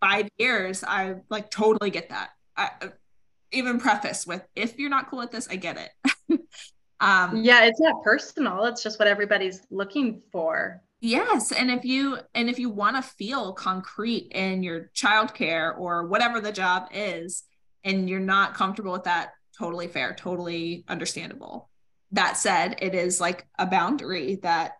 five 0.01 0.27
years, 0.37 0.83
I 0.83 1.15
like 1.29 1.49
totally 1.49 1.91
get 1.91 2.09
that. 2.09 2.31
I, 2.57 2.69
uh, 2.81 2.87
even 3.51 3.79
preface 3.79 4.27
with, 4.27 4.45
if 4.55 4.77
you're 4.77 4.89
not 4.89 5.09
cool 5.09 5.19
with 5.19 5.31
this, 5.31 5.47
I 5.49 5.55
get 5.55 5.77
it. 5.77 6.39
um, 6.99 7.43
yeah, 7.43 7.63
it's 7.63 7.79
not 7.79 8.03
personal. 8.03 8.65
It's 8.65 8.83
just 8.83 8.99
what 8.99 9.07
everybody's 9.07 9.61
looking 9.71 10.21
for. 10.31 10.81
Yes, 11.01 11.53
and 11.53 11.71
if 11.71 11.85
you 11.85 12.17
and 12.35 12.49
if 12.49 12.59
you 12.59 12.69
want 12.69 12.97
to 12.97 13.01
feel 13.01 13.53
concrete 13.53 14.31
in 14.33 14.63
your 14.63 14.91
childcare 14.93 15.77
or 15.77 16.07
whatever 16.07 16.41
the 16.41 16.51
job 16.51 16.89
is, 16.93 17.43
and 17.83 18.09
you're 18.09 18.19
not 18.19 18.53
comfortable 18.53 18.91
with 18.91 19.05
that, 19.05 19.31
totally 19.57 19.87
fair, 19.87 20.13
totally 20.13 20.83
understandable. 20.89 21.69
That 22.11 22.35
said, 22.37 22.77
it 22.81 22.95
is 22.95 23.21
like 23.21 23.47
a 23.57 23.65
boundary 23.65 24.39
that 24.43 24.73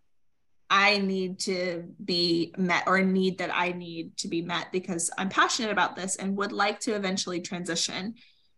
I 0.69 0.97
need 0.97 1.39
to 1.41 1.85
be 2.03 2.53
met 2.57 2.83
or 2.85 2.97
a 2.97 3.05
need 3.05 3.37
that 3.37 3.55
I 3.55 3.71
need 3.71 4.17
to 4.17 4.27
be 4.27 4.41
met 4.41 4.71
because 4.71 5.09
I'm 5.17 5.29
passionate 5.29 5.71
about 5.71 5.95
this 5.95 6.17
and 6.17 6.37
would 6.37 6.51
like 6.51 6.79
to 6.81 6.95
eventually 6.95 7.39
transition. 7.39 8.15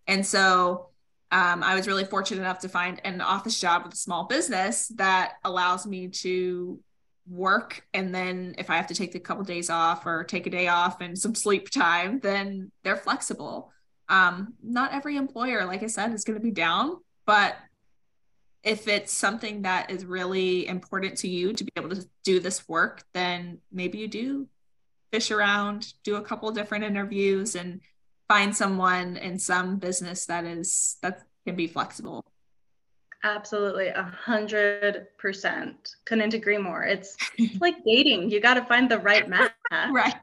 And 0.07 0.25
so 0.25 0.89
um, 1.31 1.63
I 1.63 1.75
was 1.75 1.87
really 1.87 2.03
fortunate 2.05 2.41
enough 2.41 2.59
to 2.59 2.69
find 2.69 2.99
an 3.05 3.21
office 3.21 3.59
job 3.59 3.83
with 3.83 3.93
a 3.93 3.97
small 3.97 4.25
business 4.25 4.87
that 4.95 5.33
allows 5.45 5.85
me 5.85 6.09
to 6.09 6.79
work 7.29 7.85
and 7.93 8.13
then 8.13 8.55
if 8.57 8.69
i 8.69 8.75
have 8.75 8.87
to 8.87 8.95
take 8.95 9.15
a 9.15 9.19
couple 9.19 9.43
days 9.43 9.69
off 9.69 10.05
or 10.05 10.23
take 10.23 10.47
a 10.47 10.49
day 10.49 10.67
off 10.67 11.01
and 11.01 11.17
some 11.17 11.35
sleep 11.35 11.69
time 11.69 12.19
then 12.19 12.71
they're 12.83 12.97
flexible. 12.97 13.71
Um, 14.09 14.55
not 14.61 14.93
every 14.93 15.15
employer 15.15 15.65
like 15.65 15.83
i 15.83 15.87
said 15.87 16.11
is 16.13 16.25
going 16.25 16.37
to 16.37 16.43
be 16.43 16.51
down 16.51 16.97
but 17.25 17.55
if 18.63 18.87
it's 18.87 19.13
something 19.13 19.61
that 19.61 19.89
is 19.89 20.05
really 20.05 20.67
important 20.67 21.17
to 21.19 21.29
you 21.29 21.53
to 21.53 21.63
be 21.63 21.71
able 21.77 21.89
to 21.89 22.05
do 22.23 22.39
this 22.39 22.67
work 22.67 23.03
then 23.13 23.59
maybe 23.71 23.99
you 23.99 24.07
do 24.09 24.47
fish 25.11 25.31
around 25.31 25.93
do 26.03 26.15
a 26.15 26.21
couple 26.21 26.51
different 26.51 26.83
interviews 26.83 27.55
and 27.55 27.79
find 28.27 28.55
someone 28.55 29.17
in 29.17 29.39
some 29.39 29.77
business 29.77 30.25
that 30.25 30.45
is 30.45 30.97
that 31.01 31.21
can 31.45 31.55
be 31.55 31.67
flexible 31.67 32.25
Absolutely, 33.23 33.87
a 33.87 34.03
hundred 34.03 35.07
percent. 35.17 35.95
Couldn't 36.05 36.33
agree 36.33 36.57
more. 36.57 36.83
It's, 36.83 37.15
like 37.59 37.75
dating. 37.85 38.31
You 38.31 38.39
got 38.39 38.55
to 38.55 38.65
find 38.65 38.89
the 38.89 38.99
right 38.99 39.27
match. 39.29 39.51
right. 39.91 40.15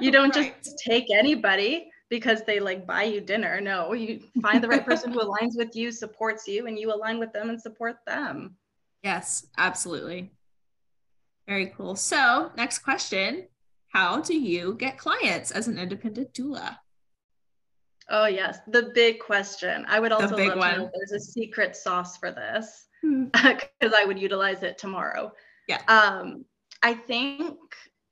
You 0.00 0.10
don't 0.10 0.34
right. 0.34 0.56
just 0.62 0.78
take 0.78 1.10
anybody 1.10 1.90
because 2.08 2.42
they 2.44 2.58
like 2.58 2.86
buy 2.86 3.04
you 3.04 3.20
dinner. 3.20 3.60
No, 3.60 3.92
you 3.92 4.20
find 4.40 4.62
the 4.62 4.68
right 4.68 4.84
person 4.90 5.12
who 5.12 5.20
aligns 5.20 5.56
with 5.56 5.76
you, 5.76 5.92
supports 5.92 6.46
you, 6.48 6.66
and 6.66 6.78
you 6.78 6.92
align 6.92 7.18
with 7.18 7.32
them 7.32 7.50
and 7.50 7.60
support 7.60 7.98
them. 8.06 8.56
Yes, 9.02 9.46
absolutely. 9.58 10.30
Very 11.46 11.66
cool. 11.66 11.96
So, 11.96 12.50
next 12.56 12.78
question 12.78 13.48
How 13.88 14.20
do 14.20 14.38
you 14.38 14.74
get 14.74 14.98
clients 14.98 15.50
as 15.50 15.68
an 15.68 15.78
independent 15.78 16.32
doula? 16.32 16.78
Oh 18.10 18.26
yes, 18.26 18.58
the 18.66 18.90
big 18.94 19.20
question. 19.20 19.84
I 19.88 20.00
would 20.00 20.12
also 20.12 20.36
love 20.36 20.58
one. 20.58 20.74
to 20.74 20.78
know 20.78 20.90
there's 20.92 21.12
a 21.12 21.20
secret 21.20 21.76
sauce 21.76 22.16
for 22.16 22.32
this 22.32 22.86
because 23.02 23.62
hmm. 23.82 23.88
I 23.96 24.04
would 24.04 24.18
utilize 24.18 24.62
it 24.62 24.78
tomorrow. 24.78 25.32
Yeah. 25.68 25.80
Um, 25.86 26.44
I 26.82 26.94
think 26.94 27.56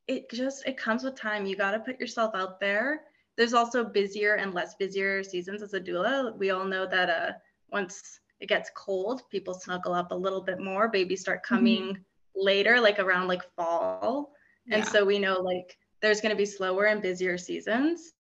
it 0.06 0.30
just 0.30 0.66
it 0.66 0.76
comes 0.76 1.02
with 1.02 1.16
time. 1.16 1.46
You 1.46 1.56
got 1.56 1.72
to 1.72 1.80
put 1.80 1.98
yourself 1.98 2.34
out 2.34 2.60
there. 2.60 3.02
There's 3.36 3.54
also 3.54 3.84
busier 3.84 4.34
and 4.34 4.54
less 4.54 4.74
busier 4.76 5.22
seasons 5.22 5.62
as 5.62 5.74
a 5.74 5.80
doula. 5.80 6.36
We 6.36 6.50
all 6.50 6.64
know 6.64 6.86
that 6.86 7.10
uh 7.10 7.32
once 7.70 8.20
it 8.40 8.48
gets 8.48 8.70
cold, 8.76 9.22
people 9.30 9.54
snuggle 9.54 9.94
up 9.94 10.12
a 10.12 10.14
little 10.14 10.40
bit 10.40 10.60
more. 10.60 10.88
Babies 10.88 11.20
start 11.20 11.42
mm-hmm. 11.42 11.54
coming 11.54 11.82
mm-hmm. 11.82 12.02
later, 12.36 12.80
like 12.80 12.98
around 12.98 13.26
like 13.26 13.42
fall. 13.56 14.32
And 14.70 14.84
yeah. 14.84 14.90
so 14.90 15.04
we 15.04 15.18
know 15.18 15.40
like 15.40 15.76
there's 16.00 16.20
going 16.20 16.30
to 16.30 16.36
be 16.36 16.46
slower 16.46 16.84
and 16.84 17.02
busier 17.02 17.36
seasons. 17.36 18.12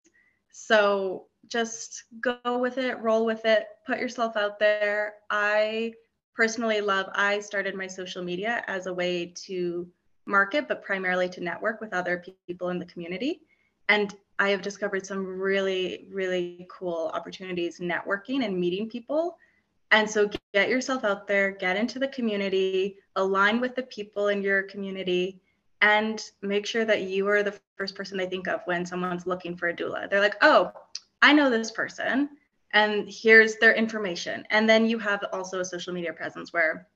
So 0.53 1.27
just 1.49 2.05
go 2.21 2.59
with 2.59 2.79
it, 2.79 2.99
roll 3.01 3.25
with 3.25 3.45
it, 3.45 3.67
put 3.87 3.99
yourself 3.99 4.37
out 4.37 4.59
there. 4.59 5.15
I 5.31 5.93
personally 6.35 6.81
love, 6.81 7.07
I 7.15 7.41
started 7.41 7.75
my 7.75 7.87
social 7.87 8.23
media 8.23 8.63
as 8.67 8.87
a 8.87 8.95
way 8.95 9.33
to 9.47 9.89
market, 10.27 10.69
but 10.69 10.83
primarily 10.83 11.29
to 11.31 11.41
network 11.43 11.81
with 11.81 11.95
other 11.95 12.25
people 12.47 12.71
in 12.71 12.79
the 12.79 12.87
community. 12.87 13.41
And 13.89 14.15
I 14.39 14.51
have 14.51 14.63
discovered 14.63 15.07
some 15.07 15.25
really, 15.25 16.09
really 16.11 16.67
cool 16.71 17.11
opportunities 17.15 17.81
networking 17.81 18.45
and 18.45 18.59
meeting 18.59 18.89
people. 18.89 19.39
And 19.93 20.11
so 20.11 20.29
get 20.53 20.69
yourself 20.69 21.05
out 21.05 21.29
there, 21.29 21.53
get 21.53 21.77
into 21.77 21.99
the 21.99 22.09
community, 22.09 22.97
align 23.15 23.61
with 23.61 23.77
the 23.77 23.85
people 23.85 24.29
in 24.29 24.43
your 24.43 24.65
community, 24.65 25.41
and 25.81 26.23
make 26.43 26.67
sure 26.67 26.85
that 26.85 27.03
you 27.03 27.29
are 27.29 27.43
the 27.43 27.59
first 27.79 27.95
person 27.95 28.19
they 28.19 28.27
think 28.27 28.49
of 28.49 28.61
when 28.65 28.85
someone's 28.85 29.27
looking 29.27 29.57
for 29.57 29.69
a 29.69 29.75
doula. 29.75 30.11
They're 30.11 30.21
like, 30.21 30.37
oh, 30.43 30.73
I 31.27 31.33
know 31.33 31.51
this 31.51 31.73
person 31.73 32.29
and 32.73 33.09
here's 33.09 33.57
their 33.57 33.75
information. 33.75 34.47
And 34.51 34.69
then 34.69 34.87
you 34.87 34.97
have 35.01 35.25
also 35.33 35.59
a 35.59 35.65
social 35.65 35.93
media 35.93 36.13
presence 36.13 36.53
where, 36.53 36.87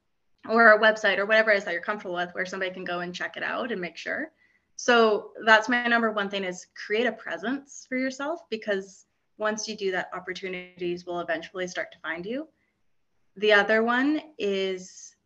or 0.48 0.74
a 0.74 0.78
website 0.78 1.18
or 1.18 1.26
whatever 1.26 1.50
it 1.50 1.56
is 1.56 1.64
that 1.64 1.72
you're 1.72 1.82
comfortable 1.82 2.14
with 2.14 2.32
where 2.32 2.46
somebody 2.46 2.70
can 2.70 2.84
go 2.84 3.00
and 3.00 3.12
check 3.12 3.36
it 3.36 3.42
out 3.42 3.72
and 3.72 3.80
make 3.80 3.96
sure. 3.96 4.30
So 4.76 5.32
that's 5.44 5.68
my 5.68 5.84
number 5.88 6.12
one 6.12 6.30
thing 6.30 6.44
is 6.44 6.68
create 6.86 7.06
a 7.06 7.12
presence 7.12 7.86
for 7.88 7.98
yourself 7.98 8.42
because 8.50 9.06
once 9.36 9.66
you 9.66 9.76
do 9.76 9.90
that, 9.90 10.10
opportunities 10.14 11.04
will 11.04 11.18
eventually 11.18 11.66
start 11.66 11.90
to 11.90 11.98
find 11.98 12.24
you. 12.24 12.46
The 13.34 13.52
other 13.52 13.82
one 13.82 14.22
is 14.38 15.16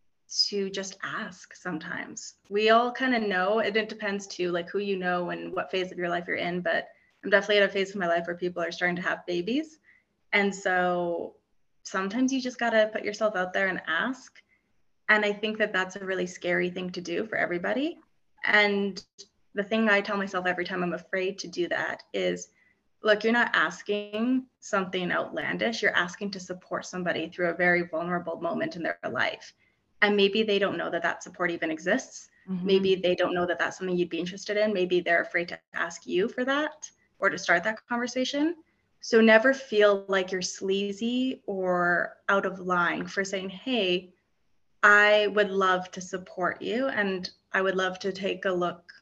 to 0.47 0.71
just 0.71 0.97
ask 1.03 1.55
sometimes. 1.55 2.37
We 2.49 2.71
all 2.71 2.91
kind 2.91 3.15
of 3.15 3.23
know, 3.23 3.59
and 3.59 3.77
it 3.77 3.91
depends 3.91 4.27
too, 4.27 4.51
like 4.51 4.71
who 4.71 4.79
you 4.79 4.97
know 4.97 5.29
and 5.29 5.53
what 5.53 5.71
phase 5.71 5.93
of 5.93 5.99
your 5.99 6.09
life 6.09 6.25
you're 6.27 6.37
in, 6.37 6.63
but 6.63 6.87
I'm 7.25 7.31
definitely 7.31 7.59
at 7.59 7.71
a 7.71 7.73
phase 7.73 7.93
in 7.93 7.99
my 7.99 8.07
life 8.07 8.27
where 8.27 8.37
people 8.37 8.63
are 8.63 8.71
starting 8.71 8.97
to 8.97 9.03
have 9.03 9.27
babies. 9.27 9.79
And 10.33 10.55
so 10.55 11.37
sometimes 11.83 12.33
you 12.33 12.41
just 12.41 12.59
got 12.59 12.71
to 12.71 12.91
put 12.93 13.05
yourself 13.05 13.35
out 13.35 13.53
there 13.55 13.69
and 13.69 13.81
ask. 13.89 14.43
And 15.09 15.25
I 15.25 15.33
think 15.33 15.59
that 15.59 15.73
that's 15.73 15.97
a 15.97 16.05
really 16.05 16.27
scary 16.27 16.71
thing 16.71 16.91
to 16.91 17.01
do 17.01 17.25
for 17.25 17.37
everybody. 17.37 17.99
And 18.45 19.03
the 19.55 19.63
thing 19.63 19.89
I 19.89 20.01
tell 20.01 20.19
myself 20.19 20.47
every 20.47 20.65
time 20.65 20.83
I'm 20.83 20.93
afraid 20.93 21.39
to 21.41 21.49
do 21.49 21.67
that 21.69 22.03
is 22.13 22.49
look, 23.03 23.23
you're 23.23 23.33
not 23.33 23.51
asking 23.55 24.47
something 24.61 25.13
outlandish. 25.13 25.83
You're 25.83 25.97
asking 25.97 26.31
to 26.33 26.41
support 26.41 26.87
somebody 26.87 27.29
through 27.29 27.51
a 27.51 27.55
very 27.55 27.83
vulnerable 27.83 28.41
moment 28.41 28.77
in 28.77 28.83
their 28.83 28.99
life. 29.11 29.53
And 30.01 30.17
maybe 30.17 30.43
they 30.43 30.59
don't 30.59 30.79
know 30.79 30.91
that 30.91 31.03
that 31.03 31.23
support 31.23 31.51
even 31.51 31.71
exists. 31.71 32.29
Mm-hmm. 32.51 32.67
Maybe 32.67 32.95
they 32.95 33.15
don't 33.15 33.35
know 33.35 33.47
that 33.47 33.59
that's 33.59 33.79
something 33.79 33.97
you'd 33.97 34.09
be 34.09 34.19
interested 34.19 34.57
in. 34.57 34.73
Maybe 34.73 35.01
they're 35.01 35.23
afraid 35.23 35.49
to 35.49 35.59
ask 35.75 36.07
you 36.07 36.29
for 36.29 36.45
that 36.45 36.91
or 37.25 37.31
to 37.31 37.39
start 37.39 37.65
that 37.65 37.79
conversation. 37.89 38.55
So 39.01 39.23
never 39.23 39.55
feel 39.55 40.05
like 40.09 40.31
you're 40.31 40.43
sleazy 40.43 41.43
or 41.47 42.19
out 42.29 42.45
of 42.45 42.61
line 42.61 43.07
for 43.07 43.25
saying, 43.25 43.49
hey, 43.49 44.13
I 44.83 45.29
would 45.29 45.51
love 45.51 45.91
to 45.93 46.03
support 46.03 46.61
you 46.61 46.89
and 46.89 47.31
I 47.53 47.63
would 47.63 47.77
love 47.77 47.99
to 48.01 48.13
take 48.13 48.45
a 48.45 48.53
look 48.53 48.93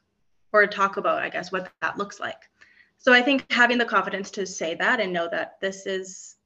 or 0.53 0.65
talk 0.67 0.95
about, 0.95 1.21
I 1.21 1.27
guess, 1.27 1.51
what 1.51 1.69
that 1.81 1.97
looks 1.97 2.21
like. 2.21 2.49
So 2.97 3.11
I 3.11 3.21
think 3.21 3.45
having 3.51 3.77
the 3.77 3.83
confidence 3.83 4.31
to 4.31 4.45
say 4.45 4.75
that 4.75 5.01
and 5.01 5.11
know 5.11 5.27
that 5.29 5.59
this 5.59 5.85
is 5.85 6.37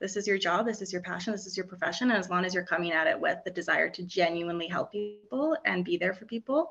this 0.00 0.16
is 0.16 0.26
your 0.26 0.38
job, 0.38 0.66
this 0.66 0.82
is 0.82 0.92
your 0.92 1.02
passion, 1.02 1.32
this 1.32 1.46
is 1.46 1.56
your 1.56 1.66
profession. 1.66 2.10
And 2.10 2.18
as 2.18 2.30
long 2.30 2.44
as 2.44 2.54
you're 2.54 2.64
coming 2.64 2.92
at 2.92 3.06
it 3.06 3.18
with 3.18 3.38
the 3.44 3.50
desire 3.50 3.88
to 3.90 4.02
genuinely 4.02 4.68
help 4.68 4.92
people 4.92 5.56
and 5.64 5.84
be 5.84 5.96
there 5.96 6.12
for 6.12 6.26
people, 6.26 6.70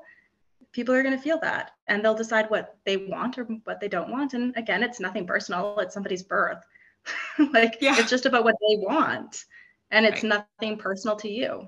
people 0.76 0.94
are 0.94 1.02
going 1.02 1.16
to 1.16 1.22
feel 1.22 1.40
that 1.40 1.70
and 1.88 2.04
they'll 2.04 2.14
decide 2.14 2.50
what 2.50 2.76
they 2.84 2.98
want 2.98 3.38
or 3.38 3.44
what 3.64 3.80
they 3.80 3.88
don't 3.88 4.10
want 4.10 4.34
and 4.34 4.54
again 4.58 4.82
it's 4.82 5.00
nothing 5.00 5.26
personal 5.26 5.78
it's 5.78 5.94
somebody's 5.94 6.22
birth 6.22 6.62
like 7.54 7.78
yeah. 7.80 7.98
it's 7.98 8.10
just 8.10 8.26
about 8.26 8.44
what 8.44 8.56
they 8.60 8.76
want 8.76 9.44
and 9.90 10.04
it's 10.04 10.22
right. 10.22 10.44
nothing 10.60 10.76
personal 10.76 11.16
to 11.16 11.30
you 11.30 11.66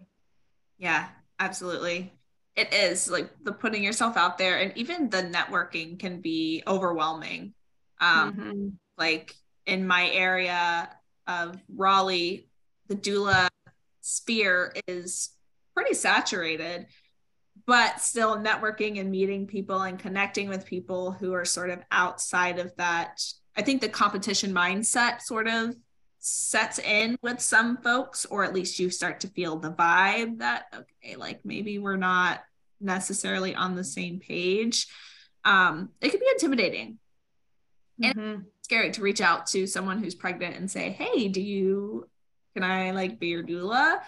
yeah 0.76 1.08
absolutely 1.40 2.12
it 2.54 2.70
is 2.74 3.10
like 3.10 3.30
the 3.44 3.52
putting 3.52 3.82
yourself 3.82 4.18
out 4.18 4.36
there 4.36 4.58
and 4.58 4.76
even 4.76 5.08
the 5.08 5.22
networking 5.22 5.98
can 5.98 6.20
be 6.20 6.62
overwhelming 6.66 7.54
um 8.02 8.34
mm-hmm. 8.34 8.68
like 8.98 9.34
in 9.64 9.86
my 9.86 10.10
area 10.10 10.86
of 11.26 11.58
raleigh 11.74 12.46
the 12.88 12.94
doula 12.94 13.48
sphere 14.02 14.74
is 14.86 15.30
pretty 15.74 15.94
saturated 15.94 16.86
but 17.68 18.00
still 18.00 18.38
networking 18.38 18.98
and 18.98 19.10
meeting 19.10 19.46
people 19.46 19.82
and 19.82 19.98
connecting 19.98 20.48
with 20.48 20.64
people 20.64 21.12
who 21.12 21.34
are 21.34 21.44
sort 21.44 21.68
of 21.68 21.80
outside 21.92 22.58
of 22.58 22.74
that. 22.76 23.22
I 23.54 23.60
think 23.60 23.82
the 23.82 23.90
competition 23.90 24.54
mindset 24.54 25.20
sort 25.20 25.46
of 25.46 25.76
sets 26.18 26.78
in 26.78 27.18
with 27.20 27.40
some 27.40 27.76
folks, 27.76 28.24
or 28.24 28.42
at 28.42 28.54
least 28.54 28.78
you 28.78 28.88
start 28.88 29.20
to 29.20 29.28
feel 29.28 29.58
the 29.58 29.70
vibe 29.70 30.38
that, 30.38 30.64
okay, 30.74 31.16
like 31.16 31.40
maybe 31.44 31.78
we're 31.78 31.96
not 31.96 32.42
necessarily 32.80 33.54
on 33.54 33.76
the 33.76 33.84
same 33.84 34.18
page. 34.18 34.86
Um, 35.44 35.90
it 36.00 36.08
can 36.08 36.20
be 36.20 36.28
intimidating. 36.32 36.98
Mm-hmm. 38.02 38.18
And 38.18 38.44
scary 38.62 38.92
to 38.92 39.02
reach 39.02 39.20
out 39.20 39.46
to 39.48 39.66
someone 39.66 40.02
who's 40.02 40.14
pregnant 40.14 40.56
and 40.56 40.70
say, 40.70 40.88
Hey, 40.88 41.28
do 41.28 41.42
you 41.42 42.08
can 42.54 42.62
I 42.62 42.92
like 42.92 43.20
be 43.20 43.28
your 43.28 43.42
doula? 43.42 43.98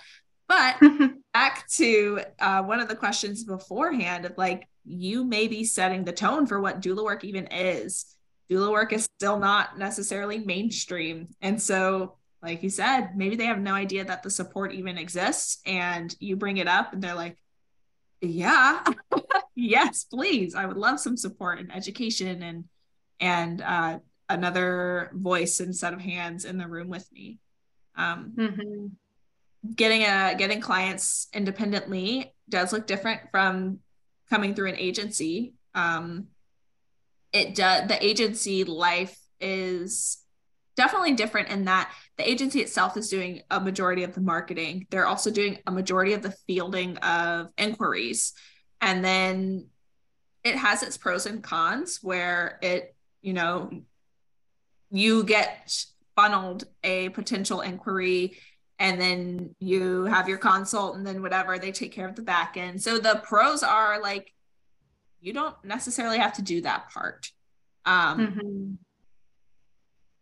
But 0.51 0.81
back 1.33 1.69
to 1.77 2.23
uh, 2.41 2.65
one 2.65 2.81
of 2.81 2.89
the 2.89 2.97
questions 2.97 3.45
beforehand 3.45 4.25
of 4.25 4.37
like, 4.37 4.67
you 4.85 5.23
may 5.23 5.47
be 5.47 5.63
setting 5.63 6.03
the 6.03 6.13
tone 6.13 6.45
for 6.45 6.61
what 6.61 6.83
doula 6.83 7.05
work 7.05 7.23
even 7.23 7.47
is. 7.53 8.17
Doula 8.51 8.73
work 8.73 8.93
is 8.93 9.05
still 9.17 9.39
not 9.39 9.79
necessarily 9.79 10.41
mainstream. 10.41 11.29
And 11.41 11.63
so, 11.63 12.17
like 12.43 12.65
you 12.65 12.69
said, 12.69 13.17
maybe 13.17 13.37
they 13.37 13.47
have 13.47 13.61
no 13.61 13.75
idea 13.75 14.05
that 14.05 14.25
the 14.25 14.31
support 14.31 14.73
even 14.73 14.99
exists. 14.99 15.61
And 15.67 16.13
you 16.19 16.35
bring 16.35 16.57
it 16.57 16.67
up 16.67 16.93
and 16.93 17.01
they're 17.01 17.15
like, 17.15 17.39
yeah, 18.21 18.83
yes, 19.55 20.03
please. 20.03 20.57
I 20.57 20.67
would 20.67 20.77
love 20.77 20.99
some 20.99 21.17
support 21.17 21.61
and 21.61 21.73
education 21.73 22.43
and 22.43 22.65
and 23.21 23.63
uh, 23.63 23.99
another 24.29 25.13
voice 25.15 25.61
and 25.61 25.77
set 25.77 25.95
of 25.95 26.01
hands 26.01 26.45
in 26.45 26.59
the 26.59 26.67
room 26.67 26.89
with 26.89 27.07
me. 27.13 27.39
Um, 27.95 28.33
mm-hmm 28.37 28.87
getting 29.75 30.03
a 30.03 30.35
getting 30.37 30.61
clients 30.61 31.29
independently 31.33 32.35
does 32.49 32.73
look 32.73 32.87
different 32.87 33.21
from 33.31 33.81
coming 34.29 34.55
through 34.55 34.69
an 34.69 34.79
agency. 34.79 35.55
Um 35.75 36.29
it 37.33 37.55
does 37.55 37.89
the 37.89 38.05
agency 38.05 38.65
life 38.65 39.19
is 39.41 40.19
definitely 40.77 41.13
different 41.13 41.49
in 41.49 41.67
that 41.67 41.93
the 42.17 42.29
agency 42.29 42.61
itself 42.61 42.97
is 42.97 43.11
doing 43.11 43.43
a 43.51 43.61
majority 43.61 44.03
of 44.03 44.15
the 44.15 44.21
marketing. 44.21 44.87
They're 44.91 45.07
also 45.07 45.31
doing 45.31 45.59
a 45.67 45.71
majority 45.71 46.15
of 46.15 46.23
the 46.23 46.35
fielding 46.47 46.97
of 46.99 47.49
inquiries. 47.59 48.33
And 48.81 49.05
then 49.05 49.67
it 50.43 50.57
has 50.57 50.83
its 50.83 50.97
pros 50.97 51.27
and 51.27 51.43
cons 51.43 51.99
where 52.03 52.59
it 52.63 52.95
you 53.21 53.35
know 53.35 53.71
you 54.91 55.23
get 55.25 55.85
funneled 56.17 56.65
a 56.83 57.11
potential 57.11 57.61
inquiry 57.61 58.37
and 58.81 58.99
then 58.99 59.55
you 59.61 60.05
have 60.07 60.29
your 60.29 60.39
consult 60.39 60.97
and 60.97 61.07
then 61.07 61.21
whatever 61.21 61.59
they 61.59 61.71
take 61.71 61.93
care 61.93 62.09
of 62.09 62.17
the 62.17 62.23
back 62.23 62.57
end. 62.57 62.83
So 62.83 62.99
the 62.99 63.21
pros 63.23 63.63
are 63.63 64.01
like 64.01 64.33
you 65.21 65.35
don't 65.35 65.55
necessarily 65.63 66.19
have 66.19 66.33
to 66.35 66.43
do 66.43 66.63
that 66.63 66.91
part. 66.91 67.31
Um 67.85 68.19
mm-hmm. 68.19 68.73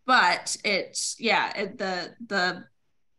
but 0.05 0.57
it's 0.65 1.17
yeah 1.19 1.57
it, 1.57 1.79
the 1.79 2.15
the 2.27 2.65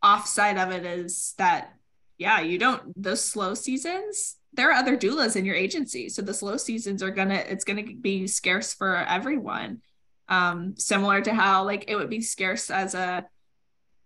offside 0.02 0.58
of 0.58 0.70
it 0.70 0.84
is 0.84 1.34
that 1.38 1.74
yeah 2.18 2.40
you 2.40 2.58
don't 2.58 3.02
those 3.02 3.24
slow 3.24 3.54
seasons 3.54 4.36
there 4.52 4.70
are 4.70 4.74
other 4.74 4.96
doulas 4.96 5.36
in 5.36 5.44
your 5.44 5.54
agency. 5.54 6.08
So 6.08 6.22
the 6.22 6.34
slow 6.34 6.56
seasons 6.56 7.02
are 7.02 7.10
gonna 7.10 7.42
it's 7.48 7.64
gonna 7.64 7.84
be 7.84 8.26
scarce 8.26 8.74
for 8.74 8.96
everyone. 8.96 9.80
Um 10.28 10.74
similar 10.76 11.22
to 11.22 11.32
how 11.32 11.64
like 11.64 11.86
it 11.88 11.96
would 11.96 12.10
be 12.10 12.20
scarce 12.20 12.70
as 12.70 12.94
a 12.94 13.24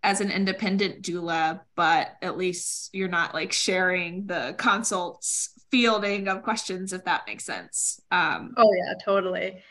as 0.05 0.21
an 0.21 0.31
independent 0.31 1.03
doula, 1.03 1.61
but 1.75 2.17
at 2.21 2.37
least 2.37 2.91
you're 2.93 3.09
not 3.09 3.33
like 3.33 3.53
sharing 3.53 4.27
the 4.27 4.55
consults 4.59 5.51
fielding 5.71 6.29
of 6.29 6.43
questions, 6.43 6.93
if 6.93 7.05
that 7.05 7.23
makes 7.27 7.45
sense. 7.45 8.01
Um, 8.13 8.55
oh, 8.59 8.71
yeah, 8.75 8.93
totally. 9.03 9.63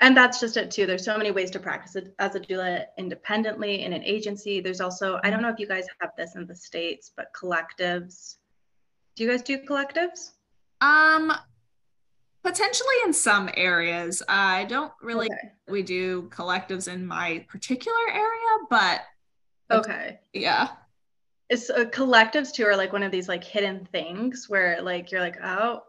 And 0.00 0.16
that's 0.16 0.40
just 0.40 0.56
it 0.56 0.70
too. 0.70 0.86
There's 0.86 1.04
so 1.04 1.16
many 1.16 1.30
ways 1.30 1.50
to 1.52 1.60
practice 1.60 1.94
it 1.94 2.14
as 2.18 2.34
a 2.34 2.40
doula 2.40 2.86
independently 2.98 3.84
in 3.84 3.92
an 3.92 4.02
agency. 4.02 4.60
There's 4.60 4.80
also, 4.80 5.20
I 5.22 5.30
don't 5.30 5.42
know 5.42 5.50
if 5.50 5.58
you 5.58 5.68
guys 5.68 5.84
have 6.00 6.10
this 6.16 6.34
in 6.36 6.46
the 6.46 6.56
States, 6.56 7.12
but 7.14 7.26
collectives. 7.38 8.36
Do 9.14 9.24
you 9.24 9.30
guys 9.30 9.42
do 9.42 9.58
collectives? 9.58 10.30
Um, 10.80 11.32
potentially 12.42 12.94
in 13.04 13.12
some 13.12 13.50
areas. 13.54 14.22
I 14.26 14.64
don't 14.64 14.92
really, 15.02 15.26
okay. 15.26 15.52
we 15.68 15.82
do 15.82 16.30
collectives 16.30 16.90
in 16.92 17.06
my 17.06 17.44
particular 17.48 18.08
area, 18.10 18.66
but 18.70 19.02
Okay. 19.70 20.20
Yeah. 20.32 20.68
It's 21.48 21.70
uh, 21.70 21.84
collectives 21.84 22.52
too 22.52 22.66
are 22.66 22.76
like 22.76 22.92
one 22.92 23.02
of 23.02 23.12
these 23.12 23.28
like 23.28 23.44
hidden 23.44 23.86
things 23.92 24.48
where 24.48 24.82
like 24.82 25.10
you're 25.10 25.20
like, 25.20 25.38
oh, 25.42 25.82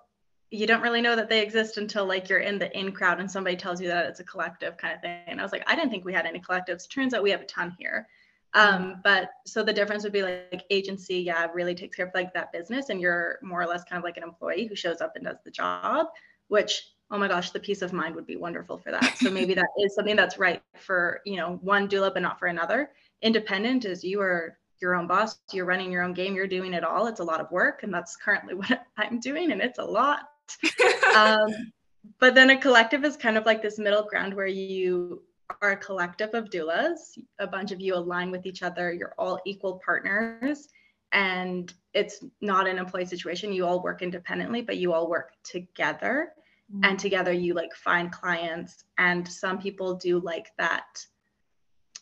you 0.50 0.66
don't 0.66 0.82
really 0.82 1.02
know 1.02 1.16
that 1.16 1.30
they 1.30 1.42
exist 1.42 1.78
until 1.78 2.06
like 2.06 2.30
you're 2.30 2.40
in 2.40 2.58
the 2.58 2.76
in 2.78 2.92
crowd 2.92 3.20
and 3.20 3.30
somebody 3.30 3.56
tells 3.56 3.82
you 3.82 3.88
that 3.88 4.06
it's 4.06 4.20
a 4.20 4.24
collective 4.24 4.78
kind 4.78 4.96
of 4.96 5.02
thing. 5.02 5.20
And 5.28 5.40
I 5.40 5.44
was 5.44 5.52
like, 5.52 5.64
I 5.68 5.76
didn't 5.76 5.92
think 5.92 6.06
we 6.06 6.14
had 6.14 6.26
any 6.26 6.40
collectives. 6.40 6.90
Turns 6.90 7.14
out 7.14 7.24
we 7.24 7.32
have 7.32 7.42
a 7.42 7.46
ton 7.46 7.76
here. 7.78 8.08
Um, 8.54 8.84
mm. 8.84 9.04
but 9.04 9.30
so 9.46 9.62
the 9.62 9.74
difference 9.74 10.04
would 10.04 10.14
be 10.14 10.24
like, 10.24 10.48
like 10.52 10.64
agency, 10.70 11.18
yeah, 11.20 11.48
really 11.54 11.76
takes 11.76 11.96
care 11.96 12.08
of 12.08 12.14
like 12.14 12.34
that 12.34 12.54
business, 12.54 12.90
and 12.90 13.02
you're 13.02 13.40
more 13.44 13.62
or 13.62 13.68
less 13.68 13.84
kind 13.84 13.98
of 13.98 14.04
like 14.04 14.18
an 14.18 14.24
employee 14.24 14.68
who 14.68 14.76
shows 14.76 15.02
up 15.02 15.16
and 15.16 15.26
does 15.26 15.38
the 15.44 15.52
job, 15.52 16.08
which 16.48 16.94
oh 17.10 17.18
my 17.18 17.28
gosh, 17.28 17.52
the 17.52 17.60
peace 17.60 17.82
of 17.82 17.94
mind 17.94 18.16
would 18.16 18.26
be 18.26 18.36
wonderful 18.36 18.78
for 18.78 18.92
that. 18.92 19.18
So 19.18 19.30
maybe 19.32 19.54
that 19.54 19.68
is 19.80 19.96
something 19.96 20.16
that's 20.16 20.38
right 20.38 20.62
for 20.78 21.22
you 21.26 21.36
know 21.36 21.60
one 21.62 21.88
doula, 21.90 22.14
but 22.14 22.22
not 22.22 22.40
for 22.40 22.48
another 22.48 22.90
independent 23.22 23.86
is 23.86 24.04
you 24.04 24.22
are 24.22 24.58
your 24.82 24.96
own 24.96 25.08
boss, 25.08 25.40
you're 25.52 25.66
running 25.66 25.92
your 25.92 26.04
own 26.04 26.14
game, 26.14 26.36
you're 26.36 26.48
doing 26.48 26.74
it 26.74 26.84
all. 26.84 27.08
It's 27.08 27.20
a 27.20 27.24
lot 27.24 27.42
of 27.42 27.50
work, 27.52 27.84
and 27.84 27.94
that's 27.94 28.16
currently 28.16 28.54
what 28.56 28.86
I'm 28.98 29.20
doing, 29.20 29.52
and 29.52 29.62
it's 29.62 29.80
a 29.80 29.86
lot. 29.86 30.30
um, 31.16 31.72
but 32.20 32.36
then 32.36 32.52
a 32.52 32.58
collective 32.58 33.04
is 33.04 33.18
kind 33.18 33.38
of 33.38 33.46
like 33.46 33.62
this 33.62 33.80
middle 33.80 34.04
ground 34.04 34.34
where 34.34 34.48
you 34.48 35.24
are 35.62 35.72
a 35.72 35.78
collective 35.78 36.34
of 36.34 36.50
doulas. 36.50 37.18
A 37.40 37.48
bunch 37.48 37.72
of 37.72 37.82
you 37.82 37.96
align 37.96 38.32
with 38.32 38.46
each 38.46 38.64
other. 38.64 38.92
You're 38.94 39.16
all 39.18 39.40
equal 39.46 39.82
partners, 39.84 40.68
and 41.12 41.74
it's 41.94 42.24
not 42.42 42.68
an 42.68 42.78
employee 42.78 43.06
situation. 43.06 43.52
You 43.52 43.66
all 43.66 43.82
work 43.82 44.02
independently, 44.02 44.62
but 44.62 44.78
you 44.78 44.94
all 44.94 45.10
work 45.10 45.32
together. 45.44 46.34
Mm-hmm. 46.72 46.84
And 46.84 47.00
together, 47.00 47.32
you 47.32 47.54
like 47.54 47.74
find 47.74 48.12
clients. 48.12 48.84
And 48.98 49.28
some 49.28 49.58
people 49.58 49.96
do 49.96 50.20
like 50.20 50.48
that 50.58 50.86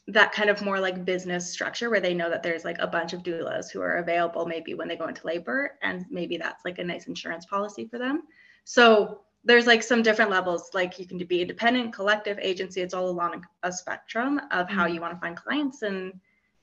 that 0.08 0.32
kind 0.32 0.50
of 0.50 0.62
more 0.62 0.80
like 0.80 1.04
business 1.04 1.52
structure 1.52 1.90
where 1.90 2.00
they 2.00 2.14
know 2.14 2.30
that 2.30 2.44
there's 2.44 2.64
like 2.64 2.78
a 2.80 2.88
bunch 2.88 3.14
of 3.14 3.24
doulas 3.24 3.72
who 3.72 3.82
are 3.82 3.98
available 3.98 4.46
maybe 4.46 4.76
when 4.76 4.88
they 4.88 4.96
go 4.96 5.08
into 5.08 5.26
labor 5.26 5.80
and 5.82 6.06
maybe 6.12 6.38
that's 6.38 6.64
like 6.64 6.78
a 6.78 6.84
nice 6.84 7.08
insurance 7.08 7.46
policy 7.46 7.88
for 7.88 7.98
them. 7.98 8.24
So 8.66 9.22
there's 9.44 9.66
like 9.66 9.82
some 9.82 10.04
different 10.04 10.30
levels. 10.30 10.70
Like 10.74 11.00
you 11.00 11.08
can 11.08 11.18
be 11.18 11.42
independent 11.42 11.94
collective 11.94 12.38
agency 12.40 12.82
it's 12.82 12.94
all 12.94 13.10
along 13.10 13.46
a 13.64 13.72
spectrum 13.72 14.42
of 14.52 14.70
how 14.70 14.86
you 14.86 14.96
mm-hmm. 14.96 15.02
want 15.02 15.14
to 15.16 15.20
find 15.20 15.38
clients 15.38 15.82
and 15.82 16.20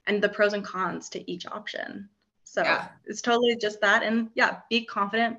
and 0.07 0.22
the 0.22 0.28
pros 0.28 0.53
and 0.53 0.64
cons 0.64 1.09
to 1.11 1.30
each 1.30 1.47
option. 1.47 2.09
So 2.45 2.62
yeah. 2.62 2.88
it's 3.07 3.22
totally 3.22 3.57
just 3.57 3.80
that 3.80 4.05
and 4.05 4.30
yeah 4.34 4.59
be 4.70 4.84
confident. 4.84 5.38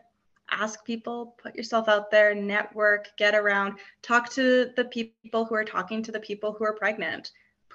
Ask 0.51 0.84
people 0.84 1.36
put 1.41 1.56
yourself 1.56 1.88
out 1.88 2.12
there 2.12 2.36
network 2.36 3.08
get 3.18 3.34
around 3.34 3.76
talk 4.01 4.30
to 4.34 4.72
the 4.76 4.86
people 4.86 5.45
who 5.45 5.56
are 5.56 5.64
talking 5.64 6.04
to 6.04 6.12
the 6.12 6.20
people 6.20 6.51
who 6.51 6.66
are 6.66 6.74
pregnant 6.74 7.32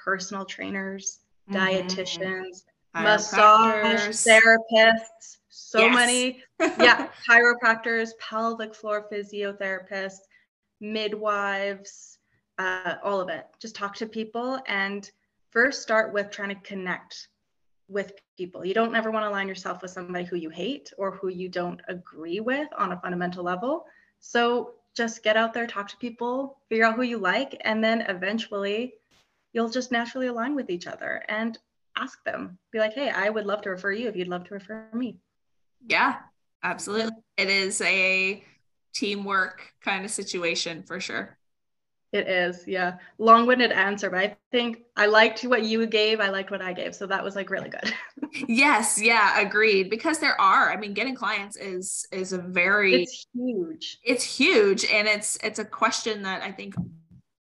personal 0.09 0.47
trainers, 0.47 1.19
mm-hmm. 1.51 1.59
dietitians, 1.59 2.63
massage 2.95 4.01
therapists, 4.09 5.37
so 5.51 5.81
yes. 5.81 5.95
many. 5.95 6.43
yeah, 6.83 7.09
chiropractors, 7.29 8.11
pelvic 8.19 8.75
floor 8.75 9.07
physiotherapists, 9.13 10.21
midwives, 10.81 12.19
uh, 12.59 12.95
all 13.05 13.21
of 13.21 13.29
it. 13.29 13.45
Just 13.61 13.77
talk 13.77 13.95
to 13.97 14.07
people 14.07 14.59
and 14.67 15.11
first 15.51 15.83
start 15.83 16.15
with 16.15 16.31
trying 16.31 16.49
to 16.49 16.61
connect 16.63 17.29
with 17.89 18.13
people. 18.39 18.65
You 18.65 18.73
don't 18.73 18.97
ever 18.97 19.11
want 19.11 19.25
to 19.25 19.29
align 19.29 19.47
yourself 19.47 19.83
with 19.83 19.91
somebody 19.91 20.25
who 20.25 20.37
you 20.37 20.49
hate 20.49 20.91
or 20.97 21.11
who 21.11 21.29
you 21.29 21.51
don't 21.51 21.83
agree 21.89 22.41
with 22.41 22.69
on 22.79 22.93
a 22.93 23.01
fundamental 23.01 23.45
level. 23.45 23.85
So 24.21 24.73
just 24.95 25.23
get 25.23 25.37
out 25.37 25.53
there, 25.53 25.67
talk 25.67 25.89
to 25.89 25.97
people, 25.99 26.59
figure 26.71 26.87
out 26.87 26.97
who 26.97 27.03
you 27.03 27.19
like, 27.19 27.61
and 27.61 27.85
then 27.85 28.01
eventually 28.09 28.95
you'll 29.59 29.69
just 29.69 29.91
naturally 29.91 30.29
align 30.29 30.55
with 30.55 30.71
each 30.71 30.87
other 30.87 31.25
and 31.29 31.59
ask 31.97 32.23
them. 32.23 32.57
Be 32.71 32.79
like 32.79 32.93
hey 32.93 33.11
i 33.11 33.29
would 33.29 33.45
love 33.45 33.61
to 33.63 33.71
refer 33.71 33.91
you 33.91 34.07
if 34.07 34.15
you'd 34.15 34.29
love 34.29 34.45
to 34.45 34.55
refer 34.55 34.87
me. 34.93 35.19
Yeah 35.85 36.19
absolutely. 36.63 37.17
It 37.37 37.51
is 37.51 37.81
a 37.81 38.45
teamwork 38.95 39.73
kind 39.83 40.05
of 40.05 40.13
situation 40.13 40.85
for 40.85 41.01
sure. 41.01 41.37
It 42.13 42.29
is 42.29 42.69
yeah. 42.69 42.99
Long-winded 43.19 43.73
answer 43.73 44.09
but 44.11 44.21
i 44.21 44.37
think 44.53 44.83
i 44.97 45.07
liked 45.07 45.43
what 45.43 45.65
you 45.65 45.85
gave 45.89 46.21
i 46.21 46.29
liked 46.31 46.53
what 46.53 46.63
i 46.63 46.73
gave 46.73 46.95
so 46.95 47.09
that 47.09 47.25
was 47.25 47.35
like 47.35 47.51
really 47.51 47.69
good. 47.69 47.93
Yes 48.47 49.01
yeah 49.03 49.41
agreed 49.41 49.91
because 49.91 50.21
there 50.21 50.41
are 50.41 50.71
i 50.71 50.77
mean 50.77 50.95
getting 50.95 51.17
clients 51.17 51.57
is 51.57 52.07
is 52.13 52.33
a 52.33 52.39
very 52.39 53.03
it's 53.03 53.27
huge. 53.35 53.99
It's 54.05 54.23
huge 54.23 54.85
and 54.85 55.09
it's 55.09 55.37
it's 55.43 55.59
a 55.59 55.65
question 55.65 56.23
that 56.23 56.43
i 56.43 56.53
think 56.53 56.75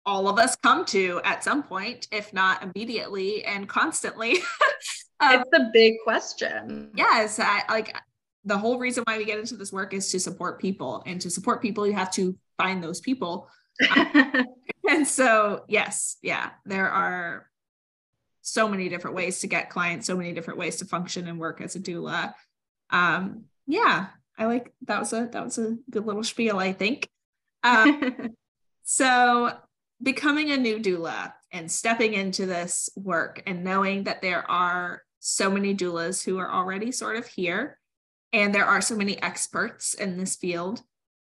all 0.05 0.27
of 0.27 0.37
us 0.37 0.55
come 0.55 0.85
to 0.85 1.19
at 1.23 1.43
some 1.43 1.63
point, 1.63 2.07
if 2.11 2.33
not 2.33 2.63
immediately 2.63 3.43
and 3.43 3.67
constantly. 3.67 4.33
um, 5.19 5.41
it's 5.41 5.49
the 5.51 5.69
big 5.73 5.95
question. 6.03 6.91
Yes, 6.95 7.39
I 7.39 7.63
like 7.69 7.95
the 8.45 8.57
whole 8.57 8.77
reason 8.77 9.03
why 9.05 9.17
we 9.17 9.25
get 9.25 9.39
into 9.39 9.57
this 9.57 9.73
work 9.73 9.93
is 9.93 10.09
to 10.11 10.19
support 10.19 10.61
people 10.61 11.03
and 11.05 11.19
to 11.19 11.29
support 11.29 11.61
people 11.61 11.85
you 11.85 11.93
have 11.93 12.11
to 12.11 12.37
find 12.57 12.83
those 12.83 13.01
people 13.01 13.49
um, 13.95 14.45
and 14.89 15.07
so 15.07 15.65
yes 15.67 16.17
yeah 16.21 16.51
there 16.65 16.89
are 16.89 17.49
so 18.41 18.69
many 18.69 18.87
different 18.87 19.15
ways 19.15 19.39
to 19.39 19.47
get 19.47 19.69
clients 19.69 20.07
so 20.07 20.15
many 20.15 20.31
different 20.31 20.59
ways 20.59 20.77
to 20.77 20.85
function 20.85 21.27
and 21.27 21.39
work 21.39 21.59
as 21.59 21.75
a 21.75 21.79
doula 21.79 22.33
um 22.91 23.45
yeah 23.65 24.07
i 24.37 24.45
like 24.45 24.71
that 24.83 24.99
was 24.99 25.11
a 25.11 25.27
that 25.31 25.43
was 25.43 25.57
a 25.57 25.75
good 25.89 26.05
little 26.05 26.23
spiel 26.23 26.59
i 26.59 26.71
think 26.71 27.09
um, 27.65 28.35
so 28.83 29.51
becoming 30.01 30.51
a 30.51 30.57
new 30.57 30.79
doula 30.79 31.33
and 31.51 31.71
stepping 31.71 32.13
into 32.13 32.45
this 32.45 32.89
work 32.95 33.41
and 33.47 33.63
knowing 33.63 34.03
that 34.03 34.21
there 34.21 34.49
are 34.49 35.01
so 35.19 35.49
many 35.49 35.75
doulas 35.75 36.23
who 36.23 36.37
are 36.37 36.51
already 36.51 36.91
sort 36.91 37.15
of 37.15 37.25
here 37.27 37.79
and 38.33 38.53
there 38.53 38.65
are 38.65 38.81
so 38.81 38.95
many 38.95 39.21
experts 39.21 39.93
in 39.93 40.17
this 40.17 40.35
field. 40.35 40.81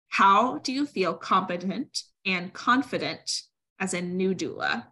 How 0.09 0.59
do 0.59 0.73
you 0.73 0.87
feel 0.87 1.15
competent 1.15 2.03
and 2.25 2.53
confident 2.53 3.43
as 3.79 3.95
a 3.95 4.01
new 4.01 4.35
doula? 4.35 4.87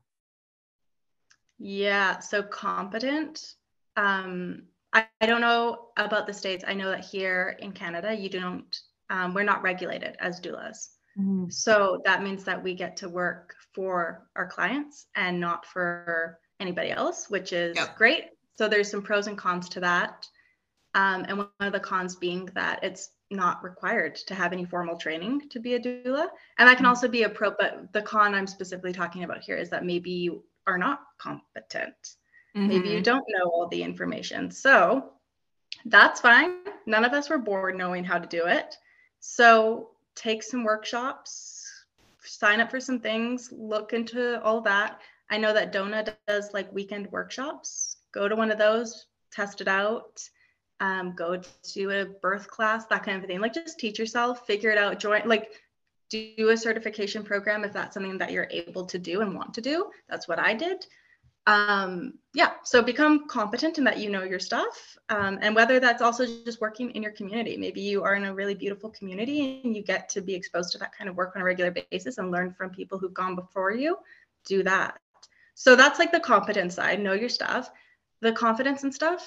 Yeah, 1.58 2.18
so 2.20 2.42
competent. 2.42 3.54
Um, 3.96 4.64
I, 4.92 5.06
I 5.20 5.26
don't 5.26 5.40
know 5.40 5.88
about 5.96 6.26
the 6.26 6.34
States. 6.34 6.64
I 6.66 6.74
know 6.74 6.90
that 6.90 7.04
here 7.04 7.56
in 7.60 7.72
Canada, 7.72 8.14
you 8.14 8.28
don't, 8.28 8.78
um, 9.08 9.34
we're 9.34 9.44
not 9.44 9.62
regulated 9.62 10.16
as 10.20 10.40
doulas. 10.40 10.88
Mm-hmm. 11.18 11.50
So 11.50 12.00
that 12.04 12.22
means 12.22 12.44
that 12.44 12.62
we 12.62 12.74
get 12.74 12.96
to 12.98 13.08
work 13.08 13.54
for 13.72 14.26
our 14.36 14.46
clients 14.46 15.06
and 15.14 15.40
not 15.40 15.66
for 15.66 16.38
anybody 16.58 16.90
else, 16.90 17.30
which 17.30 17.52
is 17.52 17.76
yep. 17.76 17.96
great. 17.96 18.24
So 18.56 18.68
there's 18.68 18.90
some 18.90 19.02
pros 19.02 19.26
and 19.26 19.38
cons 19.38 19.68
to 19.70 19.80
that. 19.80 20.26
Um, 20.94 21.24
and 21.28 21.38
one 21.38 21.48
of 21.60 21.72
the 21.72 21.80
cons 21.80 22.16
being 22.16 22.46
that 22.54 22.82
it's 22.82 23.10
not 23.30 23.62
required 23.62 24.16
to 24.16 24.34
have 24.34 24.52
any 24.52 24.64
formal 24.64 24.96
training 24.96 25.48
to 25.50 25.60
be 25.60 25.74
a 25.74 25.80
doula. 25.80 26.28
And 26.58 26.68
that 26.68 26.76
can 26.76 26.84
mm-hmm. 26.84 26.86
also 26.86 27.08
be 27.08 27.22
a 27.22 27.28
pro, 27.28 27.52
but 27.52 27.92
the 27.92 28.02
con 28.02 28.34
I'm 28.34 28.46
specifically 28.46 28.92
talking 28.92 29.24
about 29.24 29.42
here 29.42 29.56
is 29.56 29.70
that 29.70 29.84
maybe 29.84 30.10
you 30.10 30.44
are 30.66 30.78
not 30.78 31.00
competent. 31.18 31.94
Mm-hmm. 32.56 32.66
Maybe 32.66 32.88
you 32.88 32.94
mm-hmm. 32.96 33.02
don't 33.02 33.24
know 33.28 33.48
all 33.48 33.68
the 33.68 33.82
information. 33.82 34.50
So 34.50 35.12
that's 35.84 36.20
fine. 36.20 36.56
None 36.86 37.04
of 37.04 37.12
us 37.12 37.30
were 37.30 37.38
born 37.38 37.76
knowing 37.76 38.04
how 38.04 38.18
to 38.18 38.26
do 38.26 38.46
it. 38.46 38.74
So 39.20 39.90
take 40.16 40.42
some 40.42 40.64
workshops, 40.64 41.59
sign 42.22 42.60
up 42.60 42.70
for 42.70 42.80
some 42.80 43.00
things, 43.00 43.50
look 43.52 43.92
into 43.92 44.42
all 44.42 44.60
that. 44.62 45.00
I 45.30 45.38
know 45.38 45.52
that 45.52 45.72
DONA 45.72 46.16
does 46.26 46.52
like 46.52 46.72
weekend 46.72 47.10
workshops. 47.12 47.96
Go 48.12 48.28
to 48.28 48.36
one 48.36 48.50
of 48.50 48.58
those, 48.58 49.06
test 49.30 49.60
it 49.60 49.68
out 49.68 50.20
um, 50.80 51.14
go 51.14 51.40
to 51.62 51.90
a 51.90 52.06
birth 52.06 52.48
class, 52.48 52.86
that 52.86 53.04
kind 53.04 53.22
of 53.22 53.28
thing. 53.28 53.40
Like 53.40 53.54
just 53.54 53.78
teach 53.78 53.98
yourself, 53.98 54.46
figure 54.46 54.70
it 54.70 54.78
out, 54.78 54.98
join, 54.98 55.22
like 55.26 55.50
do 56.08 56.48
a 56.48 56.56
certification 56.56 57.22
program 57.22 57.64
if 57.64 57.72
that's 57.72 57.94
something 57.94 58.18
that 58.18 58.32
you're 58.32 58.48
able 58.50 58.86
to 58.86 58.98
do 58.98 59.20
and 59.20 59.34
want 59.34 59.54
to 59.54 59.60
do. 59.60 59.90
That's 60.08 60.26
what 60.26 60.38
I 60.38 60.54
did. 60.54 60.84
Um, 61.46 62.14
yeah, 62.34 62.52
so 62.64 62.82
become 62.82 63.26
competent 63.26 63.78
in 63.78 63.84
that 63.84 63.98
you 63.98 64.10
know 64.10 64.22
your 64.22 64.38
stuff. 64.38 64.98
Um, 65.08 65.38
and 65.40 65.54
whether 65.54 65.80
that's 65.80 66.02
also 66.02 66.26
just 66.44 66.60
working 66.60 66.90
in 66.92 67.02
your 67.02 67.12
community. 67.12 67.56
Maybe 67.56 67.80
you 67.80 68.04
are 68.04 68.14
in 68.14 68.24
a 68.24 68.34
really 68.34 68.54
beautiful 68.54 68.90
community 68.90 69.60
and 69.64 69.74
you 69.74 69.82
get 69.82 70.08
to 70.10 70.20
be 70.20 70.34
exposed 70.34 70.72
to 70.72 70.78
that 70.78 70.96
kind 70.96 71.10
of 71.10 71.16
work 71.16 71.34
on 71.34 71.42
a 71.42 71.44
regular 71.44 71.74
basis 71.90 72.18
and 72.18 72.30
learn 72.30 72.52
from 72.52 72.70
people 72.70 72.98
who've 72.98 73.14
gone 73.14 73.34
before 73.34 73.72
you. 73.72 73.96
Do 74.46 74.62
that. 74.62 74.98
So 75.54 75.76
that's 75.76 75.98
like 75.98 76.12
the 76.12 76.20
competence 76.20 76.74
side, 76.76 77.00
know 77.00 77.12
your 77.12 77.28
stuff. 77.28 77.70
The 78.20 78.32
confidence 78.32 78.82
and 78.82 78.94
stuff, 78.94 79.26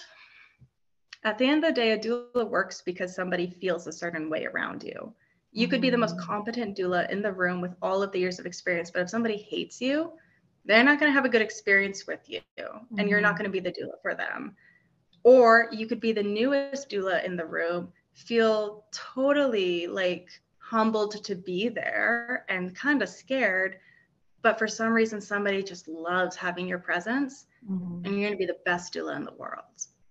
at 1.23 1.37
the 1.37 1.47
end 1.47 1.63
of 1.63 1.73
the 1.73 1.81
day, 1.81 1.91
a 1.91 1.97
doula 1.97 2.47
works 2.47 2.81
because 2.81 3.15
somebody 3.15 3.47
feels 3.47 3.87
a 3.87 3.91
certain 3.91 4.29
way 4.29 4.45
around 4.45 4.83
you. 4.83 5.13
You 5.51 5.67
could 5.67 5.81
be 5.81 5.89
the 5.89 5.97
most 5.97 6.17
mm. 6.17 6.21
competent 6.21 6.77
doula 6.77 7.09
in 7.09 7.21
the 7.21 7.31
room 7.31 7.61
with 7.61 7.75
all 7.81 8.03
of 8.03 8.11
the 8.11 8.19
years 8.19 8.39
of 8.39 8.45
experience, 8.45 8.91
but 8.91 9.01
if 9.01 9.09
somebody 9.09 9.37
hates 9.37 9.79
you, 9.79 10.11
they're 10.65 10.83
not 10.83 10.99
going 10.99 11.09
to 11.09 11.13
have 11.13 11.25
a 11.25 11.29
good 11.29 11.41
experience 11.41 12.07
with 12.07 12.21
you 12.27 12.41
mm-hmm. 12.59 12.99
and 12.99 13.09
you're 13.09 13.21
not 13.21 13.35
mm-hmm. 13.35 13.43
going 13.43 13.51
to 13.51 13.61
be 13.61 13.69
the 13.69 13.71
doula 13.71 14.01
for 14.01 14.15
them. 14.15 14.55
Or 15.23 15.69
you 15.71 15.87
could 15.87 15.99
be 15.99 16.11
the 16.11 16.23
newest 16.23 16.89
doula 16.89 17.23
in 17.23 17.35
the 17.35 17.45
room, 17.45 17.91
feel 18.13 18.85
totally 18.91 19.87
like 19.87 20.29
humbled 20.57 21.23
to 21.23 21.35
be 21.35 21.69
there 21.69 22.45
and 22.49 22.75
kind 22.75 23.01
of 23.01 23.09
scared, 23.09 23.77
but 24.41 24.59
for 24.59 24.67
some 24.67 24.91
reason 24.91 25.21
somebody 25.21 25.63
just 25.63 25.87
loves 25.87 26.35
having 26.35 26.67
your 26.67 26.79
presence 26.79 27.45
mm-hmm. 27.69 28.05
and 28.05 28.13
you're 28.13 28.29
going 28.29 28.33
to 28.33 28.37
be 28.37 28.45
the 28.45 28.57
best 28.65 28.93
doula 28.93 29.15
in 29.15 29.23
the 29.23 29.33
world. 29.33 29.63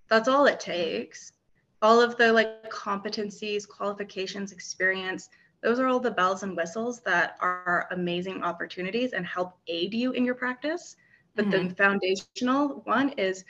That's 0.08 0.28
all 0.28 0.46
it 0.46 0.60
takes. 0.60 1.32
All 1.80 2.00
of 2.00 2.16
the 2.16 2.32
like 2.32 2.70
competencies, 2.70 3.68
qualifications, 3.68 4.52
experience, 4.52 5.28
those 5.62 5.78
are 5.78 5.86
all 5.86 6.00
the 6.00 6.10
bells 6.10 6.42
and 6.42 6.56
whistles 6.56 7.00
that 7.00 7.36
are 7.40 7.86
amazing 7.92 8.42
opportunities 8.42 9.12
and 9.12 9.24
help 9.24 9.56
aid 9.68 9.94
you 9.94 10.12
in 10.12 10.24
your 10.24 10.34
practice. 10.34 10.96
But 11.34 11.46
mm-hmm. 11.46 11.68
the 11.68 11.74
foundational 11.74 12.82
one 12.84 13.10
is 13.10 13.44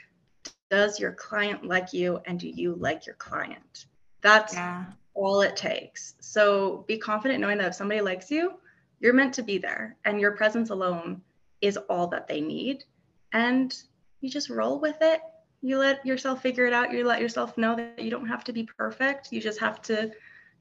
does 0.69 0.99
your 0.99 1.11
client 1.11 1.65
like 1.65 1.93
you 1.93 2.19
and 2.25 2.39
do 2.39 2.47
you 2.47 2.75
like 2.75 3.05
your 3.05 3.15
client? 3.15 3.87
That's 4.21 4.53
yeah. 4.53 4.85
all 5.13 5.41
it 5.41 5.55
takes. 5.55 6.15
So 6.19 6.85
be 6.87 6.97
confident 6.97 7.39
knowing 7.39 7.57
that 7.57 7.67
if 7.67 7.75
somebody 7.75 8.01
likes 8.01 8.31
you, 8.31 8.53
you're 8.99 9.13
meant 9.13 9.33
to 9.35 9.43
be 9.43 9.57
there 9.57 9.97
and 10.05 10.19
your 10.19 10.31
presence 10.31 10.69
alone 10.69 11.21
is 11.61 11.77
all 11.89 12.07
that 12.07 12.27
they 12.27 12.41
need. 12.41 12.83
And 13.33 13.75
you 14.21 14.29
just 14.29 14.49
roll 14.49 14.79
with 14.79 14.97
it 15.01 15.21
you 15.63 15.77
let 15.77 16.05
yourself 16.05 16.41
figure 16.41 16.67
it 16.67 16.73
out 16.73 16.91
you 16.91 17.05
let 17.05 17.21
yourself 17.21 17.57
know 17.57 17.75
that 17.75 17.99
you 17.99 18.11
don't 18.11 18.27
have 18.27 18.43
to 18.43 18.53
be 18.53 18.67
perfect 18.77 19.31
you 19.31 19.39
just 19.41 19.59
have 19.59 19.81
to 19.81 20.11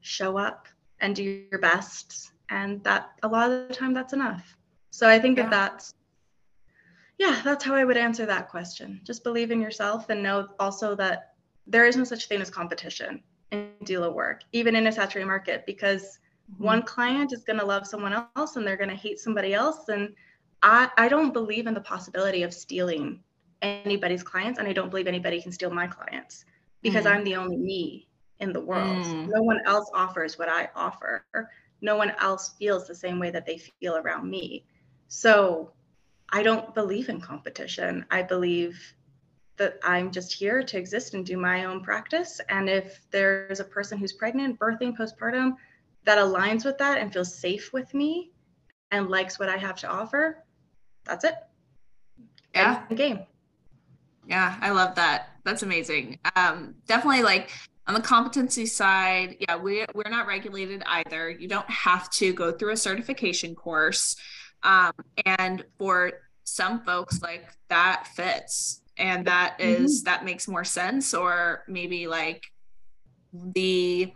show 0.00 0.38
up 0.38 0.68
and 1.02 1.14
do 1.14 1.44
your 1.50 1.60
best 1.60 2.32
and 2.48 2.82
that 2.84 3.10
a 3.22 3.28
lot 3.28 3.50
of 3.50 3.68
the 3.68 3.74
time 3.74 3.92
that's 3.92 4.12
enough 4.12 4.56
so 4.90 5.08
i 5.08 5.18
think 5.18 5.36
yeah. 5.36 5.44
that 5.44 5.50
that's 5.50 5.94
yeah 7.18 7.40
that's 7.44 7.64
how 7.64 7.74
i 7.74 7.84
would 7.84 7.96
answer 7.96 8.24
that 8.24 8.48
question 8.48 9.00
just 9.04 9.22
believe 9.22 9.50
in 9.50 9.60
yourself 9.60 10.08
and 10.08 10.22
know 10.22 10.48
also 10.58 10.94
that 10.94 11.34
there 11.66 11.86
is 11.86 11.96
no 11.96 12.04
such 12.04 12.26
thing 12.28 12.40
as 12.40 12.48
competition 12.48 13.22
in 13.50 13.68
doula 13.84 14.12
work 14.12 14.42
even 14.52 14.74
in 14.74 14.86
a 14.86 14.92
saturated 14.92 15.26
market 15.26 15.64
because 15.66 16.18
mm-hmm. 16.50 16.64
one 16.64 16.82
client 16.82 17.32
is 17.32 17.44
going 17.44 17.58
to 17.58 17.66
love 17.66 17.86
someone 17.86 18.24
else 18.36 18.56
and 18.56 18.66
they're 18.66 18.76
going 18.76 18.88
to 18.88 18.96
hate 18.96 19.18
somebody 19.18 19.52
else 19.52 19.88
and 19.88 20.14
I, 20.62 20.88
I 20.96 21.08
don't 21.08 21.32
believe 21.32 21.66
in 21.66 21.74
the 21.74 21.80
possibility 21.80 22.44
of 22.44 22.54
stealing 22.54 23.20
anybody's 23.62 24.22
clients 24.22 24.58
and 24.58 24.68
I 24.68 24.72
don't 24.72 24.90
believe 24.90 25.06
anybody 25.06 25.42
can 25.42 25.52
steal 25.52 25.70
my 25.70 25.86
clients 25.86 26.44
because 26.82 27.04
mm. 27.04 27.10
I'm 27.10 27.24
the 27.24 27.36
only 27.36 27.56
me 27.56 28.08
in 28.42 28.52
the 28.52 28.60
world. 28.60 28.98
Mm. 28.98 29.28
No 29.28 29.42
one 29.42 29.60
else 29.64 29.88
offers 29.94 30.38
what 30.38 30.48
I 30.48 30.68
offer. 30.74 31.24
No 31.80 31.96
one 31.96 32.12
else 32.18 32.54
feels 32.58 32.86
the 32.86 32.94
same 32.94 33.18
way 33.18 33.30
that 33.30 33.46
they 33.46 33.58
feel 33.80 33.96
around 33.96 34.28
me. 34.28 34.64
So 35.08 35.72
I 36.30 36.42
don't 36.42 36.74
believe 36.74 37.08
in 37.08 37.20
competition. 37.20 38.04
I 38.10 38.22
believe 38.22 38.94
that 39.56 39.78
I'm 39.84 40.10
just 40.10 40.32
here 40.32 40.62
to 40.62 40.78
exist 40.78 41.14
and 41.14 41.24
do 41.24 41.36
my 41.36 41.66
own 41.66 41.82
practice. 41.82 42.40
And 42.48 42.68
if 42.68 43.00
there's 43.10 43.60
a 43.60 43.64
person 43.64 43.96
who's 43.96 44.12
pregnant, 44.12 44.58
birthing, 44.58 44.96
postpartum 44.96 45.54
that 46.04 46.18
aligns 46.18 46.64
with 46.64 46.78
that 46.78 46.98
and 46.98 47.12
feels 47.12 47.34
safe 47.34 47.72
with 47.72 47.94
me 47.94 48.32
and 48.90 49.08
likes 49.08 49.38
what 49.38 49.48
I 49.48 49.56
have 49.56 49.76
to 49.76 49.88
offer, 49.88 50.44
that's 51.04 51.24
it. 51.24 51.34
Yeah. 52.54 52.82
game. 52.94 53.20
Yeah, 54.26 54.56
I 54.60 54.70
love 54.70 54.94
that. 54.96 55.30
That's 55.44 55.62
amazing. 55.62 56.18
Um, 56.36 56.74
definitely 56.86 57.22
like 57.22 57.50
on 57.86 57.94
the 57.94 58.00
competency 58.00 58.66
side, 58.66 59.36
yeah, 59.40 59.56
we 59.56 59.84
we're 59.94 60.10
not 60.10 60.26
regulated 60.26 60.82
either. 60.86 61.30
You 61.30 61.48
don't 61.48 61.68
have 61.68 62.10
to 62.10 62.32
go 62.32 62.52
through 62.52 62.72
a 62.72 62.76
certification 62.76 63.54
course. 63.54 64.16
Um, 64.62 64.92
and 65.26 65.64
for 65.78 66.12
some 66.44 66.84
folks, 66.84 67.20
like 67.22 67.48
that 67.68 68.06
fits 68.14 68.82
and 68.96 69.26
that 69.26 69.56
is, 69.58 70.00
mm-hmm. 70.00 70.04
that 70.04 70.24
makes 70.24 70.46
more 70.46 70.64
sense, 70.64 71.14
or 71.14 71.64
maybe 71.66 72.06
like 72.06 72.44
the 73.32 74.12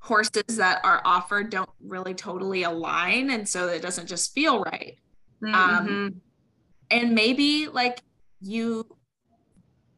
courses 0.00 0.56
that 0.56 0.80
are 0.84 1.02
offered 1.04 1.50
don't 1.50 1.70
really 1.80 2.14
totally 2.14 2.62
align 2.62 3.30
and 3.30 3.48
so 3.48 3.66
it 3.66 3.82
doesn't 3.82 4.06
just 4.06 4.32
feel 4.32 4.62
right 4.62 4.98
mm-hmm. 5.42 5.52
um 5.52 6.20
and 6.92 7.12
maybe 7.12 7.66
like 7.66 8.00
you 8.40 8.86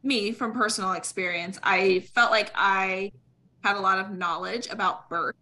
me 0.03 0.31
from 0.31 0.53
personal 0.53 0.93
experience, 0.93 1.59
I 1.63 2.01
felt 2.15 2.31
like 2.31 2.51
I 2.55 3.11
had 3.63 3.75
a 3.75 3.79
lot 3.79 3.99
of 3.99 4.11
knowledge 4.11 4.67
about 4.69 5.09
birth, 5.09 5.35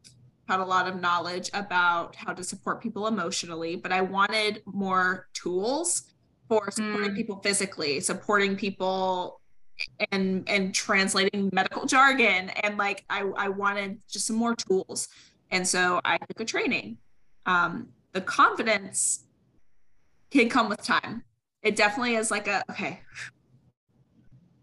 had 0.48 0.60
a 0.60 0.66
lot 0.66 0.88
of 0.88 1.00
knowledge 1.00 1.50
about 1.54 2.16
how 2.16 2.34
to 2.34 2.44
support 2.44 2.82
people 2.82 3.08
emotionally, 3.08 3.76
but 3.76 3.92
I 3.92 4.02
wanted 4.02 4.64
more 4.66 5.28
tools 5.34 6.04
for 6.48 6.72
supporting 6.72 7.12
mm. 7.12 7.16
people 7.16 7.40
physically, 7.44 8.00
supporting 8.00 8.56
people 8.56 9.42
and 10.12 10.48
and 10.50 10.74
translating 10.74 11.50
medical 11.54 11.86
jargon 11.86 12.50
and 12.64 12.78
like 12.78 13.04
I, 13.10 13.30
I 13.38 13.50
wanted 13.50 14.00
just 14.10 14.28
some 14.28 14.36
more 14.36 14.56
tools 14.56 15.08
and 15.52 15.68
so 15.68 16.02
i 16.04 16.18
took 16.18 16.40
a 16.40 16.46
training 16.46 16.98
um, 17.46 17.90
the 18.12 18.22
confidence 18.22 19.24
can 20.32 20.50
come 20.50 20.68
with 20.70 20.82
time 20.84 21.24
it 21.62 21.76
definitely 21.76 22.16
is 22.16 22.32
like 22.32 22.48
a 22.48 22.64
okay 22.72 23.02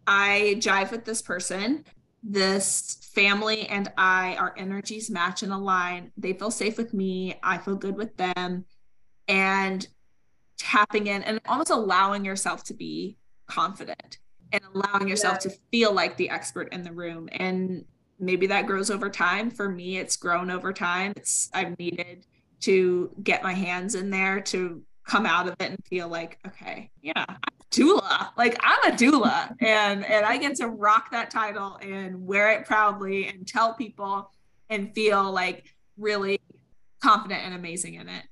I 0.06 0.56
jive 0.58 0.90
with 0.90 1.04
this 1.04 1.22
person. 1.22 1.84
this 2.24 2.98
family 3.12 3.68
and 3.68 3.92
I, 3.98 4.34
our 4.36 4.54
energies 4.56 5.10
match 5.10 5.42
and 5.42 5.52
align. 5.52 6.10
They 6.16 6.32
feel 6.32 6.50
safe 6.50 6.78
with 6.78 6.94
me. 6.94 7.38
I 7.42 7.58
feel 7.58 7.76
good 7.76 7.96
with 7.96 8.16
them. 8.16 8.64
And 9.28 9.86
tapping 10.56 11.06
in 11.06 11.22
and 11.22 11.40
almost 11.46 11.70
allowing 11.70 12.24
yourself 12.24 12.64
to 12.64 12.74
be 12.74 13.18
confident 13.46 14.18
and 14.52 14.62
allowing 14.74 15.06
yourself 15.06 15.34
yeah. 15.44 15.50
to 15.50 15.58
feel 15.70 15.92
like 15.92 16.16
the 16.16 16.30
expert 16.30 16.72
in 16.72 16.82
the 16.82 16.92
room. 16.92 17.28
And 17.32 17.84
maybe 18.18 18.46
that 18.46 18.66
grows 18.66 18.90
over 18.90 19.10
time. 19.10 19.50
For 19.50 19.68
me, 19.68 19.98
it's 19.98 20.16
grown 20.16 20.50
over 20.50 20.72
time. 20.72 21.12
It's 21.16 21.50
I've 21.52 21.78
needed 21.78 22.24
to 22.60 23.10
get 23.22 23.42
my 23.42 23.52
hands 23.52 23.94
in 23.94 24.08
there 24.10 24.40
to 24.40 24.82
come 25.06 25.26
out 25.26 25.46
of 25.46 25.54
it 25.60 25.70
and 25.70 25.84
feel 25.84 26.08
like, 26.08 26.38
okay, 26.46 26.90
yeah, 27.02 27.24
I'm 27.28 27.36
doula. 27.74 28.30
Like 28.36 28.58
I'm 28.62 28.92
a 28.92 28.96
doula 28.96 29.54
and 29.60 30.04
and 30.04 30.24
I 30.24 30.36
get 30.36 30.56
to 30.56 30.68
rock 30.68 31.10
that 31.10 31.30
title 31.30 31.78
and 31.82 32.26
wear 32.26 32.50
it 32.50 32.66
proudly 32.66 33.26
and 33.28 33.46
tell 33.46 33.74
people 33.74 34.30
and 34.70 34.94
feel 34.94 35.30
like 35.32 35.74
really 35.96 36.40
confident 37.02 37.42
and 37.44 37.54
amazing 37.54 37.94
in 37.94 38.08
it. 38.08 38.24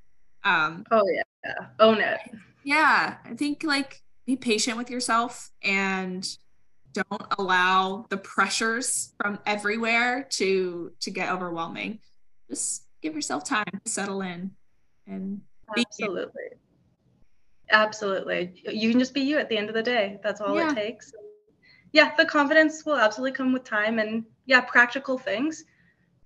Um 0.45 0.85
Oh 0.91 1.05
yeah. 1.13 1.67
Own 1.81 2.01
it. 2.01 2.21
Yeah. 2.65 3.17
I 3.25 3.35
think 3.35 3.65
like 3.65 4.03
be 4.27 4.37
patient 4.37 4.77
with 4.77 4.91
yourself 4.91 5.51
and 5.63 6.27
don't 6.93 7.23
allow 7.39 8.07
the 8.11 8.17
pressures 8.17 9.15
from 9.21 9.39
everywhere 9.47 10.27
to 10.31 10.93
to 11.01 11.11
get 11.11 11.31
overwhelming. 11.31 12.01
Just 12.49 12.85
give 13.01 13.15
yourself 13.15 13.45
time 13.45 13.65
to 13.85 13.91
settle 13.91 14.21
in 14.21 14.53
and 15.07 15.41
absolutely 15.77 16.43
absolutely 17.73 18.63
you 18.71 18.91
can 18.91 18.99
just 18.99 19.15
be 19.15 19.21
you 19.21 19.39
at 19.39 19.49
the 19.49 19.57
end 19.57 19.69
of 19.69 19.75
the 19.75 19.83
day 19.83 20.19
that's 20.23 20.41
all 20.41 20.57
yeah. 20.57 20.71
it 20.71 20.75
takes 20.75 21.13
yeah 21.93 22.15
the 22.17 22.25
confidence 22.25 22.85
will 22.85 22.97
absolutely 22.97 23.35
come 23.35 23.53
with 23.53 23.65
time 23.65 23.99
and 23.99 24.25
yeah 24.47 24.61
practical 24.61 25.19
things 25.19 25.65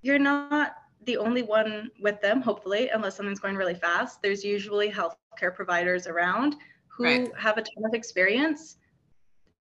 you're 0.02 0.18
not 0.18 0.74
the 1.04 1.16
only 1.16 1.42
one 1.42 1.90
with 2.00 2.20
them 2.20 2.40
hopefully 2.40 2.90
unless 2.90 3.16
something's 3.16 3.40
going 3.40 3.56
really 3.56 3.74
fast 3.74 4.20
there's 4.22 4.44
usually 4.44 4.90
healthcare 4.90 5.54
providers 5.54 6.06
around 6.06 6.56
who 6.88 7.04
right. 7.04 7.36
have 7.36 7.58
a 7.58 7.62
ton 7.62 7.84
of 7.84 7.94
experience 7.94 8.76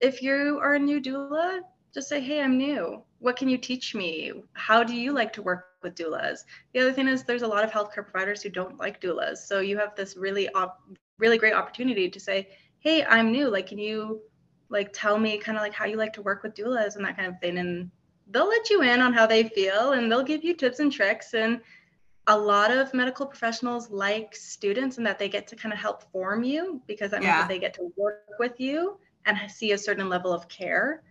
if 0.00 0.22
you 0.22 0.58
are 0.62 0.74
a 0.74 0.78
new 0.78 1.00
doula 1.00 1.60
just 1.94 2.08
say 2.08 2.20
hey 2.20 2.42
i'm 2.42 2.58
new 2.58 3.02
what 3.20 3.36
can 3.36 3.48
you 3.48 3.58
teach 3.58 3.94
me 3.94 4.32
how 4.54 4.82
do 4.82 4.94
you 4.94 5.12
like 5.12 5.32
to 5.32 5.42
work 5.42 5.68
with 5.82 5.94
doulas. 5.94 6.40
The 6.72 6.80
other 6.80 6.92
thing 6.92 7.08
is 7.08 7.24
there's 7.24 7.42
a 7.42 7.48
lot 7.48 7.64
of 7.64 7.70
healthcare 7.70 8.06
providers 8.06 8.42
who 8.42 8.48
don't 8.48 8.78
like 8.78 9.00
doulas. 9.00 9.38
So 9.38 9.60
you 9.60 9.78
have 9.78 9.94
this 9.94 10.16
really 10.16 10.48
op- 10.50 10.80
really 11.18 11.38
great 11.38 11.54
opportunity 11.54 12.08
to 12.08 12.20
say, 12.20 12.48
"Hey, 12.78 13.04
I'm 13.04 13.32
new. 13.32 13.48
Like 13.48 13.66
can 13.66 13.78
you 13.78 14.22
like 14.70 14.92
tell 14.92 15.18
me 15.18 15.38
kind 15.38 15.56
of 15.56 15.62
like 15.62 15.72
how 15.72 15.86
you 15.86 15.96
like 15.96 16.12
to 16.14 16.22
work 16.22 16.42
with 16.42 16.54
doulas 16.54 16.96
and 16.96 17.04
that 17.04 17.16
kind 17.16 17.28
of 17.28 17.40
thing." 17.40 17.58
And 17.58 17.90
they'll 18.30 18.48
let 18.48 18.70
you 18.70 18.82
in 18.82 19.00
on 19.00 19.12
how 19.12 19.26
they 19.26 19.44
feel 19.44 19.92
and 19.92 20.10
they'll 20.10 20.22
give 20.22 20.44
you 20.44 20.54
tips 20.54 20.80
and 20.80 20.92
tricks 20.92 21.34
and 21.34 21.60
a 22.26 22.38
lot 22.38 22.70
of 22.70 22.92
medical 22.92 23.24
professionals 23.24 23.90
like 23.90 24.36
students 24.36 24.98
and 24.98 25.06
that 25.06 25.18
they 25.18 25.30
get 25.30 25.46
to 25.46 25.56
kind 25.56 25.72
of 25.72 25.78
help 25.78 26.10
form 26.12 26.44
you 26.44 26.82
because 26.86 27.10
that 27.10 27.22
yeah. 27.22 27.30
means 27.30 27.42
that 27.42 27.48
they 27.48 27.58
get 27.58 27.72
to 27.74 27.90
work 27.96 28.24
with 28.38 28.60
you 28.60 28.98
and 29.24 29.38
see 29.50 29.72
a 29.72 29.78
certain 29.78 30.10
level 30.10 30.32
of 30.32 30.46
care. 30.48 31.02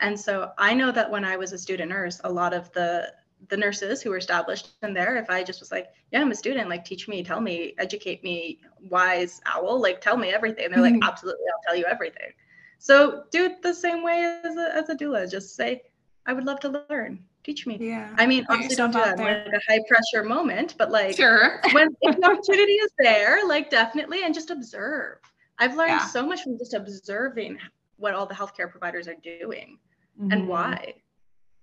And 0.00 0.18
so 0.18 0.52
I 0.58 0.74
know 0.74 0.92
that 0.92 1.10
when 1.10 1.24
I 1.24 1.36
was 1.36 1.52
a 1.52 1.58
student 1.58 1.88
nurse, 1.88 2.20
a 2.22 2.30
lot 2.30 2.52
of 2.52 2.70
the 2.72 3.12
the 3.48 3.56
nurses 3.56 4.02
who 4.02 4.10
were 4.10 4.16
established 4.16 4.70
in 4.82 4.92
there 4.92 5.16
if 5.16 5.30
i 5.30 5.42
just 5.42 5.60
was 5.60 5.70
like 5.70 5.88
yeah 6.10 6.20
i'm 6.20 6.30
a 6.30 6.34
student 6.34 6.68
like 6.68 6.84
teach 6.84 7.08
me 7.08 7.22
tell 7.22 7.40
me 7.40 7.74
educate 7.78 8.22
me 8.24 8.58
wise 8.90 9.40
owl 9.46 9.80
like 9.80 10.00
tell 10.00 10.16
me 10.16 10.30
everything. 10.30 10.70
They're 10.70 10.80
like 10.80 10.94
mm-hmm. 10.94 11.02
absolutely 11.02 11.44
i'll 11.52 11.72
tell 11.72 11.78
you 11.78 11.86
everything. 11.86 12.32
So 12.78 13.24
do 13.32 13.44
it 13.44 13.62
the 13.62 13.74
same 13.74 14.04
way 14.04 14.40
as 14.44 14.56
a, 14.56 14.74
as 14.74 14.88
a 14.88 14.94
doula. 14.94 15.30
Just 15.30 15.56
say 15.56 15.82
i 16.26 16.32
would 16.32 16.44
love 16.44 16.60
to 16.60 16.84
learn. 16.90 17.24
Teach 17.44 17.66
me. 17.66 17.78
Yeah. 17.80 18.14
I 18.16 18.26
mean 18.26 18.46
obviously 18.48 18.76
don't 18.76 18.92
do 18.92 18.98
that 18.98 19.18
in 19.18 19.24
like 19.24 19.46
a 19.46 19.72
high 19.72 19.80
pressure 19.88 20.26
moment 20.26 20.74
but 20.78 20.90
like 20.90 21.16
sure. 21.16 21.60
when 21.72 21.88
if 22.02 22.16
the 22.20 22.24
opportunity 22.26 22.72
is 22.72 22.90
there 22.98 23.46
like 23.46 23.70
definitely 23.70 24.24
and 24.24 24.34
just 24.34 24.50
observe. 24.50 25.18
I've 25.58 25.76
learned 25.76 25.90
yeah. 25.90 26.06
so 26.06 26.24
much 26.24 26.42
from 26.42 26.56
just 26.56 26.74
observing 26.74 27.58
what 27.96 28.14
all 28.14 28.26
the 28.26 28.34
healthcare 28.34 28.70
providers 28.70 29.08
are 29.08 29.16
doing 29.22 29.78
mm-hmm. 30.20 30.30
and 30.30 30.46
why 30.46 30.94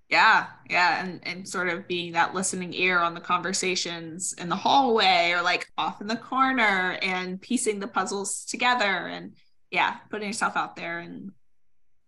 yeah 0.10 0.48
yeah 0.70 1.04
and 1.04 1.20
and 1.26 1.48
sort 1.48 1.68
of 1.68 1.88
being 1.88 2.14
that 2.14 2.36
listening 2.36 2.74
ear 2.74 3.00
on 3.00 3.16
the 3.16 3.20
conversations 3.20 4.34
in 4.38 4.50
the 4.50 4.56
hallway 4.56 5.32
or 5.36 5.42
like 5.42 5.68
off 5.78 6.00
in 6.00 6.08
the 6.08 6.16
corner 6.16 6.98
and 7.02 7.42
piecing 7.42 7.80
the 7.80 7.88
puzzles 7.88 8.46
together 8.46 8.86
and 8.86 9.36
yeah 9.72 9.98
putting 10.12 10.28
yourself 10.28 10.56
out 10.56 10.76
there 10.76 11.00
and 11.00 11.32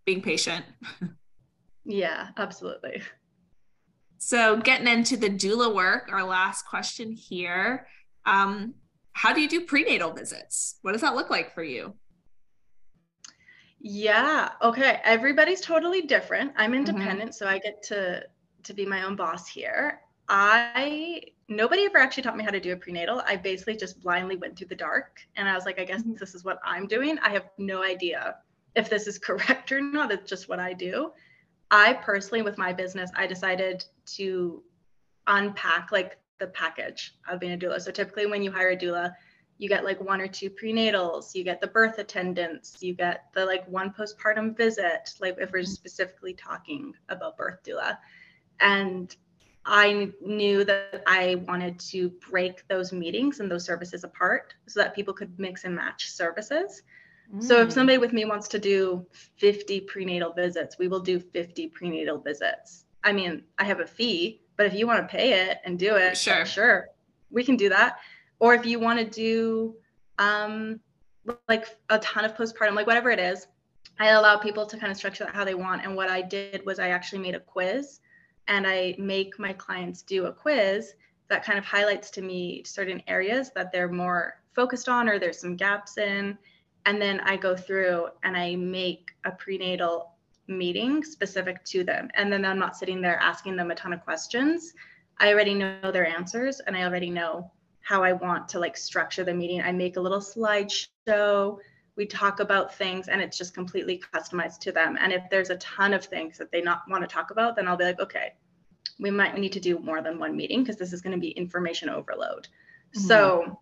being 0.06 0.22
patient. 0.22 0.64
Yeah 1.86 2.30
absolutely. 2.38 3.02
So 4.20 4.58
getting 4.58 4.88
into 4.88 5.18
the 5.18 5.30
doula 5.30 5.74
work 5.74 6.10
our 6.12 6.24
last 6.24 6.64
question 6.64 7.12
here 7.12 7.88
um 8.26 8.76
how 9.14 9.34
do 9.34 9.42
you 9.42 9.50
do 9.50 9.62
prenatal 9.62 10.14
visits? 10.14 10.78
What 10.84 10.92
does 10.92 11.02
that 11.02 11.16
look 11.16 11.32
like 11.32 11.56
for 11.56 11.64
you 11.64 11.96
yeah. 13.80 14.52
Okay. 14.62 15.00
Everybody's 15.04 15.62
totally 15.62 16.02
different. 16.02 16.54
I'm 16.56 16.72
mm-hmm. 16.72 16.80
independent, 16.80 17.32
mm-hmm. 17.32 17.46
so 17.46 17.48
I 17.48 17.60
get 17.60 17.84
to 17.84 18.24
to 18.64 18.74
be 18.74 18.86
my 18.86 19.04
own 19.04 19.16
boss 19.16 19.48
here. 19.48 20.02
I 20.30 21.22
nobody 21.48 21.86
ever 21.86 21.98
actually 21.98 22.24
taught 22.24 22.36
me 22.36 22.44
how 22.44 22.52
to 22.52 22.60
do 22.60 22.74
a 22.74 22.76
prenatal. 22.76 23.22
I 23.26 23.38
basically 23.38 23.78
just 23.78 24.02
blindly 24.02 24.36
went 24.36 24.58
through 24.58 24.68
the 24.68 24.76
dark 24.76 25.20
and 25.36 25.48
I 25.48 25.56
was 25.56 25.66
like, 25.66 25.80
I 25.80 25.86
guess 25.86 26.02
mm-hmm. 26.02 26.16
this 26.20 26.36
is 26.36 26.44
what 26.44 26.60
I'm 26.66 26.88
doing. 26.88 27.18
I 27.20 27.30
have 27.30 27.46
no 27.58 27.84
idea 27.84 28.36
if 28.76 28.90
this 28.90 29.08
is 29.08 29.18
correct 29.30 29.72
or 29.72 29.82
not. 29.82 30.12
It's 30.12 30.30
just 30.30 30.50
what 30.50 30.60
I 30.60 30.74
do. 30.74 31.12
I 31.70 31.94
personally, 31.94 32.42
with 32.42 32.58
my 32.58 32.72
business, 32.72 33.12
I 33.16 33.28
decided 33.28 33.84
to 34.18 34.64
unpack 35.28 35.92
like 35.92 36.18
the 36.40 36.48
package 36.48 37.16
of 37.30 37.40
being 37.40 37.54
a 37.54 37.58
doula. 37.58 37.82
So 37.82 37.92
typically 37.92 38.26
when 38.26 38.42
you 38.42 38.52
hire 38.52 38.70
a 38.70 38.78
doula, 38.78 39.14
you 39.58 39.68
get 39.68 39.84
like 39.84 40.00
one 40.02 40.22
or 40.22 40.28
two 40.28 40.50
prenatals 40.50 41.34
you 41.34 41.44
get 41.44 41.60
the 41.60 41.68
birth 41.68 41.98
attendance 41.98 42.78
you 42.82 42.94
get 42.94 43.26
the 43.34 43.46
like 43.46 43.68
one 43.68 43.92
postpartum 43.92 44.56
visit 44.56 45.14
like 45.20 45.36
if 45.40 45.52
we're 45.52 45.64
specifically 45.64 46.34
talking 46.34 46.94
about 47.10 47.38
birth 47.38 47.60
doula. 47.64 47.98
And 48.60 49.16
i 49.66 50.12
knew 50.22 50.64
that 50.64 51.04
i 51.08 51.36
wanted 51.48 51.78
to 51.80 52.10
break 52.30 52.66
those 52.68 52.94
meetings 52.94 53.40
and 53.40 53.52
those 53.52 53.66
services 53.66 54.04
apart 54.04 54.54
so 54.68 54.80
that 54.80 54.96
people 54.96 55.14
could 55.14 55.38
mix 55.38 55.66
and 55.66 55.76
match 55.76 56.10
services. 56.10 56.84
Mm. 57.34 57.44
so 57.44 57.62
if 57.62 57.70
mm. 57.70 57.74
somebody 57.74 57.98
with 57.98 58.14
me 58.14 58.24
wants 58.26 58.48
to 58.48 58.60
do 58.60 59.06
50 59.12 59.82
prenatal 59.82 60.32
visits 60.34 60.78
we 60.78 60.88
will 60.88 61.02
do 61.02 61.20
50 61.20 61.68
prenatal 61.70 62.20
visits. 62.20 62.86
I 63.04 63.12
mean 63.12 63.44
i 63.58 63.64
have 63.64 63.80
a 63.80 63.88
fee 63.88 64.42
but 64.56 64.66
if 64.66 64.74
you 64.74 64.88
want 64.88 65.02
to 65.02 65.18
pay 65.18 65.48
it 65.48 65.58
and 65.66 65.78
do 65.78 65.96
it 65.96 66.18
sure. 66.18 66.46
sure 66.46 66.88
we 67.30 67.44
can 67.44 67.58
do 67.58 67.70
that 67.70 68.00
or 68.40 68.54
if 68.54 68.66
you 68.66 68.80
want 68.80 69.00
to 69.00 69.06
do 69.06 69.76
um, 70.20 70.80
like 71.48 71.68
a 71.90 72.00
ton 72.00 72.26
of 72.26 72.36
postpartum, 72.36 72.76
like 72.76 72.88
whatever 72.88 73.10
it 73.10 73.20
is, 73.20 73.48
I 74.00 74.10
allow 74.10 74.38
people 74.38 74.66
to 74.66 74.78
kind 74.78 74.92
of 74.92 74.98
structure 74.98 75.26
that 75.26 75.36
how 75.36 75.44
they 75.44 75.56
want. 75.56 75.84
And 75.84 75.96
what 75.96 76.10
I 76.10 76.22
did 76.22 76.66
was 76.66 76.80
I 76.80 76.90
actually 76.90 77.20
made 77.20 77.36
a 77.36 77.40
quiz 77.40 78.00
and 78.48 78.66
I 78.68 78.96
make 78.98 79.40
my 79.40 79.54
clients 79.54 80.04
do 80.04 80.26
a 80.26 80.32
quiz 80.32 80.94
that 81.30 81.44
kind 81.44 81.58
of 81.58 81.66
highlights 81.66 82.10
to 82.12 82.22
me 82.22 82.64
certain 82.64 83.02
areas 83.08 83.52
that 83.56 83.72
they're 83.72 83.92
more 83.92 84.42
focused 84.54 84.88
on 84.88 85.10
or 85.10 85.20
there's 85.20 85.40
some 85.40 85.56
gaps 85.56 85.98
in. 85.98 86.38
And 86.86 87.02
then 87.02 87.20
I 87.22 87.36
go 87.36 87.56
through 87.56 88.08
and 88.24 88.38
I 88.38 88.56
make 88.56 89.12
a 89.26 89.32
prenatal 89.32 90.12
meeting 90.48 91.04
specific 91.04 91.64
to 91.66 91.84
them. 91.84 92.10
And 92.14 92.32
then 92.32 92.46
I'm 92.46 92.60
not 92.60 92.78
sitting 92.78 93.02
there 93.02 93.18
asking 93.18 93.58
them 93.58 93.72
a 93.72 93.76
ton 93.76 93.94
of 93.94 94.04
questions. 94.04 94.74
I 95.20 95.34
already 95.34 95.54
know 95.54 95.92
their 95.92 96.08
answers 96.08 96.62
and 96.62 96.78
I 96.78 96.84
already 96.84 97.10
know 97.10 97.52
how 97.88 98.04
I 98.04 98.12
want 98.12 98.50
to 98.50 98.60
like 98.60 98.76
structure 98.76 99.24
the 99.24 99.34
meeting. 99.34 99.62
I 99.62 99.72
make 99.72 99.96
a 99.96 100.02
little 100.02 100.20
slideshow. 100.20 101.58
We 101.96 102.06
talk 102.06 102.42
about 102.42 102.76
things 102.76 103.08
and 103.08 103.22
it's 103.22 103.38
just 103.38 103.54
completely 103.54 104.04
customized 104.14 104.60
to 104.62 104.74
them. 104.74 104.98
And 105.00 105.14
if 105.14 105.24
there's 105.32 105.52
a 105.52 105.56
ton 105.56 105.94
of 105.94 106.04
things 106.04 106.38
that 106.38 106.52
they 106.52 106.62
not 106.62 106.82
want 106.90 107.04
to 107.04 107.08
talk 107.08 107.32
about, 107.32 107.56
then 107.56 107.66
I'll 107.66 107.78
be 107.78 107.86
like, 107.86 108.02
okay, 108.02 108.34
we 109.00 109.10
might 109.10 109.38
need 109.38 109.54
to 109.54 109.62
do 109.62 109.80
more 109.80 110.02
than 110.02 110.20
one 110.20 110.36
meeting 110.36 110.64
because 110.64 110.76
this 110.76 110.92
is 110.92 111.02
going 111.02 111.16
to 111.16 111.22
be 111.22 111.30
information 111.30 111.88
overload. 111.88 112.50
Mm-hmm. 112.94 113.08
So 113.08 113.58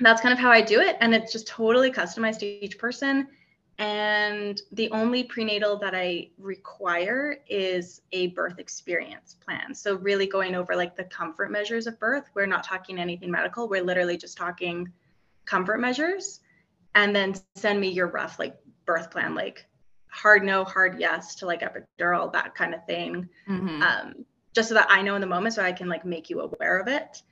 that's 0.00 0.20
kind 0.20 0.32
of 0.32 0.40
how 0.40 0.50
I 0.50 0.60
do 0.60 0.80
it. 0.80 0.96
And 1.00 1.14
it's 1.14 1.30
just 1.30 1.46
totally 1.46 1.92
customized 1.92 2.40
to 2.40 2.46
each 2.46 2.78
person. 2.78 3.28
And 3.78 4.60
the 4.72 4.90
only 4.90 5.24
prenatal 5.24 5.78
that 5.78 5.94
I 5.94 6.28
require 6.38 7.38
is 7.48 8.02
a 8.12 8.28
birth 8.28 8.58
experience 8.58 9.36
plan. 9.44 9.74
So, 9.74 9.96
really 9.96 10.26
going 10.26 10.54
over 10.54 10.76
like 10.76 10.96
the 10.96 11.04
comfort 11.04 11.50
measures 11.50 11.86
of 11.86 11.98
birth. 11.98 12.28
We're 12.34 12.46
not 12.46 12.64
talking 12.64 12.98
anything 12.98 13.30
medical, 13.30 13.68
we're 13.68 13.82
literally 13.82 14.16
just 14.16 14.36
talking 14.36 14.92
comfort 15.44 15.80
measures. 15.80 16.40
And 16.94 17.16
then 17.16 17.34
send 17.54 17.80
me 17.80 17.88
your 17.88 18.08
rough 18.08 18.38
like 18.38 18.56
birth 18.84 19.10
plan, 19.10 19.34
like 19.34 19.66
hard 20.08 20.44
no, 20.44 20.64
hard 20.64 21.00
yes 21.00 21.34
to 21.36 21.46
like 21.46 21.62
epidural, 21.62 22.30
that 22.34 22.54
kind 22.54 22.74
of 22.74 22.84
thing. 22.84 23.28
Mm-hmm. 23.48 23.82
Um, 23.82 24.26
just 24.54 24.68
so 24.68 24.74
that 24.74 24.88
I 24.90 25.00
know 25.00 25.14
in 25.14 25.22
the 25.22 25.26
moment 25.26 25.54
so 25.54 25.62
I 25.62 25.72
can 25.72 25.88
like 25.88 26.04
make 26.04 26.28
you 26.28 26.40
aware 26.40 26.78
of 26.78 26.88
it 26.88 27.22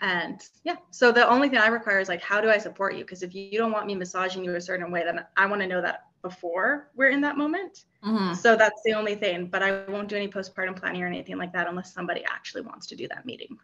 and 0.00 0.48
yeah 0.64 0.76
so 0.90 1.12
the 1.12 1.26
only 1.28 1.48
thing 1.48 1.58
i 1.58 1.68
require 1.68 2.00
is 2.00 2.08
like 2.08 2.20
how 2.20 2.40
do 2.40 2.50
i 2.50 2.58
support 2.58 2.94
you 2.94 3.04
because 3.04 3.22
if 3.22 3.34
you 3.34 3.56
don't 3.56 3.70
want 3.70 3.86
me 3.86 3.94
massaging 3.94 4.44
you 4.44 4.54
a 4.54 4.60
certain 4.60 4.90
way 4.90 5.04
then 5.04 5.24
i 5.36 5.46
want 5.46 5.62
to 5.62 5.68
know 5.68 5.80
that 5.80 6.04
before 6.24 6.90
we're 6.96 7.10
in 7.10 7.20
that 7.20 7.36
moment. 7.36 7.84
Mm-hmm. 8.04 8.34
So 8.34 8.56
that's 8.56 8.80
the 8.84 8.94
only 8.94 9.14
thing. 9.14 9.46
But 9.46 9.62
I 9.62 9.84
won't 9.84 10.08
do 10.08 10.16
any 10.16 10.26
postpartum 10.26 10.74
planning 10.74 11.02
or 11.02 11.06
anything 11.06 11.36
like 11.36 11.52
that 11.52 11.68
unless 11.68 11.94
somebody 11.94 12.24
actually 12.24 12.62
wants 12.62 12.88
to 12.88 12.96
do 12.96 13.06
that 13.08 13.24
meeting. 13.24 13.58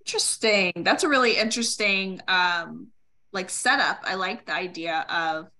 Interesting. 0.00 0.72
That's 0.78 1.04
a 1.04 1.08
really 1.08 1.36
interesting 1.36 2.20
um 2.26 2.88
like 3.32 3.50
setup. 3.50 4.00
I 4.02 4.14
like 4.14 4.46
the 4.46 4.54
idea 4.54 5.04
of 5.08 5.50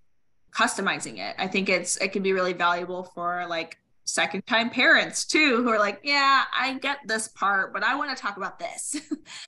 customizing 0.51 1.19
it. 1.19 1.35
I 1.37 1.47
think 1.47 1.69
it's 1.69 1.95
it 1.97 2.11
can 2.11 2.23
be 2.23 2.33
really 2.33 2.53
valuable 2.53 3.03
for 3.03 3.45
like 3.47 3.77
second 4.07 4.47
time 4.47 4.69
parents 4.69 5.25
too 5.25 5.61
who 5.63 5.69
are 5.69 5.79
like, 5.79 5.99
yeah, 6.03 6.43
I 6.57 6.75
get 6.75 6.99
this 7.05 7.27
part, 7.27 7.73
but 7.73 7.83
I 7.83 7.95
want 7.95 8.15
to 8.15 8.21
talk 8.21 8.37
about 8.37 8.57
this. 8.57 8.95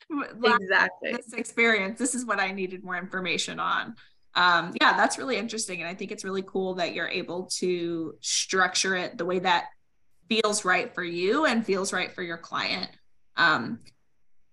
exactly. 0.44 1.14
This 1.14 1.34
experience. 1.34 1.98
This 1.98 2.14
is 2.14 2.26
what 2.26 2.40
I 2.40 2.52
needed 2.52 2.84
more 2.84 2.98
information 2.98 3.60
on. 3.60 3.96
Um, 4.36 4.74
yeah, 4.80 4.96
that's 4.96 5.18
really 5.18 5.38
interesting. 5.38 5.82
And 5.82 5.90
I 5.90 5.96
think 5.96 6.12
it's 6.12 6.24
really 6.24 6.44
cool 6.44 6.76
that 6.76 6.94
you're 6.94 7.08
able 7.08 7.46
to 7.58 8.16
structure 8.20 8.96
it 8.96 9.18
the 9.18 9.26
way 9.26 9.40
that 9.40 9.68
feels 10.30 10.66
right 10.66 10.94
for 10.94 11.04
you 11.04 11.46
and 11.46 11.66
feels 11.66 11.92
right 11.92 12.12
for 12.12 12.22
your 12.22 12.38
client. 12.38 12.90
Um, 13.38 13.80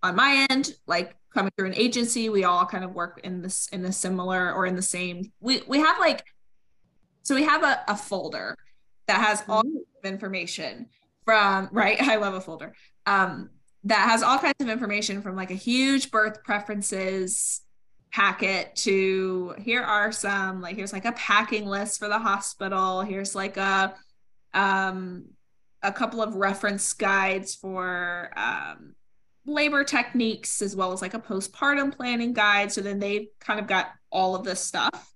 on 0.02 0.14
my 0.14 0.46
end, 0.48 0.72
like 0.86 1.16
coming 1.34 1.50
through 1.58 1.66
an 1.66 1.74
agency, 1.74 2.28
we 2.28 2.44
all 2.44 2.64
kind 2.64 2.84
of 2.84 2.94
work 2.94 3.20
in 3.24 3.42
this 3.42 3.68
in 3.72 3.84
a 3.84 3.92
similar 3.92 4.52
or 4.52 4.66
in 4.66 4.76
the 4.76 4.82
same. 4.82 5.32
We 5.40 5.62
we 5.66 5.80
have 5.80 5.98
like 5.98 6.24
so 7.22 7.34
we 7.34 7.42
have 7.42 7.64
a, 7.64 7.82
a 7.88 7.96
folder 7.96 8.56
that 9.06 9.20
has 9.20 9.42
all 9.48 9.60
of 9.60 10.04
information 10.04 10.88
from 11.24 11.68
right. 11.72 12.00
I 12.00 12.16
love 12.16 12.34
a 12.34 12.40
folder. 12.40 12.74
Um, 13.06 13.50
that 13.84 14.08
has 14.08 14.22
all 14.22 14.38
kinds 14.38 14.56
of 14.60 14.68
information 14.68 15.22
from 15.22 15.36
like 15.36 15.50
a 15.50 15.54
huge 15.54 16.10
birth 16.10 16.42
preferences 16.42 17.60
packet 18.12 18.74
to 18.74 19.54
here 19.58 19.82
are 19.82 20.10
some 20.10 20.60
like 20.60 20.76
here's 20.76 20.92
like 20.92 21.04
a 21.04 21.12
packing 21.12 21.66
list 21.66 21.98
for 21.98 22.08
the 22.08 22.18
hospital 22.18 23.02
here's 23.02 23.34
like 23.34 23.56
a 23.56 23.94
um 24.54 25.26
a 25.82 25.92
couple 25.92 26.22
of 26.22 26.34
reference 26.34 26.94
guides 26.94 27.54
for 27.54 28.30
um 28.36 28.94
labor 29.44 29.84
techniques 29.84 30.62
as 30.62 30.74
well 30.74 30.92
as 30.92 31.02
like 31.02 31.14
a 31.14 31.18
postpartum 31.18 31.94
planning 31.94 32.32
guide 32.32 32.72
so 32.72 32.80
then 32.80 32.98
they've 32.98 33.28
kind 33.38 33.60
of 33.60 33.66
got 33.66 33.90
all 34.10 34.34
of 34.34 34.44
this 34.44 34.60
stuff 34.60 35.12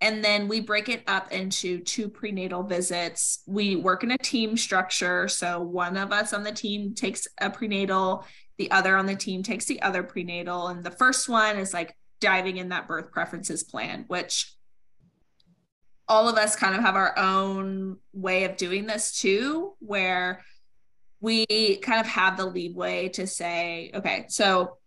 and 0.00 0.24
then 0.24 0.46
we 0.46 0.60
break 0.60 0.88
it 0.88 1.02
up 1.08 1.32
into 1.32 1.80
two 1.80 2.08
prenatal 2.08 2.62
visits. 2.62 3.42
We 3.46 3.76
work 3.76 4.04
in 4.04 4.12
a 4.12 4.18
team 4.18 4.56
structure. 4.56 5.26
So 5.26 5.60
one 5.60 5.96
of 5.96 6.12
us 6.12 6.32
on 6.32 6.44
the 6.44 6.52
team 6.52 6.94
takes 6.94 7.26
a 7.40 7.50
prenatal, 7.50 8.24
the 8.58 8.70
other 8.70 8.96
on 8.96 9.06
the 9.06 9.16
team 9.16 9.42
takes 9.42 9.64
the 9.64 9.82
other 9.82 10.04
prenatal. 10.04 10.68
And 10.68 10.84
the 10.84 10.90
first 10.92 11.28
one 11.28 11.58
is 11.58 11.74
like 11.74 11.96
diving 12.20 12.58
in 12.58 12.68
that 12.68 12.86
birth 12.86 13.10
preferences 13.10 13.64
plan, 13.64 14.04
which 14.06 14.54
all 16.06 16.28
of 16.28 16.36
us 16.36 16.54
kind 16.54 16.76
of 16.76 16.80
have 16.82 16.94
our 16.94 17.18
own 17.18 17.96
way 18.12 18.44
of 18.44 18.56
doing 18.56 18.86
this 18.86 19.18
too, 19.18 19.74
where 19.80 20.44
we 21.20 21.76
kind 21.82 22.00
of 22.00 22.06
have 22.06 22.36
the 22.36 22.46
leeway 22.46 23.08
to 23.08 23.26
say, 23.26 23.90
okay, 23.94 24.26
so 24.28 24.78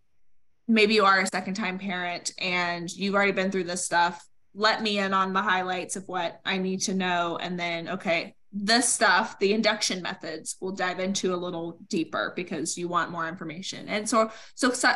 maybe 0.70 0.94
you 0.94 1.04
are 1.04 1.20
a 1.20 1.28
second 1.28 1.56
time 1.56 1.78
parent 1.78 2.32
and 2.40 2.90
you've 2.90 3.14
already 3.14 3.34
been 3.34 3.52
through 3.52 3.66
this 3.66 3.84
stuff 3.84 4.26
let 4.54 4.82
me 4.82 5.00
in 5.00 5.14
on 5.14 5.34
the 5.34 5.42
highlights 5.42 5.96
of 5.96 6.08
what 6.08 6.42
I 6.46 6.58
need 6.58 6.82
to 6.82 6.94
know. 6.94 7.38
And 7.42 7.60
then, 7.60 7.90
okay, 7.90 8.36
this 8.52 8.90
stuff, 8.90 9.40
the 9.40 9.54
induction 9.54 10.02
methods, 10.02 10.58
we'll 10.60 10.74
dive 10.74 11.00
into 11.00 11.34
a 11.34 11.38
little 11.38 11.80
deeper 11.88 12.34
because 12.36 12.78
you 12.78 12.88
want 12.88 13.12
more 13.12 13.28
information. 13.28 13.88
And 13.88 14.08
so, 14.08 14.32
so, 14.56 14.72
so 14.72 14.90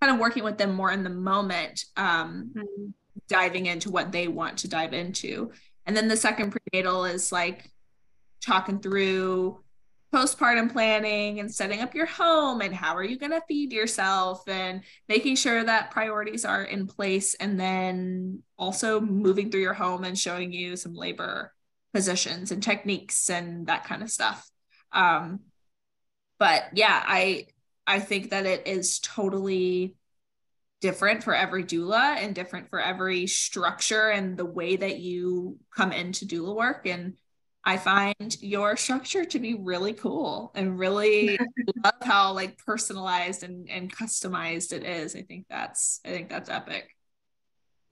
kind 0.00 0.12
of 0.12 0.18
working 0.18 0.44
with 0.44 0.58
them 0.58 0.74
more 0.74 0.90
in 0.90 1.04
the 1.04 1.10
moment, 1.10 1.84
um, 1.96 2.52
mm-hmm. 2.54 2.90
diving 3.28 3.66
into 3.66 3.90
what 3.90 4.12
they 4.12 4.28
want 4.28 4.58
to 4.58 4.68
dive 4.68 4.92
into. 4.92 5.50
And 5.86 5.96
then 5.96 6.08
the 6.08 6.16
second 6.16 6.54
prenatal 6.54 7.06
is 7.06 7.32
like 7.32 7.70
talking 8.44 8.80
through 8.80 9.60
postpartum 10.12 10.72
planning 10.72 11.40
and 11.40 11.52
setting 11.54 11.80
up 11.80 11.94
your 11.94 12.06
home 12.06 12.60
and 12.62 12.74
how 12.74 12.96
are 12.96 13.04
you 13.04 13.18
going 13.18 13.32
to 13.32 13.42
feed 13.46 13.72
yourself 13.72 14.42
and 14.48 14.82
making 15.08 15.36
sure 15.36 15.62
that 15.62 15.90
priorities 15.90 16.44
are 16.44 16.62
in 16.62 16.86
place 16.86 17.34
and 17.34 17.60
then 17.60 18.42
also 18.58 19.00
moving 19.00 19.50
through 19.50 19.60
your 19.60 19.74
home 19.74 20.04
and 20.04 20.18
showing 20.18 20.52
you 20.52 20.76
some 20.76 20.94
labor 20.94 21.52
positions 21.92 22.50
and 22.52 22.62
techniques 22.62 23.28
and 23.28 23.66
that 23.66 23.84
kind 23.84 24.02
of 24.02 24.10
stuff. 24.10 24.50
Um, 24.92 25.40
but 26.38 26.64
yeah 26.72 27.02
i 27.06 27.46
i 27.86 27.98
think 27.98 28.30
that 28.30 28.46
it 28.46 28.66
is 28.66 29.00
totally 29.00 29.94
different 30.80 31.24
for 31.24 31.34
every 31.34 31.64
doula 31.64 32.16
and 32.16 32.34
different 32.34 32.70
for 32.70 32.80
every 32.80 33.26
structure 33.26 34.10
and 34.10 34.36
the 34.36 34.44
way 34.44 34.76
that 34.76 34.98
you 34.98 35.58
come 35.74 35.92
into 35.92 36.24
doula 36.24 36.54
work 36.54 36.86
and 36.86 37.14
I 37.68 37.76
find 37.76 38.34
your 38.40 38.78
structure 38.78 39.26
to 39.26 39.38
be 39.38 39.52
really 39.52 39.92
cool 39.92 40.50
and 40.54 40.78
really 40.78 41.38
love 41.84 41.92
how 42.00 42.32
like 42.32 42.56
personalized 42.64 43.42
and, 43.42 43.68
and 43.68 43.94
customized 43.94 44.72
it 44.72 44.84
is. 44.84 45.14
I 45.14 45.20
think 45.20 45.44
that's 45.50 46.00
I 46.02 46.08
think 46.08 46.30
that's 46.30 46.48
epic. 46.48 46.96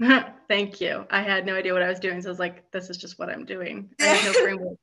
Thank 0.48 0.80
you. 0.80 1.04
I 1.10 1.20
had 1.20 1.44
no 1.44 1.54
idea 1.54 1.74
what 1.74 1.82
I 1.82 1.88
was 1.88 2.00
doing. 2.00 2.22
So 2.22 2.30
I 2.30 2.32
was 2.32 2.38
like, 2.38 2.70
this 2.70 2.88
is 2.88 2.96
just 2.96 3.18
what 3.18 3.28
I'm 3.28 3.44
doing. 3.44 3.90
No 4.00 4.78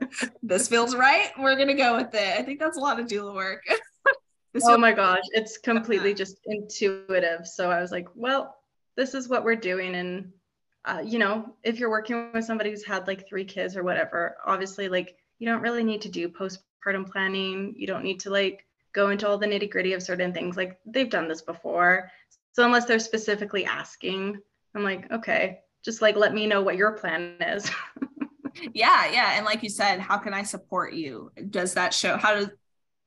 this 0.42 0.66
feels 0.66 0.96
right. 0.96 1.30
We're 1.38 1.56
gonna 1.56 1.74
go 1.74 1.96
with 1.96 2.12
it. 2.12 2.36
I 2.36 2.42
think 2.42 2.58
that's 2.58 2.78
a 2.78 2.80
lot 2.80 2.98
of 2.98 3.06
doula 3.06 3.32
work. 3.32 3.62
oh 4.64 4.76
my 4.76 4.90
gosh, 4.90 5.22
it's 5.34 5.56
completely 5.56 6.14
just 6.14 6.40
intuitive. 6.46 7.46
So 7.46 7.70
I 7.70 7.80
was 7.80 7.92
like, 7.92 8.08
well, 8.16 8.56
this 8.96 9.14
is 9.14 9.28
what 9.28 9.44
we're 9.44 9.54
doing 9.54 9.94
and 9.94 10.32
uh, 10.86 11.02
you 11.04 11.18
know, 11.18 11.54
if 11.64 11.78
you're 11.78 11.90
working 11.90 12.30
with 12.32 12.44
somebody 12.44 12.70
who's 12.70 12.84
had 12.84 13.08
like 13.08 13.28
three 13.28 13.44
kids 13.44 13.76
or 13.76 13.82
whatever, 13.82 14.36
obviously, 14.46 14.88
like 14.88 15.16
you 15.38 15.48
don't 15.48 15.60
really 15.60 15.82
need 15.82 16.00
to 16.02 16.08
do 16.08 16.28
postpartum 16.28 17.10
planning. 17.10 17.74
You 17.76 17.88
don't 17.88 18.04
need 18.04 18.20
to 18.20 18.30
like 18.30 18.64
go 18.92 19.10
into 19.10 19.28
all 19.28 19.36
the 19.36 19.46
nitty 19.46 19.70
gritty 19.70 19.94
of 19.94 20.02
certain 20.02 20.32
things. 20.32 20.56
Like 20.56 20.78
they've 20.86 21.10
done 21.10 21.26
this 21.26 21.42
before. 21.42 22.10
So 22.52 22.64
unless 22.64 22.86
they're 22.86 23.00
specifically 23.00 23.64
asking, 23.64 24.38
I'm 24.74 24.84
like, 24.84 25.10
okay, 25.10 25.60
just 25.84 26.00
like 26.02 26.16
let 26.16 26.32
me 26.32 26.46
know 26.46 26.62
what 26.62 26.76
your 26.76 26.92
plan 26.92 27.34
is. 27.40 27.68
yeah, 28.72 29.10
yeah. 29.10 29.32
And 29.36 29.44
like 29.44 29.64
you 29.64 29.68
said, 29.68 29.98
how 29.98 30.18
can 30.18 30.32
I 30.32 30.44
support 30.44 30.94
you? 30.94 31.32
Does 31.50 31.74
that 31.74 31.92
show 31.92 32.16
how 32.16 32.38
do 32.38 32.50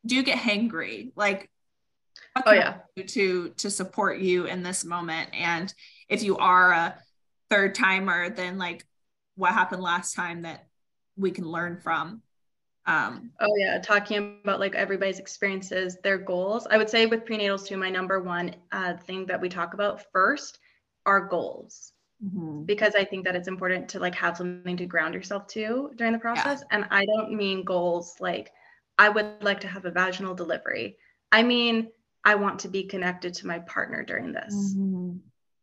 do 0.05 0.15
you 0.15 0.23
get 0.23 0.37
hangry? 0.37 1.11
Like 1.15 1.49
oh 2.45 2.51
yeah 2.51 2.77
to 3.07 3.49
to 3.49 3.69
support 3.69 4.19
you 4.19 4.45
in 4.45 4.61
this 4.61 4.85
moment 4.85 5.29
and 5.33 5.73
if 6.07 6.21
you 6.23 6.37
are 6.37 6.71
a 6.71 6.95
third 7.49 7.75
timer 7.75 8.29
than 8.29 8.57
like 8.57 8.85
what 9.35 9.53
happened 9.53 9.81
last 9.81 10.13
time 10.15 10.43
that 10.43 10.67
we 11.15 11.31
can 11.31 11.45
learn 11.45 11.77
from 11.77 12.21
um, 12.85 13.31
oh 13.39 13.55
yeah 13.57 13.79
talking 13.79 14.39
about 14.43 14.59
like 14.59 14.73
everybody's 14.73 15.19
experiences 15.19 15.97
their 16.03 16.17
goals 16.17 16.67
i 16.71 16.77
would 16.77 16.89
say 16.89 17.05
with 17.05 17.25
prenatals 17.25 17.67
too 17.67 17.77
my 17.77 17.89
number 17.89 18.19
one 18.19 18.55
uh, 18.71 18.95
thing 18.97 19.25
that 19.27 19.39
we 19.39 19.49
talk 19.49 19.73
about 19.73 20.05
first 20.11 20.59
are 21.05 21.27
goals 21.27 21.93
mm-hmm. 22.23 22.63
because 22.63 22.95
i 22.95 23.03
think 23.03 23.25
that 23.25 23.35
it's 23.35 23.47
important 23.47 23.87
to 23.89 23.99
like 23.99 24.15
have 24.15 24.37
something 24.37 24.77
to 24.77 24.85
ground 24.85 25.13
yourself 25.13 25.45
to 25.47 25.91
during 25.97 26.13
the 26.13 26.19
process 26.19 26.61
yeah. 26.61 26.77
and 26.77 26.85
i 26.89 27.05
don't 27.05 27.31
mean 27.31 27.63
goals 27.63 28.15
like 28.19 28.51
i 28.97 29.07
would 29.07 29.27
like 29.41 29.59
to 29.59 29.67
have 29.67 29.85
a 29.85 29.91
vaginal 29.91 30.33
delivery 30.33 30.97
i 31.31 31.43
mean 31.43 31.89
i 32.25 32.33
want 32.33 32.59
to 32.59 32.67
be 32.67 32.83
connected 32.83 33.33
to 33.33 33.45
my 33.45 33.59
partner 33.59 34.03
during 34.03 34.31
this 34.31 34.73
mm-hmm. 34.75 35.17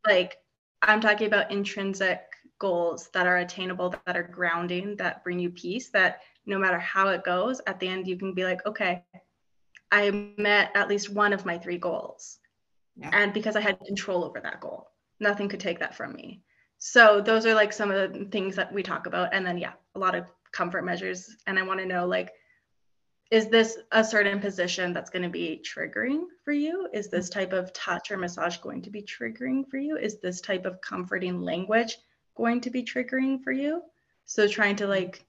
like 0.07 0.37
I'm 0.83 1.01
talking 1.01 1.27
about 1.27 1.51
intrinsic 1.51 2.21
goals 2.59 3.09
that 3.13 3.27
are 3.27 3.39
attainable, 3.39 3.95
that 4.07 4.17
are 4.17 4.23
grounding, 4.23 4.97
that 4.97 5.25
bring 5.25 5.39
you 5.39 5.51
peace, 5.51 5.91
that 5.91 6.21
no 6.47 6.59
matter 6.59 6.79
how 6.79 7.09
it 7.09 7.25
goes, 7.25 7.61
at 7.67 7.81
the 7.81 7.89
end, 7.89 8.07
you 8.07 8.17
can 8.17 8.33
be 8.33 8.45
like, 8.45 8.65
okay, 8.67 9.05
I 9.91 10.33
met 10.39 10.71
at 10.75 10.89
least 10.89 11.11
one 11.11 11.33
of 11.33 11.45
my 11.45 11.59
three 11.59 11.79
goals. 11.79 12.39
Yeah. 12.97 13.11
And 13.13 13.33
because 13.33 13.57
I 13.57 13.61
had 13.61 13.79
control 13.81 14.25
over 14.25 14.41
that 14.41 14.61
goal, 14.61 14.89
nothing 15.21 15.49
could 15.49 15.61
take 15.61 15.81
that 15.81 15.95
from 15.95 16.15
me. 16.15 16.43
So 16.79 17.21
those 17.21 17.47
are 17.47 17.55
like 17.55 17.73
some 17.73 17.91
of 17.91 18.13
the 18.13 18.25
things 18.27 18.57
that 18.57 18.73
we 18.73 18.83
talk 18.83 19.07
about. 19.07 19.31
And 19.33 19.47
then, 19.47 19.59
yeah, 19.59 19.73
a 19.95 19.99
lot 19.99 20.15
of 20.15 20.27
comfort 20.53 20.85
measures. 20.85 21.37
And 21.47 21.59
I 21.59 21.63
want 21.63 21.81
to 21.81 21.87
know 21.87 22.07
like, 22.07 22.33
is 23.31 23.49
this 23.49 23.79
a 23.91 24.05
certain 24.05 24.39
position 24.39 24.93
that's 24.93 25.11
going 25.11 25.23
to 25.23 25.29
be 25.29 25.61
triggering 25.65 26.25
for 26.45 26.53
you? 26.53 26.89
Is 26.93 27.09
this 27.09 27.29
type 27.29 27.53
of 27.53 27.73
touch 27.73 28.11
or 28.11 28.17
massage 28.17 28.59
going 28.59 28.83
to 28.83 28.91
be 28.91 29.03
triggering 29.03 29.69
for 29.69 29.79
you? 29.79 29.97
Is 29.97 30.21
this 30.21 30.41
type 30.41 30.65
of 30.65 30.81
comforting 30.81 31.43
language 31.43 31.99
going 32.37 32.61
to 32.61 32.71
be 32.71 32.85
triggering 32.85 33.43
for 33.43 33.51
you? 33.51 33.83
So 34.27 34.47
trying 34.47 34.77
to 34.77 34.87
like 34.87 35.25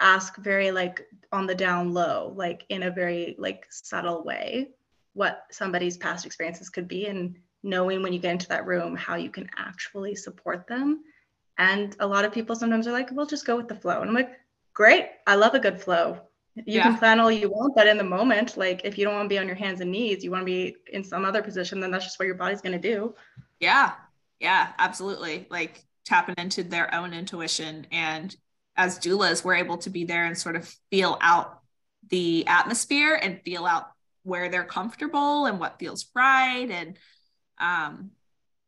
ask 0.00 0.36
very 0.38 0.70
like 0.70 1.06
on 1.32 1.46
the 1.46 1.54
down 1.54 1.92
low, 1.92 2.32
like 2.34 2.64
in 2.70 2.84
a 2.84 2.90
very 2.90 3.36
like 3.38 3.66
subtle 3.70 4.24
way, 4.24 4.70
what 5.12 5.44
somebody's 5.50 5.98
past 5.98 6.24
experiences 6.24 6.70
could 6.70 6.88
be 6.88 7.06
and 7.06 7.36
knowing 7.62 8.02
when 8.02 8.12
you 8.12 8.18
get 8.18 8.32
into 8.32 8.48
that 8.48 8.66
room 8.66 8.96
how 8.96 9.16
you 9.16 9.30
can 9.30 9.48
actually 9.56 10.14
support 10.14 10.66
them. 10.66 11.02
And 11.58 11.94
a 12.00 12.06
lot 12.06 12.24
of 12.24 12.32
people 12.32 12.56
sometimes 12.56 12.88
are 12.88 12.92
like, 12.92 13.10
we'll 13.10 13.26
just 13.26 13.46
go 13.46 13.56
with 13.56 13.68
the 13.68 13.76
flow. 13.76 14.00
And 14.00 14.08
I'm 14.08 14.16
like, 14.16 14.32
great, 14.72 15.10
I 15.26 15.34
love 15.34 15.54
a 15.54 15.60
good 15.60 15.80
flow 15.80 16.20
you 16.56 16.64
yeah. 16.66 16.82
can 16.84 16.96
plan 16.96 17.18
all 17.18 17.30
you 17.30 17.48
want 17.48 17.74
but 17.74 17.86
in 17.86 17.98
the 17.98 18.04
moment 18.04 18.56
like 18.56 18.82
if 18.84 18.96
you 18.96 19.04
don't 19.04 19.14
want 19.14 19.24
to 19.24 19.28
be 19.28 19.38
on 19.38 19.46
your 19.46 19.56
hands 19.56 19.80
and 19.80 19.90
knees 19.90 20.22
you 20.22 20.30
want 20.30 20.40
to 20.40 20.46
be 20.46 20.76
in 20.92 21.02
some 21.02 21.24
other 21.24 21.42
position 21.42 21.80
then 21.80 21.90
that's 21.90 22.04
just 22.04 22.18
what 22.18 22.26
your 22.26 22.36
body's 22.36 22.60
going 22.60 22.80
to 22.80 22.94
do. 22.94 23.14
Yeah. 23.60 23.92
Yeah 24.40 24.72
absolutely. 24.78 25.46
Like 25.50 25.84
tapping 26.04 26.36
into 26.38 26.62
their 26.62 26.94
own 26.94 27.12
intuition 27.12 27.86
and 27.90 28.34
as 28.76 28.98
doulas 28.98 29.44
we're 29.44 29.54
able 29.54 29.78
to 29.78 29.90
be 29.90 30.04
there 30.04 30.24
and 30.24 30.36
sort 30.36 30.56
of 30.56 30.72
feel 30.90 31.18
out 31.20 31.60
the 32.10 32.46
atmosphere 32.46 33.18
and 33.20 33.40
feel 33.42 33.66
out 33.66 33.90
where 34.22 34.48
they're 34.48 34.64
comfortable 34.64 35.46
and 35.46 35.58
what 35.58 35.78
feels 35.78 36.06
right 36.14 36.70
and 36.70 36.98
um 37.58 38.10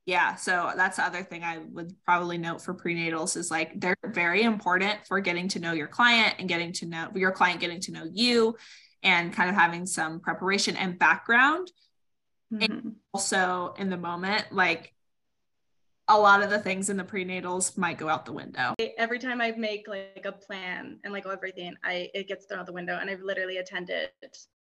yeah 0.07 0.37
so 0.37 0.73
that's 0.77 0.97
the 0.97 1.05
other 1.05 1.23
thing 1.23 1.43
i 1.43 1.59
would 1.59 1.93
probably 2.05 2.39
note 2.39 2.63
for 2.63 2.75
prenatals 2.75 3.37
is 3.37 3.51
like 3.51 3.79
they're 3.79 3.97
very 4.07 4.43
important 4.43 4.99
for 5.07 5.21
getting 5.21 5.49
to 5.49 5.59
know 5.59 5.73
your 5.73 5.89
client 5.89 6.35
and 6.39 6.49
getting 6.49 6.73
to 6.73 6.87
know 6.87 7.11
your 7.15 7.33
client 7.33 7.61
getting 7.61 7.81
to 7.81 7.93
know 7.93 8.05
you 8.11 8.57
and 9.03 9.33
kind 9.33 9.51
of 9.51 9.57
having 9.57 9.85
some 9.85 10.21
preparation 10.21 10.77
and 10.77 10.99
background 10.99 11.71
mm-hmm. 12.53 12.73
and 12.73 12.95
also 13.13 13.75
in 13.79 13.91
the 13.91 13.97
moment 13.97 14.45
like 14.53 14.93
a 16.09 16.17
lot 16.17 16.41
of 16.41 16.51
the 16.51 16.59
things 16.61 16.89
in 16.89 16.97
the 16.97 17.03
prenatals 17.03 17.77
might 17.77 17.99
go 17.99 18.09
out 18.09 18.25
the 18.27 18.33
window. 18.33 18.75
Every 18.97 19.19
time 19.19 19.41
I 19.41 19.51
make 19.51 19.89
like 19.89 20.25
a 20.25 20.31
plan 20.31 21.01
and 21.03 21.13
like 21.13 21.27
everything, 21.27 21.75
I 21.83 22.11
it 22.15 22.29
gets 22.29 22.47
thrown 22.47 22.61
out 22.61 22.67
the 22.67 22.73
window. 22.73 22.99
And 23.01 23.11
I've 23.11 23.23
literally 23.23 23.57
attended 23.57 24.11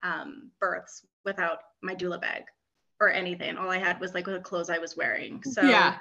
um, 0.04 0.52
births 0.60 1.04
without 1.26 1.58
my 1.82 1.96
doula 1.96 2.22
bag 2.22 2.44
or 3.02 3.10
anything. 3.10 3.58
All 3.58 3.70
I 3.70 3.80
had 3.80 4.00
was 4.00 4.14
like 4.14 4.26
the 4.26 4.40
clothes 4.40 4.70
I 4.70 4.78
was 4.78 4.96
wearing. 4.96 5.44
So 5.44 5.64
yeah. 5.64 5.98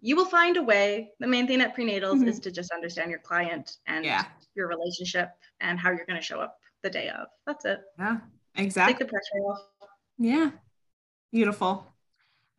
you 0.00 0.16
will 0.16 0.24
find 0.24 0.56
a 0.56 0.62
way. 0.62 1.10
The 1.18 1.26
main 1.26 1.46
thing 1.46 1.60
at 1.60 1.76
prenatals 1.76 2.20
mm-hmm. 2.20 2.28
is 2.28 2.38
to 2.40 2.50
just 2.50 2.70
understand 2.72 3.10
your 3.10 3.18
client 3.18 3.76
and 3.86 4.04
yeah. 4.04 4.24
your 4.54 4.68
relationship 4.68 5.30
and 5.60 5.78
how 5.78 5.90
you're 5.90 6.06
going 6.06 6.18
to 6.18 6.24
show 6.24 6.40
up 6.40 6.56
the 6.82 6.90
day 6.90 7.08
of. 7.10 7.26
That's 7.46 7.64
it. 7.64 7.80
Yeah, 7.98 8.18
exactly. 8.54 8.94
Take 8.94 9.00
the 9.00 9.06
pressure 9.06 9.44
off. 9.50 9.58
Yeah. 10.16 10.52
Beautiful. 11.32 11.86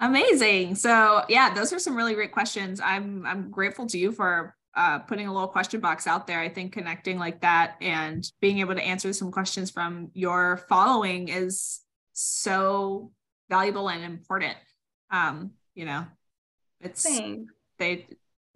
Amazing. 0.02 0.76
So 0.76 1.24
yeah, 1.30 1.54
those 1.54 1.74
are 1.74 1.80
some 1.80 1.96
really 1.96 2.14
great 2.14 2.32
questions. 2.32 2.80
I'm 2.80 3.26
I'm 3.26 3.50
grateful 3.50 3.86
to 3.88 3.98
you 3.98 4.12
for 4.12 4.56
uh, 4.76 5.00
putting 5.00 5.28
a 5.28 5.34
little 5.34 5.48
question 5.48 5.80
box 5.80 6.06
out 6.08 6.28
there. 6.28 6.40
I 6.40 6.50
think 6.50 6.74
connecting 6.74 7.18
like 7.18 7.42
that 7.42 7.76
and 7.82 8.24
being 8.40 8.60
able 8.60 8.76
to 8.76 8.84
answer 8.84 9.12
some 9.12 9.32
questions 9.32 9.72
from 9.72 10.12
your 10.14 10.58
following 10.70 11.28
is 11.30 11.82
so 12.14 13.12
valuable 13.50 13.90
and 13.90 14.04
important. 14.04 14.56
Um, 15.12 15.52
you 15.76 15.86
know, 15.86 16.06
it's 16.82 17.04
Thanks. 17.04 17.52
they 17.78 18.08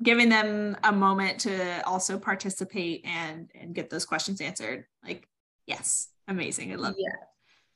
giving 0.01 0.29
them 0.29 0.75
a 0.83 0.91
moment 0.91 1.39
to 1.39 1.85
also 1.87 2.17
participate 2.17 3.05
and 3.05 3.49
and 3.59 3.73
get 3.73 3.89
those 3.89 4.05
questions 4.05 4.41
answered. 4.41 4.85
Like, 5.03 5.27
yes, 5.65 6.09
amazing. 6.27 6.71
I 6.71 6.75
love 6.75 6.95
yeah. 6.97 7.09
It. 7.09 7.27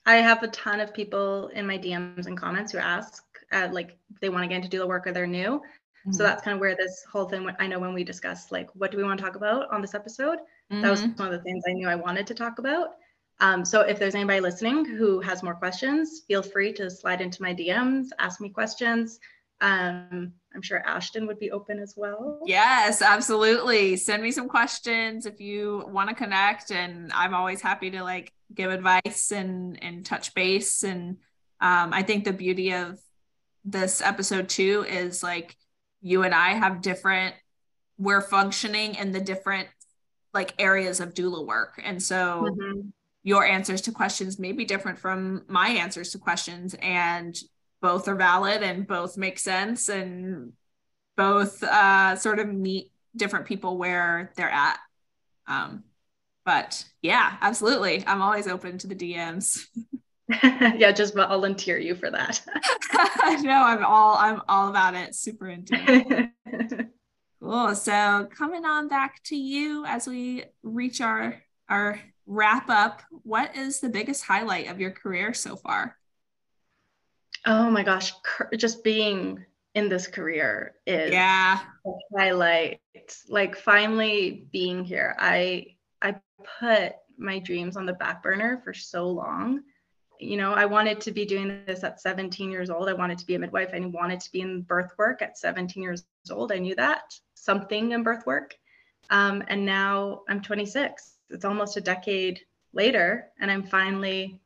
I 0.05 0.15
have 0.17 0.41
a 0.43 0.47
ton 0.47 0.79
of 0.79 0.93
people 0.93 1.49
in 1.49 1.67
my 1.67 1.77
DMs 1.77 2.27
and 2.27 2.37
comments 2.37 2.71
who 2.71 2.77
ask 2.77 3.23
uh, 3.51 3.67
like 3.71 3.97
they 4.21 4.29
want 4.29 4.43
to 4.43 4.47
get 4.47 4.63
into 4.63 4.75
doula 4.75 4.87
work 4.87 5.07
or 5.07 5.11
they're 5.11 5.27
new. 5.27 5.61
Mm-hmm. 6.07 6.13
So 6.13 6.23
that's 6.23 6.41
kind 6.43 6.55
of 6.55 6.61
where 6.61 6.75
this 6.75 7.03
whole 7.11 7.25
thing. 7.25 7.49
I 7.59 7.67
know 7.67 7.79
when 7.79 7.93
we 7.93 8.03
discussed 8.03 8.51
like 8.51 8.69
what 8.73 8.91
do 8.91 8.97
we 8.97 9.03
want 9.03 9.19
to 9.19 9.25
talk 9.25 9.35
about 9.35 9.71
on 9.71 9.81
this 9.81 9.95
episode, 9.95 10.39
mm-hmm. 10.71 10.81
that 10.81 10.89
was 10.89 11.01
mm-hmm. 11.01 11.21
one 11.21 11.33
of 11.33 11.33
the 11.33 11.43
things 11.43 11.63
I 11.67 11.73
knew 11.73 11.89
I 11.89 11.95
wanted 11.95 12.27
to 12.27 12.33
talk 12.33 12.59
about. 12.59 12.91
Um, 13.39 13.63
so 13.63 13.81
if 13.81 13.99
there's 13.99 14.15
anybody 14.15 14.39
listening 14.39 14.85
who 14.85 15.19
has 15.21 15.43
more 15.43 15.53
questions, 15.53 16.23
feel 16.27 16.41
free 16.41 16.73
to 16.73 16.89
slide 16.89 17.21
into 17.21 17.41
my 17.41 17.53
DMs, 17.53 18.07
ask 18.19 18.41
me 18.41 18.49
questions. 18.49 19.19
Um, 19.61 20.33
I'm 20.55 20.61
sure 20.61 20.79
Ashton 20.85 21.27
would 21.27 21.39
be 21.39 21.51
open 21.51 21.79
as 21.79 21.93
well. 21.95 22.39
Yes, 22.45 23.01
absolutely. 23.01 23.95
Send 23.95 24.23
me 24.23 24.31
some 24.31 24.47
questions 24.47 25.25
if 25.25 25.39
you 25.39 25.83
want 25.87 26.09
to 26.09 26.15
connect, 26.15 26.71
and 26.71 27.11
I'm 27.13 27.33
always 27.33 27.61
happy 27.61 27.91
to 27.91 28.03
like 28.03 28.31
give 28.53 28.71
advice 28.71 29.31
and 29.31 29.81
and 29.83 30.05
touch 30.05 30.33
base. 30.33 30.83
And 30.83 31.17
um, 31.59 31.93
I 31.93 32.03
think 32.03 32.23
the 32.23 32.33
beauty 32.33 32.73
of 32.73 32.99
this 33.65 34.01
episode 34.01 34.49
too 34.49 34.85
is 34.87 35.21
like 35.21 35.55
you 36.01 36.23
and 36.23 36.33
I 36.33 36.53
have 36.53 36.81
different 36.81 37.35
we're 37.97 38.21
functioning 38.21 38.95
in 38.95 39.11
the 39.11 39.19
different 39.19 39.67
like 40.33 40.53
areas 40.59 40.99
of 40.99 41.13
doula 41.13 41.45
work 41.45 41.81
and 41.83 42.01
so 42.01 42.45
mm-hmm. 42.47 42.89
Your 43.27 43.45
answers 43.45 43.81
to 43.81 43.91
questions 43.91 44.39
may 44.39 44.53
be 44.53 44.63
different 44.63 44.97
from 44.97 45.43
my 45.49 45.67
answers 45.67 46.11
to 46.11 46.17
questions 46.17 46.73
and 46.81 47.37
both 47.81 48.07
are 48.07 48.15
valid 48.15 48.63
and 48.63 48.87
both 48.87 49.17
make 49.17 49.37
sense 49.37 49.89
and 49.89 50.53
both 51.17 51.61
uh, 51.61 52.15
sort 52.15 52.39
of 52.39 52.47
meet 52.47 52.89
different 53.17 53.45
people 53.45 53.77
where 53.77 54.31
they're 54.37 54.49
at 54.49 54.79
um, 55.45 55.83
but 56.45 56.85
yeah 57.01 57.35
absolutely 57.41 58.01
i'm 58.07 58.21
always 58.21 58.47
open 58.47 58.77
to 58.77 58.87
the 58.87 58.95
dms 58.95 59.65
yeah, 60.43 60.91
just 60.91 61.15
volunteer 61.15 61.77
you 61.77 61.95
for 61.95 62.11
that. 62.11 62.41
no, 63.43 63.63
I'm 63.63 63.85
all 63.85 64.17
I'm 64.17 64.41
all 64.49 64.67
about 64.69 64.93
it. 64.93 65.15
Super 65.15 65.47
into 65.47 65.73
it. 65.73 66.87
cool. 67.41 67.73
So 67.75 68.27
coming 68.35 68.65
on 68.65 68.89
back 68.89 69.23
to 69.27 69.37
you 69.37 69.85
as 69.85 70.05
we 70.05 70.43
reach 70.63 70.99
our 70.99 71.41
our 71.69 72.01
wrap 72.25 72.69
up, 72.69 73.01
what 73.27 73.55
is 73.55 73.79
the 73.79 73.89
biggest 73.89 74.23
highlight 74.23 74.69
of 74.69 74.79
your 74.79 74.91
career 74.91 75.33
so 75.33 75.55
far? 75.55 75.97
Oh 77.45 77.69
my 77.69 77.83
gosh, 77.83 78.13
just 78.55 78.83
being 78.83 79.45
in 79.75 79.89
this 79.89 80.07
career 80.07 80.75
is 80.87 81.11
yeah 81.11 81.59
highlight. 82.17 82.81
Like 83.27 83.55
finally 83.55 84.47
being 84.51 84.83
here. 84.83 85.15
I 85.19 85.75
I 86.01 86.15
put 86.59 86.93
my 87.17 87.39
dreams 87.39 87.77
on 87.77 87.85
the 87.85 87.93
back 87.93 88.23
burner 88.23 88.61
for 88.63 88.73
so 88.73 89.09
long 89.09 89.63
you 90.19 90.37
know, 90.37 90.53
I 90.53 90.65
wanted 90.65 90.99
to 91.01 91.11
be 91.11 91.25
doing 91.25 91.61
this 91.65 91.83
at 91.83 92.01
17 92.01 92.49
years 92.49 92.69
old. 92.69 92.89
I 92.89 92.93
wanted 92.93 93.17
to 93.19 93.25
be 93.25 93.35
a 93.35 93.39
midwife. 93.39 93.69
I 93.73 93.79
wanted 93.79 94.19
to 94.21 94.31
be 94.31 94.41
in 94.41 94.61
birth 94.61 94.91
work 94.97 95.21
at 95.21 95.37
17 95.37 95.81
years 95.81 96.05
old. 96.31 96.51
I 96.51 96.57
knew 96.57 96.75
that 96.75 97.13
something 97.35 97.91
in 97.91 98.03
birth 98.03 98.25
work. 98.25 98.55
Um, 99.09 99.43
and 99.47 99.65
now 99.65 100.21
I'm 100.27 100.41
26. 100.41 101.17
It's 101.29 101.45
almost 101.45 101.77
a 101.77 101.81
decade 101.81 102.41
later, 102.77 103.27
and 103.41 103.51
I'm 103.51 103.63
finally 103.63 104.39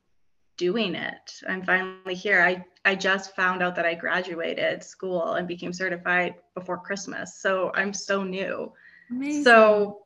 doing 0.57 0.95
it. 0.95 1.41
I'm 1.47 1.63
finally 1.63 2.15
here. 2.15 2.41
I, 2.41 2.65
I 2.85 2.95
just 2.95 3.35
found 3.35 3.61
out 3.61 3.75
that 3.75 3.85
I 3.85 3.93
graduated 3.93 4.83
school 4.83 5.33
and 5.33 5.47
became 5.47 5.73
certified 5.73 6.35
before 6.55 6.77
Christmas. 6.77 7.35
So 7.39 7.71
I'm 7.75 7.93
so 7.93 8.23
new. 8.23 8.71
Amazing. 9.09 9.43
So 9.43 10.05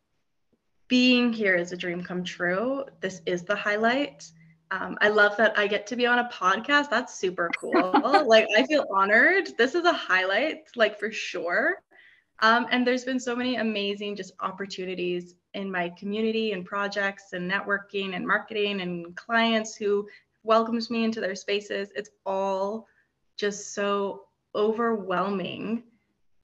being 0.88 1.32
here 1.32 1.56
is 1.56 1.72
a 1.72 1.78
dream 1.78 2.04
come 2.04 2.24
true. 2.24 2.86
This 3.00 3.22
is 3.26 3.44
the 3.44 3.56
highlight. 3.56 4.30
Um, 4.72 4.98
I 5.02 5.10
love 5.10 5.38
that 5.38 5.58
I 5.58 5.68
get 5.68 5.88
to 5.88 5.96
be 5.96 6.06
on 6.06 6.20
a 6.20 6.30
podcast. 6.30 6.90
That's 6.90 7.16
super 7.16 7.50
cool. 7.60 7.92
like, 8.26 8.48
I 8.58 8.66
feel 8.66 8.86
honored. 8.94 9.50
This 9.58 9.76
is 9.76 9.86
a 9.86 9.94
highlight, 9.94 10.68
like, 10.76 11.00
for 11.00 11.12
sure. 11.12 11.82
Um, 12.40 12.68
and 12.72 12.86
there's 12.86 13.06
been 13.06 13.20
so 13.20 13.36
many 13.36 13.56
amazing 13.56 14.16
just 14.16 14.34
opportunities 14.40 15.36
in 15.56 15.72
my 15.72 15.90
community 15.90 16.52
and 16.52 16.66
projects 16.66 17.34
and 17.34 17.50
networking 17.50 18.16
and 18.16 18.26
marketing 18.26 18.82
and 18.82 19.16
clients 19.16 19.76
who 19.76 20.08
welcomes 20.44 20.90
me 20.90 21.04
into 21.04 21.20
their 21.20 21.36
spaces. 21.36 21.90
It's 21.96 22.12
all 22.26 22.88
just 23.38 23.74
so 23.74 24.26
overwhelming. 24.54 25.84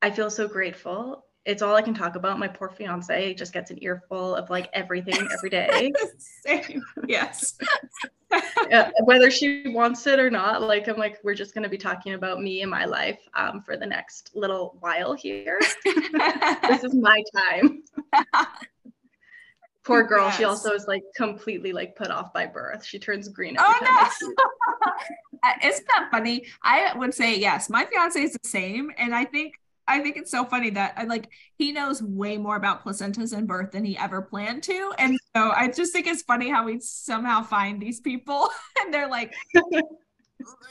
I 0.01 0.09
feel 0.09 0.29
so 0.29 0.47
grateful 0.47 1.25
it's 1.45 1.61
all 1.61 1.75
I 1.75 1.81
can 1.81 1.93
talk 1.93 2.15
about. 2.15 2.37
My 2.37 2.47
poor 2.47 2.69
fiance 2.69 3.33
just 3.33 3.51
gets 3.51 3.71
an 3.71 3.79
earful 3.81 4.35
of 4.35 4.49
like 4.49 4.69
everything 4.73 5.27
every 5.33 5.49
day. 5.49 5.91
Same. 6.17 6.83
Yes. 7.07 7.57
yeah, 8.69 8.91
whether 9.05 9.31
she 9.31 9.67
wants 9.69 10.05
it 10.05 10.19
or 10.19 10.29
not, 10.29 10.61
like 10.61 10.87
I'm 10.87 10.97
like, 10.97 11.19
we're 11.23 11.33
just 11.33 11.55
gonna 11.55 11.69
be 11.69 11.77
talking 11.77 12.13
about 12.13 12.41
me 12.41 12.61
and 12.61 12.69
my 12.69 12.85
life 12.85 13.19
um, 13.33 13.61
for 13.61 13.75
the 13.75 13.85
next 13.85 14.31
little 14.35 14.77
while 14.81 15.13
here. 15.13 15.59
this 15.83 16.83
is 16.83 16.93
my 16.93 17.23
time. 17.35 17.83
Poor 19.83 20.03
girl. 20.03 20.25
Yes. 20.25 20.37
She 20.37 20.43
also 20.43 20.73
is 20.73 20.87
like 20.87 21.03
completely 21.15 21.73
like 21.73 21.95
put 21.95 22.11
off 22.11 22.33
by 22.33 22.45
birth. 22.45 22.85
She 22.85 22.99
turns 22.99 23.27
green. 23.29 23.55
oh 23.59 23.79
no! 23.81 24.33
Uh, 25.43 25.53
isn't 25.63 25.87
that 25.87 26.07
funny? 26.11 26.45
I 26.61 26.95
would 26.95 27.15
say 27.15 27.35
yes. 27.39 27.67
My 27.67 27.83
fiance 27.85 28.21
is 28.21 28.33
the 28.33 28.47
same, 28.47 28.91
and 28.99 29.15
I 29.15 29.25
think 29.25 29.55
I 29.87 29.99
think 29.99 30.15
it's 30.17 30.31
so 30.31 30.45
funny 30.45 30.69
that 30.71 30.93
I 30.95 31.03
like 31.03 31.29
he 31.57 31.71
knows 31.71 32.01
way 32.01 32.37
more 32.37 32.55
about 32.55 32.83
placentas 32.83 33.33
and 33.33 33.47
birth 33.47 33.71
than 33.71 33.83
he 33.83 33.97
ever 33.97 34.21
planned 34.21 34.63
to. 34.63 34.93
And 34.97 35.17
so 35.35 35.51
I 35.51 35.67
just 35.67 35.93
think 35.93 36.07
it's 36.07 36.21
funny 36.21 36.49
how 36.49 36.65
we 36.65 36.79
somehow 36.79 37.41
find 37.41 37.81
these 37.81 37.99
people 37.99 38.49
and 38.79 38.93
they're 38.93 39.09
like, 39.09 39.33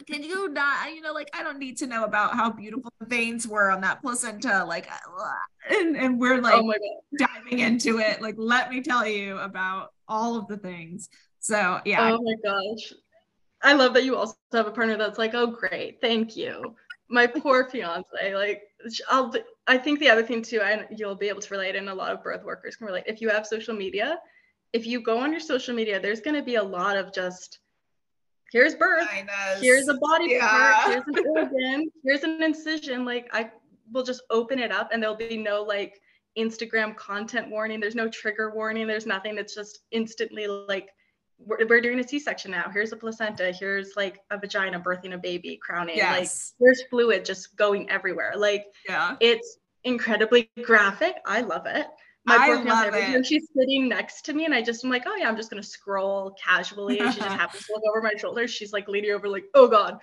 can 0.07 0.23
you 0.23 0.49
not, 0.49 0.95
you 0.95 1.01
know, 1.01 1.13
like 1.13 1.31
I 1.35 1.43
don't 1.43 1.59
need 1.59 1.79
to 1.79 1.87
know 1.87 2.05
about 2.05 2.35
how 2.35 2.51
beautiful 2.51 2.93
the 3.01 3.07
veins 3.07 3.47
were 3.47 3.71
on 3.71 3.81
that 3.83 4.03
placenta. 4.03 4.65
Like, 4.65 4.89
uh, 4.91 5.33
and, 5.71 5.97
and 5.97 6.19
we're 6.19 6.39
oh 6.39 6.41
like 6.41 6.63
oh 6.63 6.73
diving 7.19 7.59
into 7.61 7.99
it. 7.99 8.21
Like, 8.21 8.37
let 8.39 8.71
me 8.71 8.83
tell 8.83 9.07
you 9.07 9.39
about 9.39 9.93
all 10.09 10.37
of 10.37 10.47
the 10.49 10.57
things. 10.57 11.09
So, 11.41 11.81
yeah. 11.85 12.13
Oh 12.13 12.23
my 12.23 12.35
gosh. 12.45 12.93
I 13.63 13.75
love 13.75 13.95
that 13.95 14.05
you 14.05 14.17
also 14.17 14.37
have 14.53 14.67
a 14.67 14.71
partner 14.71 14.97
that's 14.97 15.19
like, 15.19 15.35
oh, 15.35 15.47
great. 15.47 16.01
Thank 16.01 16.37
you. 16.37 16.75
My 17.09 17.27
poor 17.27 17.69
fiance. 17.71 18.35
Like, 18.35 18.63
I'll, 19.09 19.35
I 19.67 19.77
think 19.79 20.01
the 20.01 20.09
other 20.09 20.23
thing 20.23 20.43
too, 20.43 20.61
and 20.61 20.87
you'll 20.97 21.15
be 21.15 21.29
able 21.29 21.41
to 21.41 21.55
relate, 21.55 21.77
and 21.77 21.89
a 21.89 21.95
lot 21.95 22.13
of 22.13 22.23
birth 22.23 22.45
workers 22.45 22.77
can 22.77 22.87
relate. 22.87 23.05
If 23.07 23.21
you 23.21 23.29
have 23.29 23.47
social 23.47 23.75
media, 23.75 24.19
if 24.73 24.87
you 24.87 25.03
go 25.03 25.19
on 25.19 25.33
your 25.33 25.41
social 25.41 25.75
media, 25.75 26.01
there's 26.01 26.21
going 26.21 26.37
to 26.37 26.43
be 26.43 26.55
a 26.55 26.63
lot 26.63 26.97
of 26.97 27.13
just 27.13 27.59
here's 28.53 28.75
birth, 28.75 29.09
here's 29.61 29.89
a 29.89 29.95
body 29.95 30.31
yeah. 30.31 30.49
part, 30.49 31.05
here's 31.07 31.19
an 31.19 31.25
organ, 31.37 31.91
here's 32.05 32.23
an 32.23 32.43
incision. 32.43 33.05
Like 33.05 33.29
I, 33.33 33.51
will 33.93 34.03
just 34.05 34.23
open 34.31 34.59
it 34.59 34.71
up 34.73 34.91
and 34.93 35.03
there'll 35.03 35.17
be 35.17 35.37
no 35.37 35.63
like 35.63 36.01
Instagram 36.39 36.97
content 36.97 37.51
warning. 37.51 37.81
There's 37.81 37.95
no 37.95 38.09
trigger 38.09 38.55
warning. 38.55 38.87
There's 38.87 39.07
nothing. 39.07 39.37
It's 39.39 39.55
just 39.55 39.81
instantly 39.91 40.47
like, 40.47 40.89
we're, 41.39 41.67
we're 41.67 41.81
doing 41.81 41.99
a 41.99 42.07
C-section 42.07 42.51
now. 42.51 42.71
Here's 42.73 42.93
a 42.93 42.97
placenta. 42.97 43.53
Here's 43.53 43.97
like 43.97 44.21
a 44.31 44.39
vagina 44.39 44.81
birthing 44.81 45.15
a 45.15 45.19
baby, 45.19 45.59
crowning. 45.63 45.97
Yes. 45.97 46.53
Like 46.61 46.67
there's 46.67 46.83
fluid 46.91 47.25
just 47.25 47.57
going 47.57 47.91
everywhere. 47.91 48.35
Like 48.37 48.67
Yeah. 48.89 49.17
it's 49.21 49.59
incredibly 49.85 50.51
graphic. 50.63 51.17
I 51.27 51.41
love 51.41 51.67
it. 51.67 51.87
My 52.31 52.45
I 52.45 52.47
poor 52.47 52.65
love 52.65 52.95
it. 52.95 53.01
time 53.01 53.23
she's 53.25 53.49
sitting 53.57 53.89
next 53.89 54.23
to 54.27 54.33
me, 54.33 54.45
and 54.45 54.55
I 54.55 54.63
just 54.63 54.85
am 54.85 54.91
like, 54.91 55.05
oh 55.07 55.17
yeah, 55.17 55.29
I'm 55.29 55.37
just 55.37 55.51
gonna 55.51 55.63
scroll 55.63 56.37
casually. 56.43 56.99
and 56.99 57.13
she 57.13 57.21
just 57.21 57.33
happens 57.37 57.67
to 57.67 57.73
look 57.75 57.83
over 57.91 58.03
my 58.03 58.15
shoulder. 58.17 58.47
She's 58.49 58.73
like 58.73 58.89
leaning 58.89 59.11
over, 59.13 59.29
like, 59.29 59.45
oh 59.55 59.69
god. 59.69 60.01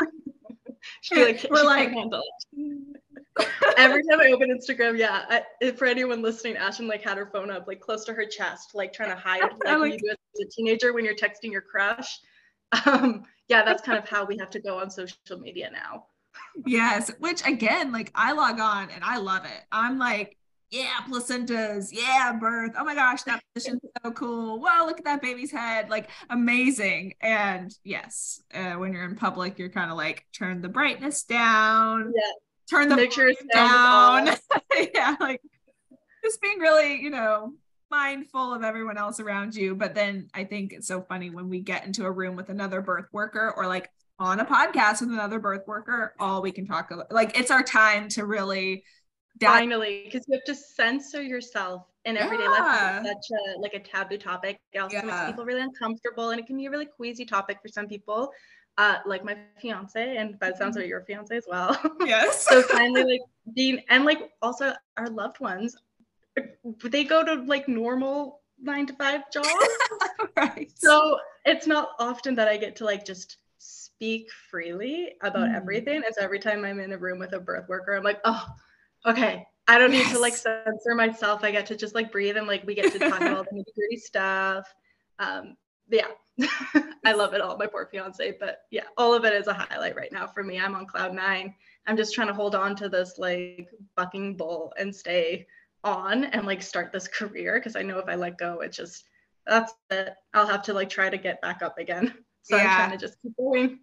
she 1.00 1.24
like 1.24 1.46
We're 1.50 1.58
she 1.58 1.66
like-. 1.66 1.94
Every 3.78 4.02
time 4.02 4.20
I 4.20 4.30
open 4.32 4.50
Instagram, 4.50 4.98
yeah. 4.98 5.24
I, 5.28 5.42
if 5.60 5.78
for 5.78 5.86
anyone 5.86 6.22
listening, 6.22 6.56
Ashton 6.56 6.86
like 6.86 7.02
had 7.02 7.16
her 7.16 7.26
phone 7.32 7.50
up 7.50 7.66
like 7.66 7.80
close 7.80 8.04
to 8.04 8.12
her 8.12 8.26
chest, 8.26 8.74
like 8.74 8.92
trying 8.92 9.10
to 9.10 9.16
hide, 9.16 9.42
like, 9.64 9.78
like- 9.78 9.92
you 9.92 9.98
do 9.98 10.10
as 10.10 10.46
a 10.46 10.48
teenager 10.50 10.92
when 10.92 11.04
you're 11.04 11.16
texting 11.16 11.50
your 11.50 11.62
crush. 11.62 12.20
Um, 12.86 13.24
yeah, 13.48 13.64
that's 13.64 13.82
kind 13.82 13.98
of 13.98 14.08
how 14.08 14.24
we 14.24 14.38
have 14.38 14.50
to 14.50 14.60
go 14.60 14.78
on 14.78 14.90
social 14.90 15.16
media 15.38 15.70
now. 15.70 16.06
Yes, 16.66 17.10
which 17.18 17.46
again, 17.46 17.92
like 17.92 18.10
I 18.14 18.32
log 18.32 18.58
on 18.60 18.88
and 18.90 19.04
I 19.04 19.18
love 19.18 19.44
it. 19.44 19.60
I'm 19.70 19.98
like, 19.98 20.36
yeah, 20.72 21.00
placentas, 21.08 21.90
yeah, 21.92 22.32
birth. 22.32 22.72
Oh 22.78 22.84
my 22.84 22.94
gosh, 22.94 23.22
that 23.24 23.42
position's 23.54 23.82
so 24.04 24.10
cool. 24.12 24.58
Wow, 24.58 24.86
look 24.86 24.98
at 24.98 25.04
that 25.04 25.20
baby's 25.22 25.52
head, 25.52 25.90
like 25.90 26.08
amazing. 26.30 27.12
And 27.20 27.70
yes, 27.84 28.42
uh, 28.54 28.72
when 28.72 28.92
you're 28.94 29.04
in 29.04 29.14
public, 29.14 29.58
you're 29.58 29.68
kind 29.68 29.90
of 29.90 29.98
like 29.98 30.26
turn 30.32 30.62
the 30.62 30.70
brightness 30.70 31.24
down, 31.24 32.12
Yeah. 32.16 32.22
turn 32.70 32.88
the 32.88 32.96
Make 32.96 33.12
sure 33.12 33.24
volume 33.26 33.36
it's 33.42 33.54
down 33.54 34.24
down. 34.24 34.36
yeah, 34.94 35.16
like 35.20 35.42
just 36.24 36.40
being 36.40 36.58
really, 36.58 37.02
you 37.02 37.10
know, 37.10 37.52
mindful 37.90 38.54
of 38.54 38.62
everyone 38.62 38.96
else 38.96 39.20
around 39.20 39.54
you. 39.54 39.74
But 39.74 39.94
then 39.94 40.28
I 40.32 40.44
think 40.44 40.72
it's 40.72 40.88
so 40.88 41.02
funny 41.02 41.28
when 41.28 41.50
we 41.50 41.60
get 41.60 41.84
into 41.84 42.06
a 42.06 42.10
room 42.10 42.36
with 42.36 42.48
another 42.48 42.80
birth 42.80 43.06
worker 43.12 43.52
or 43.54 43.66
like 43.66 43.90
on 44.18 44.40
a 44.40 44.44
podcast 44.46 45.00
with 45.00 45.10
another 45.10 45.38
birth 45.38 45.66
worker, 45.66 46.14
all 46.18 46.40
we 46.40 46.52
can 46.52 46.66
talk 46.66 46.90
about 46.90 47.12
like 47.12 47.38
it's 47.38 47.50
our 47.50 47.62
time 47.62 48.08
to 48.10 48.24
really 48.24 48.84
dive 49.38 49.50
Finally, 49.60 50.02
because 50.04 50.24
you 50.28 50.34
have 50.34 50.44
to 50.44 50.54
censor 50.54 51.22
yourself 51.22 51.86
in 52.04 52.16
everyday 52.16 52.46
life. 52.48 52.60
Yeah. 52.60 52.98
It's 53.00 53.08
such 53.08 53.38
a 53.38 53.60
like 53.60 53.74
a 53.74 53.80
taboo 53.80 54.18
topic. 54.18 54.58
It 54.72 54.78
also 54.78 54.96
Yeah. 54.96 55.04
makes 55.06 55.24
people 55.26 55.44
really 55.44 55.62
uncomfortable, 55.62 56.30
and 56.30 56.40
it 56.40 56.46
can 56.46 56.56
be 56.56 56.66
a 56.66 56.70
really 56.70 56.86
queasy 56.86 57.24
topic 57.24 57.58
for 57.62 57.68
some 57.68 57.86
people, 57.86 58.32
uh, 58.78 58.98
like 59.06 59.24
my 59.24 59.36
fiance, 59.60 60.16
and 60.16 60.38
the 60.40 60.54
sounds 60.56 60.76
of 60.76 60.82
it, 60.82 60.88
your 60.88 61.02
fiance 61.02 61.36
as 61.36 61.46
well. 61.48 61.76
Yes. 62.04 62.46
so 62.50 62.62
finally, 62.62 63.04
like 63.04 63.20
being 63.54 63.80
and 63.88 64.04
like 64.04 64.32
also 64.42 64.72
our 64.96 65.08
loved 65.08 65.40
ones, 65.40 65.76
they 66.84 67.04
go 67.04 67.24
to 67.24 67.34
like 67.44 67.68
normal 67.68 68.40
nine 68.60 68.86
to 68.86 68.94
five 68.94 69.30
jobs. 69.32 69.48
right. 70.36 70.70
so 70.76 71.18
it's 71.44 71.66
not 71.66 71.90
often 71.98 72.34
that 72.36 72.48
I 72.48 72.56
get 72.56 72.76
to 72.76 72.84
like 72.84 73.04
just 73.04 73.38
speak 73.58 74.30
freely 74.50 75.14
about 75.22 75.48
Mm. 75.48 75.56
everything. 75.56 76.02
And 76.04 76.14
so 76.14 76.22
every 76.22 76.38
time 76.38 76.64
I'm 76.64 76.80
in 76.80 76.92
a 76.92 76.98
room 76.98 77.18
with 77.18 77.32
a 77.32 77.40
birth 77.40 77.68
worker, 77.68 77.94
I'm 77.94 78.02
like, 78.02 78.20
oh, 78.24 78.44
okay. 79.06 79.46
I 79.68 79.78
don't 79.78 79.92
need 79.92 80.06
to 80.08 80.18
like 80.18 80.34
censor 80.34 80.94
myself. 80.94 81.44
I 81.44 81.52
get 81.52 81.66
to 81.66 81.76
just 81.76 81.94
like 81.94 82.10
breathe 82.10 82.36
and 82.36 82.46
like 82.46 82.66
we 82.66 82.74
get 82.74 82.92
to 82.92 82.98
talk 82.98 83.20
about 83.20 83.36
all 83.36 83.44
the 83.44 83.50
nitty 83.50 83.74
gritty 83.76 83.96
stuff. 83.96 84.66
Um, 85.18 85.56
yeah, 85.88 86.08
I 87.04 87.12
love 87.12 87.34
it 87.34 87.40
all. 87.40 87.56
My 87.56 87.66
poor 87.66 87.86
fiance, 87.90 88.36
but 88.40 88.62
yeah, 88.70 88.84
all 88.96 89.14
of 89.14 89.24
it 89.24 89.32
is 89.32 89.46
a 89.46 89.54
highlight 89.54 89.96
right 89.96 90.12
now 90.12 90.26
for 90.26 90.42
me. 90.42 90.58
I'm 90.58 90.74
on 90.74 90.86
cloud 90.86 91.14
nine. 91.14 91.54
I'm 91.86 91.96
just 91.96 92.14
trying 92.14 92.28
to 92.28 92.34
hold 92.34 92.54
on 92.54 92.74
to 92.76 92.88
this 92.88 93.18
like 93.18 93.68
bucking 93.96 94.36
bull 94.36 94.72
and 94.78 94.94
stay 94.94 95.46
on 95.84 96.24
and 96.24 96.46
like 96.46 96.62
start 96.62 96.92
this 96.92 97.08
career 97.08 97.54
because 97.58 97.76
I 97.76 97.82
know 97.82 97.98
if 97.98 98.08
I 98.08 98.14
let 98.14 98.38
go, 98.38 98.60
it 98.60 98.72
just 98.72 99.04
that's 99.46 99.74
it. 99.90 100.14
I'll 100.34 100.46
have 100.46 100.62
to 100.62 100.74
like 100.74 100.88
try 100.88 101.08
to 101.08 101.18
get 101.18 101.40
back 101.40 101.62
up 101.62 101.78
again. 101.78 102.14
So 102.44 102.56
I'm 102.56 102.66
trying 102.66 102.90
to 102.90 102.96
just 102.96 103.22
keep 103.22 103.36
going. 103.36 103.78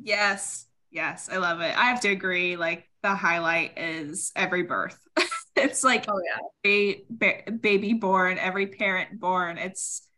Yes. 0.00 0.66
Yes. 0.96 1.28
I 1.30 1.36
love 1.36 1.60
it. 1.60 1.76
I 1.76 1.84
have 1.90 2.00
to 2.00 2.08
agree. 2.08 2.56
Like 2.56 2.88
the 3.02 3.14
highlight 3.14 3.76
is 3.76 4.32
every 4.34 4.62
birth. 4.62 4.98
it's 5.56 5.84
like 5.84 6.06
Oh 6.08 6.18
yeah. 6.24 6.38
every 6.64 7.04
ba- 7.10 7.52
baby 7.52 7.92
born, 7.92 8.38
every 8.38 8.66
parent 8.68 9.20
born. 9.20 9.58
It's 9.58 10.08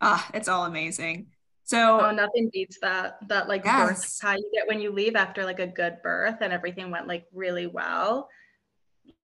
ah, 0.00 0.28
it's 0.34 0.48
all 0.48 0.64
amazing. 0.64 1.28
So 1.62 2.00
Oh, 2.00 2.10
nothing 2.10 2.50
beats 2.52 2.78
that 2.82 3.18
that 3.28 3.48
like 3.48 3.64
Yes. 3.64 4.18
birth 4.18 4.20
high 4.22 4.36
you 4.36 4.50
get 4.52 4.66
when 4.66 4.80
you 4.80 4.90
leave 4.90 5.14
after 5.14 5.44
like 5.44 5.60
a 5.60 5.68
good 5.68 5.98
birth 6.02 6.38
and 6.40 6.52
everything 6.52 6.90
went 6.90 7.06
like 7.06 7.26
really 7.32 7.68
well. 7.68 8.28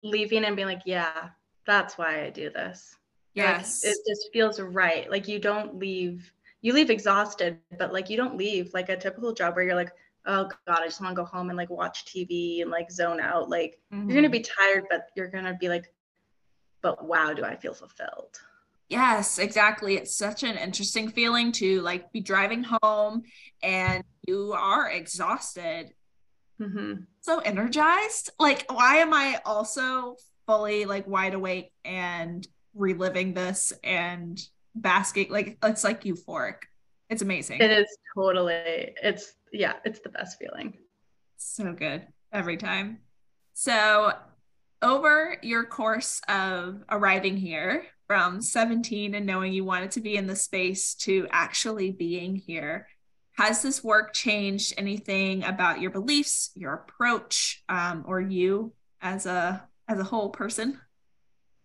Leaving 0.03 0.45
and 0.45 0.55
being 0.55 0.67
like, 0.67 0.83
yeah, 0.85 1.29
that's 1.65 1.97
why 1.97 2.23
I 2.23 2.29
do 2.29 2.51
this. 2.51 2.95
Like, 3.35 3.45
yes. 3.57 3.83
it 3.83 3.97
just 4.07 4.29
feels 4.31 4.59
right. 4.59 5.09
Like 5.09 5.27
you 5.27 5.39
don't 5.39 5.79
leave, 5.79 6.31
you 6.61 6.73
leave 6.73 6.91
exhausted, 6.91 7.57
but 7.79 7.91
like 7.93 8.11
you 8.11 8.17
don't 8.17 8.37
leave 8.37 8.71
like 8.75 8.89
a 8.89 8.95
typical 8.95 9.33
job 9.33 9.55
where 9.55 9.65
you're 9.65 9.75
like, 9.75 9.91
oh 10.25 10.43
God, 10.67 10.79
I 10.81 10.85
just 10.85 11.01
want 11.01 11.15
to 11.15 11.21
go 11.21 11.25
home 11.25 11.49
and 11.49 11.57
like 11.57 11.69
watch 11.69 12.05
TV 12.05 12.61
and 12.61 12.69
like 12.71 12.91
zone 12.91 13.19
out. 13.19 13.49
Like 13.49 13.79
you're 13.91 13.99
Mm-hmm. 14.01 14.13
gonna 14.15 14.29
be 14.29 14.41
tired, 14.41 14.85
but 14.89 15.07
you're 15.15 15.27
gonna 15.29 15.57
be 15.59 15.69
like, 15.69 15.85
but 16.81 17.05
wow, 17.07 17.33
do 17.33 17.43
I 17.43 17.55
feel 17.55 17.73
fulfilled? 17.73 18.39
Yes, 18.89 19.37
exactly. 19.37 19.95
It's 19.97 20.15
such 20.15 20.43
an 20.43 20.57
interesting 20.57 21.09
feeling 21.09 21.51
to 21.53 21.81
like 21.81 22.11
be 22.11 22.21
driving 22.21 22.65
home 22.81 23.21
and 23.61 24.03
you 24.27 24.53
are 24.53 24.89
exhausted, 24.89 25.93
Mm-hmm. 26.61 27.03
so 27.21 27.39
energized. 27.39 28.31
Like, 28.37 28.65
why 28.69 28.97
am 28.97 29.13
I 29.13 29.39
also 29.45 30.15
fully 30.45 30.83
like 30.85 31.07
wide 31.07 31.33
awake 31.33 31.71
and 31.85 32.45
reliving 32.73 33.33
this 33.33 33.71
and 33.83 34.37
basking? 34.75 35.31
Like, 35.31 35.57
it's 35.63 35.85
like 35.85 36.03
euphoric. 36.03 36.55
It's 37.09 37.21
amazing. 37.21 37.61
It 37.61 37.71
is 37.71 37.87
totally, 38.13 38.93
it's 39.01 39.33
yeah, 39.51 39.73
it's 39.85 39.99
the 39.99 40.09
best 40.09 40.37
feeling. 40.39 40.77
So 41.37 41.73
good 41.73 42.07
every 42.31 42.57
time. 42.57 42.99
So, 43.53 44.13
over 44.81 45.37
your 45.41 45.65
course 45.65 46.21
of 46.29 46.83
arriving 46.89 47.35
here 47.35 47.85
from 48.07 48.41
17 48.41 49.13
and 49.13 49.25
knowing 49.25 49.51
you 49.51 49.65
wanted 49.65 49.91
to 49.91 50.01
be 50.01 50.15
in 50.15 50.25
the 50.25 50.35
space 50.35 50.95
to 50.95 51.27
actually 51.31 51.91
being 51.91 52.35
here, 52.35 52.87
has 53.33 53.61
this 53.61 53.83
work 53.83 54.13
changed 54.13 54.73
anything 54.77 55.43
about 55.43 55.81
your 55.81 55.91
beliefs, 55.91 56.51
your 56.55 56.73
approach, 56.73 57.63
um, 57.69 58.03
or 58.07 58.19
you 58.21 58.73
as 59.01 59.25
a 59.25 59.67
as 59.87 59.99
a 59.99 60.03
whole 60.03 60.29
person? 60.29 60.79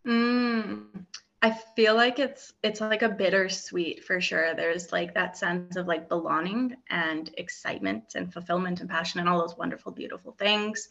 Mm, 0.07 1.07
I 1.45 1.51
feel 1.51 1.95
like 1.95 2.19
it's 2.19 2.55
it's 2.63 2.81
like 2.81 3.03
a 3.03 3.09
bittersweet 3.11 4.03
for 4.03 4.19
sure. 4.19 4.55
There's 4.55 4.93
like 4.93 5.13
that 5.13 5.37
sense 5.37 5.77
of 5.77 5.87
like 5.87 6.09
belonging 6.09 6.75
and 6.89 7.31
excitement 7.37 8.15
and 8.15 8.33
fulfillment 8.33 8.81
and 8.81 8.89
passion 8.89 9.21
and 9.21 9.29
all 9.29 9.41
those 9.41 9.59
wonderful, 9.59 9.93
beautiful 9.93 10.33
things. 10.39 10.89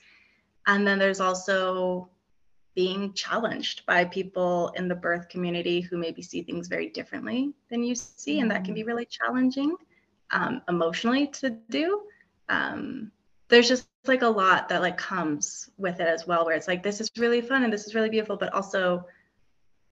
And 0.67 0.85
then 0.85 0.99
there's 0.99 1.19
also 1.19 2.07
being 2.75 3.13
challenged 3.13 3.83
by 3.87 4.05
people 4.05 4.71
in 4.75 4.87
the 4.87 4.93
birth 4.93 5.27
community 5.27 5.81
who 5.81 5.97
maybe 5.97 6.21
see 6.21 6.43
things 6.43 6.67
very 6.67 6.89
differently 6.89 7.51
than 7.71 7.83
you 7.83 7.95
see, 7.95 8.39
and 8.39 8.51
that 8.51 8.63
can 8.63 8.75
be 8.75 8.83
really 8.83 9.05
challenging 9.05 9.75
um, 10.29 10.61
emotionally 10.69 11.25
to 11.29 11.49
do. 11.71 12.03
Um, 12.49 13.11
there's 13.47 13.69
just 13.69 13.87
like 14.05 14.21
a 14.21 14.27
lot 14.27 14.69
that 14.69 14.83
like 14.83 14.99
comes 14.99 15.71
with 15.79 15.99
it 15.99 16.07
as 16.07 16.27
well 16.27 16.45
where 16.45 16.55
it's 16.55 16.67
like 16.67 16.83
this 16.83 17.01
is 17.01 17.09
really 17.17 17.41
fun 17.41 17.63
and 17.63 17.73
this 17.73 17.87
is 17.87 17.95
really 17.95 18.09
beautiful 18.09 18.35
but 18.35 18.53
also 18.53 19.05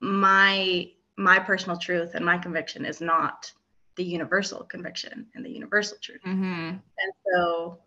my 0.02 0.90
my 1.18 1.40
personal 1.40 1.78
truth 1.78 2.16
and 2.16 2.26
my 2.26 2.38
conviction 2.38 2.86
is 2.86 3.02
not 3.02 3.52
the 3.96 4.04
universal 4.04 4.64
conviction 4.64 5.28
and 5.36 5.46
the 5.46 5.50
universal 5.50 5.98
truth 6.02 6.22
Mm-hmm. 6.26 6.70
and 7.04 7.14
so 7.34 7.78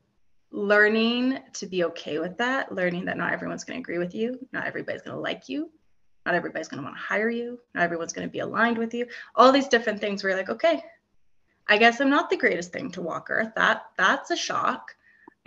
learning 0.50 1.40
to 1.54 1.66
be 1.66 1.82
okay 1.84 2.18
with 2.20 2.36
that 2.38 2.72
learning 2.72 3.04
that 3.06 3.16
not 3.16 3.32
everyone's 3.32 3.64
going 3.64 3.76
to 3.76 3.80
agree 3.80 3.98
with 3.98 4.14
you 4.14 4.38
not 4.52 4.66
everybody's 4.66 5.02
going 5.02 5.16
to 5.16 5.20
like 5.20 5.48
you 5.48 5.70
not 6.26 6.34
everybody's 6.36 6.68
going 6.68 6.78
to 6.80 6.84
want 6.84 6.96
to 6.96 7.02
hire 7.02 7.30
you 7.30 7.58
not 7.74 7.82
everyone's 7.82 8.12
going 8.12 8.26
to 8.26 8.32
be 8.32 8.38
aligned 8.38 8.78
with 8.78 8.94
you 8.94 9.06
all 9.34 9.50
these 9.50 9.66
different 9.68 10.00
things 10.00 10.22
where 10.22 10.30
you're 10.30 10.38
like 10.38 10.50
okay 10.50 10.82
i 11.68 11.76
guess 11.76 12.00
i'm 12.00 12.10
not 12.10 12.30
the 12.30 12.36
greatest 12.36 12.72
thing 12.72 12.88
to 12.90 13.02
walk 13.02 13.26
earth 13.30 13.50
that 13.56 13.86
that's 13.98 14.30
a 14.30 14.36
shock 14.36 14.94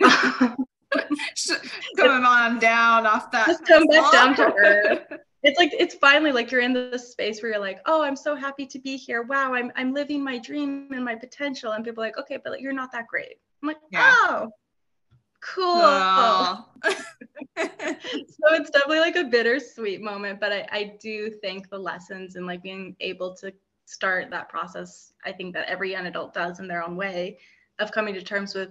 Coming 1.96 2.24
on 2.24 2.58
down 2.58 3.06
off 3.06 3.30
that. 3.32 3.46
Just 3.46 3.66
come 3.66 3.86
back 3.86 4.10
down 4.12 4.34
to 4.36 4.44
earth. 4.56 5.20
It's 5.48 5.58
like 5.58 5.72
it's 5.72 5.94
finally 5.94 6.30
like 6.32 6.50
you're 6.50 6.60
in 6.60 6.72
this 6.72 7.10
space 7.10 7.42
where 7.42 7.52
you're 7.52 7.60
like, 7.60 7.80
oh, 7.86 8.02
I'm 8.02 8.16
so 8.16 8.36
happy 8.36 8.66
to 8.66 8.78
be 8.78 8.96
here. 8.96 9.22
Wow, 9.22 9.54
I'm 9.54 9.72
I'm 9.76 9.94
living 9.94 10.22
my 10.22 10.38
dream 10.38 10.88
and 10.92 11.04
my 11.04 11.14
potential. 11.14 11.72
And 11.72 11.84
people 11.84 12.02
are 12.02 12.06
like, 12.06 12.18
okay, 12.18 12.38
but 12.42 12.60
you're 12.60 12.72
not 12.72 12.92
that 12.92 13.06
great. 13.06 13.36
I'm 13.62 13.68
like, 13.68 13.78
Yeah. 13.90 14.12
oh, 14.14 14.48
cool. 15.40 16.68
So 17.58 18.54
it's 18.54 18.70
definitely 18.70 19.00
like 19.00 19.16
a 19.16 19.24
bittersweet 19.24 20.00
moment, 20.00 20.38
but 20.38 20.52
I, 20.52 20.66
I 20.70 20.96
do 21.00 21.28
think 21.28 21.68
the 21.68 21.78
lessons 21.78 22.36
and 22.36 22.46
like 22.46 22.62
being 22.62 22.94
able 23.00 23.34
to 23.36 23.52
start 23.84 24.30
that 24.30 24.48
process, 24.48 25.12
I 25.24 25.32
think 25.32 25.54
that 25.54 25.68
every 25.68 25.90
young 25.90 26.06
adult 26.06 26.34
does 26.34 26.60
in 26.60 26.68
their 26.68 26.84
own 26.84 26.94
way 26.94 27.38
of 27.80 27.90
coming 27.90 28.14
to 28.14 28.22
terms 28.22 28.54
with, 28.54 28.70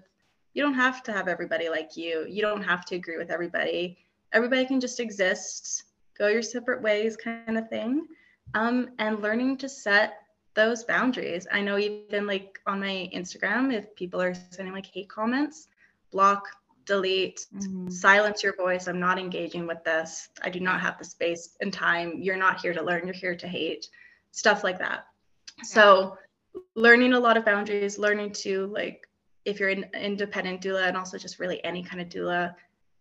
you 0.53 0.63
don't 0.63 0.73
have 0.73 1.03
to 1.03 1.11
have 1.11 1.28
everybody 1.28 1.69
like 1.69 1.97
you. 1.97 2.25
You 2.30 2.41
don't 2.41 2.63
have 2.63 2.86
to 2.86 2.95
agree 2.95 3.17
with 3.17 3.30
everybody. 3.30 3.97
Everybody 4.32 4.65
can 4.65 4.80
just 4.80 4.99
exist, 4.99 5.84
go 6.18 6.28
your 6.28 6.41
separate 6.41 6.82
ways, 6.82 7.15
kind 7.15 7.57
of 7.57 7.70
thing. 7.70 8.07
Um, 8.53 8.89
and 8.99 9.22
learning 9.22 9.57
to 9.57 9.70
set 9.70 10.20
those 10.53 10.84
boundaries. 10.84 11.47
I 11.51 11.61
know 11.61 11.78
even 11.78 12.26
like 12.26 12.59
on 12.65 12.80
my 12.80 13.09
Instagram, 13.13 13.74
if 13.74 13.95
people 13.95 14.22
are 14.22 14.34
sending 14.49 14.74
like 14.74 14.88
hate 14.88 15.09
comments, 15.09 15.68
block, 16.11 16.47
delete, 16.88 17.45
mm-hmm. 17.53 17.89
silence 17.89 18.41
your 18.41 18.55
voice. 18.55 18.88
I'm 18.88 18.99
not 18.99 19.20
engaging 19.20 19.68
with 19.68 19.84
this. 19.84 20.30
I 20.41 20.49
do 20.49 20.59
not 20.59 20.82
have 20.82 20.97
the 20.97 21.05
space 21.05 21.55
and 21.61 21.72
time. 21.72 22.13
You're 22.18 22.38
not 22.38 22.61
here 22.61 22.74
to 22.74 22.82
learn, 22.82 23.05
you're 23.05 23.13
here 23.13 23.36
to 23.36 23.47
hate, 23.47 23.88
stuff 24.32 24.63
like 24.63 24.80
that. 24.80 25.05
Yeah. 25.57 25.63
So, 25.65 26.18
learning 26.76 27.13
a 27.13 27.20
lot 27.20 27.38
of 27.38 27.45
boundaries, 27.45 27.99
learning 27.99 28.32
to 28.32 28.65
like, 28.68 29.07
if 29.45 29.59
you're 29.59 29.70
an 29.70 29.86
independent 29.93 30.61
doula 30.61 30.88
and 30.88 30.97
also 30.97 31.18
just 31.18 31.39
really 31.39 31.63
any 31.63 31.84
kind 31.84 32.01
of 32.01 32.09
doula, 32.09 32.55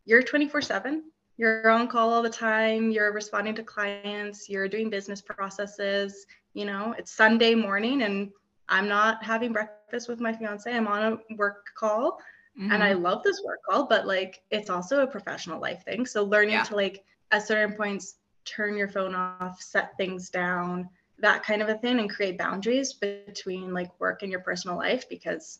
you're 0.04 0.22
24 0.22 0.60
7. 0.60 1.04
You're 1.36 1.68
on 1.70 1.88
call 1.88 2.12
all 2.12 2.22
the 2.22 2.30
time. 2.30 2.90
You're 2.90 3.12
responding 3.12 3.54
to 3.56 3.62
clients. 3.62 4.48
You're 4.48 4.68
doing 4.68 4.90
business 4.90 5.20
processes. 5.20 6.26
You 6.54 6.64
know, 6.64 6.94
it's 6.98 7.12
Sunday 7.12 7.54
morning 7.54 8.02
and 8.02 8.30
I'm 8.68 8.88
not 8.88 9.22
having 9.22 9.52
breakfast 9.52 10.08
with 10.08 10.20
my 10.20 10.32
fiance. 10.32 10.72
I'm 10.72 10.88
on 10.88 11.02
a 11.02 11.34
work 11.36 11.66
call 11.78 12.18
Mm-hmm. 12.58 12.72
And 12.72 12.82
I 12.82 12.92
mm-hmm. 12.92 13.02
love 13.02 13.22
this 13.22 13.42
work 13.44 13.60
call, 13.68 13.86
but 13.86 14.06
like 14.06 14.42
it's 14.50 14.70
also 14.70 15.02
a 15.02 15.06
professional 15.06 15.60
life 15.60 15.84
thing. 15.84 16.06
So 16.06 16.24
learning 16.24 16.54
yeah. 16.54 16.64
to 16.64 16.76
like 16.76 17.04
at 17.30 17.46
certain 17.46 17.76
points 17.76 18.16
turn 18.44 18.76
your 18.76 18.88
phone 18.88 19.14
off, 19.14 19.60
set 19.60 19.96
things 19.96 20.30
down, 20.30 20.88
that 21.18 21.42
kind 21.42 21.60
of 21.60 21.68
a 21.68 21.74
thing, 21.74 21.98
and 21.98 22.08
create 22.08 22.38
boundaries 22.38 22.94
between 22.94 23.74
like 23.74 23.90
work 24.00 24.22
and 24.22 24.30
your 24.30 24.40
personal 24.40 24.76
life 24.76 25.08
because 25.08 25.58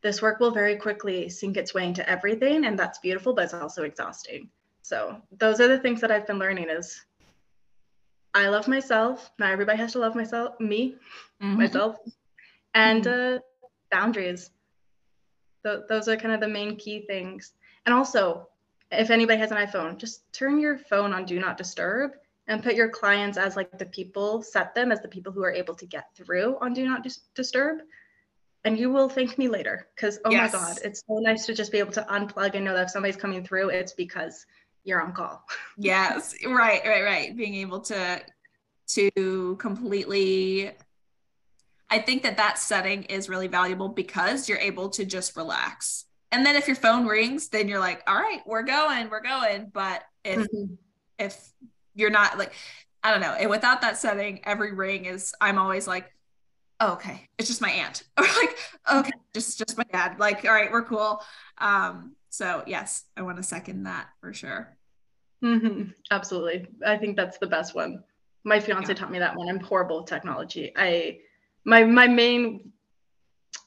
this 0.00 0.22
work 0.22 0.40
will 0.40 0.52
very 0.52 0.76
quickly 0.76 1.28
sink 1.28 1.56
its 1.56 1.74
way 1.74 1.86
into 1.86 2.08
everything. 2.08 2.64
And 2.64 2.78
that's 2.78 2.98
beautiful, 2.98 3.34
but 3.34 3.44
it's 3.44 3.54
also 3.54 3.82
exhausting. 3.82 4.48
So 4.88 5.20
those 5.36 5.60
are 5.60 5.68
the 5.68 5.78
things 5.78 6.00
that 6.00 6.10
I've 6.10 6.26
been 6.26 6.38
learning 6.38 6.70
is 6.70 7.04
I 8.32 8.48
love 8.48 8.68
myself. 8.68 9.30
Not 9.38 9.52
everybody 9.52 9.76
has 9.76 9.92
to 9.92 9.98
love 9.98 10.14
myself, 10.14 10.58
me, 10.60 10.94
mm-hmm. 11.42 11.58
myself, 11.58 11.96
and 12.74 13.04
mm-hmm. 13.04 13.36
uh, 13.36 13.38
boundaries 13.90 14.50
Th- 15.62 15.80
those 15.90 16.08
are 16.08 16.16
kind 16.16 16.32
of 16.32 16.40
the 16.40 16.48
main 16.48 16.76
key 16.76 17.00
things. 17.06 17.52
And 17.84 17.94
also, 17.94 18.48
if 18.90 19.10
anybody 19.10 19.38
has 19.38 19.50
an 19.50 19.58
iPhone, 19.58 19.98
just 19.98 20.32
turn 20.32 20.58
your 20.58 20.78
phone 20.78 21.12
on 21.12 21.26
do 21.26 21.38
not 21.38 21.58
disturb 21.58 22.12
and 22.46 22.62
put 22.62 22.74
your 22.74 22.88
clients 22.88 23.36
as 23.36 23.56
like 23.56 23.76
the 23.76 23.86
people, 23.86 24.40
set 24.42 24.74
them 24.74 24.90
as 24.90 25.02
the 25.02 25.08
people 25.08 25.32
who 25.32 25.42
are 25.42 25.52
able 25.52 25.74
to 25.74 25.86
get 25.86 26.14
through 26.14 26.56
on 26.62 26.72
do 26.72 26.86
not 26.86 27.02
dis- 27.02 27.20
disturb. 27.34 27.80
And 28.64 28.78
you 28.78 28.90
will 28.90 29.10
thank 29.10 29.36
me 29.36 29.48
later 29.48 29.88
because, 29.94 30.18
oh 30.24 30.30
yes. 30.30 30.52
my 30.52 30.58
God, 30.58 30.78
it's 30.82 31.02
so 31.06 31.18
nice 31.18 31.44
to 31.46 31.54
just 31.54 31.72
be 31.72 31.78
able 31.78 31.92
to 31.92 32.06
unplug 32.10 32.54
and 32.54 32.64
know 32.64 32.74
that 32.74 32.84
if 32.84 32.90
somebody's 32.90 33.16
coming 33.16 33.44
through, 33.44 33.68
it's 33.68 33.92
because 33.92 34.46
you're 34.88 35.02
on 35.02 35.12
call. 35.12 35.44
yes, 35.78 36.34
right, 36.44 36.82
right, 36.84 37.04
right. 37.04 37.36
Being 37.36 37.54
able 37.56 37.80
to 37.82 38.20
to 38.88 39.56
completely 39.60 40.72
I 41.90 41.98
think 41.98 42.22
that 42.22 42.36
that 42.36 42.58
setting 42.58 43.04
is 43.04 43.28
really 43.28 43.46
valuable 43.46 43.88
because 43.88 44.48
you're 44.48 44.58
able 44.58 44.90
to 44.90 45.04
just 45.04 45.36
relax. 45.36 46.04
And 46.30 46.44
then 46.44 46.56
if 46.56 46.66
your 46.66 46.76
phone 46.76 47.06
rings, 47.06 47.48
then 47.48 47.68
you're 47.68 47.78
like, 47.78 48.02
all 48.06 48.16
right, 48.16 48.40
we're 48.44 48.62
going, 48.62 49.08
we're 49.08 49.22
going. 49.22 49.70
But 49.72 50.02
if 50.24 50.40
mm-hmm. 50.40 50.74
if 51.18 51.50
you're 51.94 52.10
not 52.10 52.38
like, 52.38 52.52
I 53.02 53.10
don't 53.10 53.20
know, 53.20 53.32
and 53.32 53.48
without 53.48 53.80
that 53.80 53.96
setting, 53.96 54.40
every 54.44 54.72
ring 54.74 55.06
is 55.06 55.34
I'm 55.40 55.58
always 55.58 55.86
like, 55.86 56.12
oh, 56.80 56.92
okay, 56.94 57.28
it's 57.38 57.48
just 57.48 57.62
my 57.62 57.70
aunt. 57.70 58.02
Or 58.18 58.24
like, 58.24 58.58
okay, 58.92 59.12
just 59.32 59.58
just 59.58 59.78
my 59.78 59.84
dad. 59.90 60.18
Like, 60.18 60.44
all 60.44 60.52
right, 60.52 60.70
we're 60.70 60.84
cool. 60.84 61.22
Um, 61.56 62.16
so 62.28 62.62
yes, 62.66 63.04
I 63.16 63.22
want 63.22 63.38
to 63.38 63.42
second 63.42 63.84
that 63.84 64.08
for 64.20 64.34
sure. 64.34 64.77
Mm-hmm. 65.42 65.90
Absolutely. 66.10 66.66
I 66.84 66.96
think 66.96 67.16
that's 67.16 67.38
the 67.38 67.46
best 67.46 67.74
one. 67.74 68.02
My 68.44 68.60
fiance 68.60 68.88
yeah. 68.88 68.94
taught 68.94 69.10
me 69.10 69.18
that 69.18 69.36
one. 69.36 69.48
I'm 69.48 69.60
horrible 69.60 69.98
with 69.98 70.06
technology. 70.06 70.72
I 70.76 71.18
my 71.64 71.84
my 71.84 72.06
main 72.06 72.72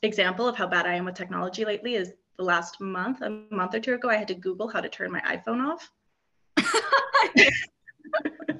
example 0.01 0.47
of 0.47 0.55
how 0.55 0.67
bad 0.67 0.85
I 0.85 0.95
am 0.95 1.05
with 1.05 1.15
technology 1.15 1.65
lately 1.65 1.95
is 1.95 2.13
the 2.37 2.43
last 2.43 2.81
month, 2.81 3.21
a 3.21 3.43
month 3.51 3.75
or 3.75 3.79
two 3.79 3.93
ago, 3.93 4.09
I 4.09 4.17
had 4.17 4.27
to 4.29 4.33
Google 4.33 4.67
how 4.67 4.81
to 4.81 4.89
turn 4.89 5.11
my 5.11 5.21
iPhone 5.21 5.63
off. 5.63 5.91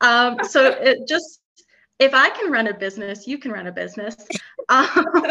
um, 0.00 0.38
so 0.44 0.66
it 0.66 1.08
just 1.08 1.40
if 1.98 2.12
I 2.12 2.28
can 2.30 2.52
run 2.52 2.66
a 2.66 2.74
business, 2.74 3.26
you 3.26 3.38
can 3.38 3.52
run 3.52 3.66
a 3.66 3.72
business. 3.72 4.16
Um, 4.68 5.06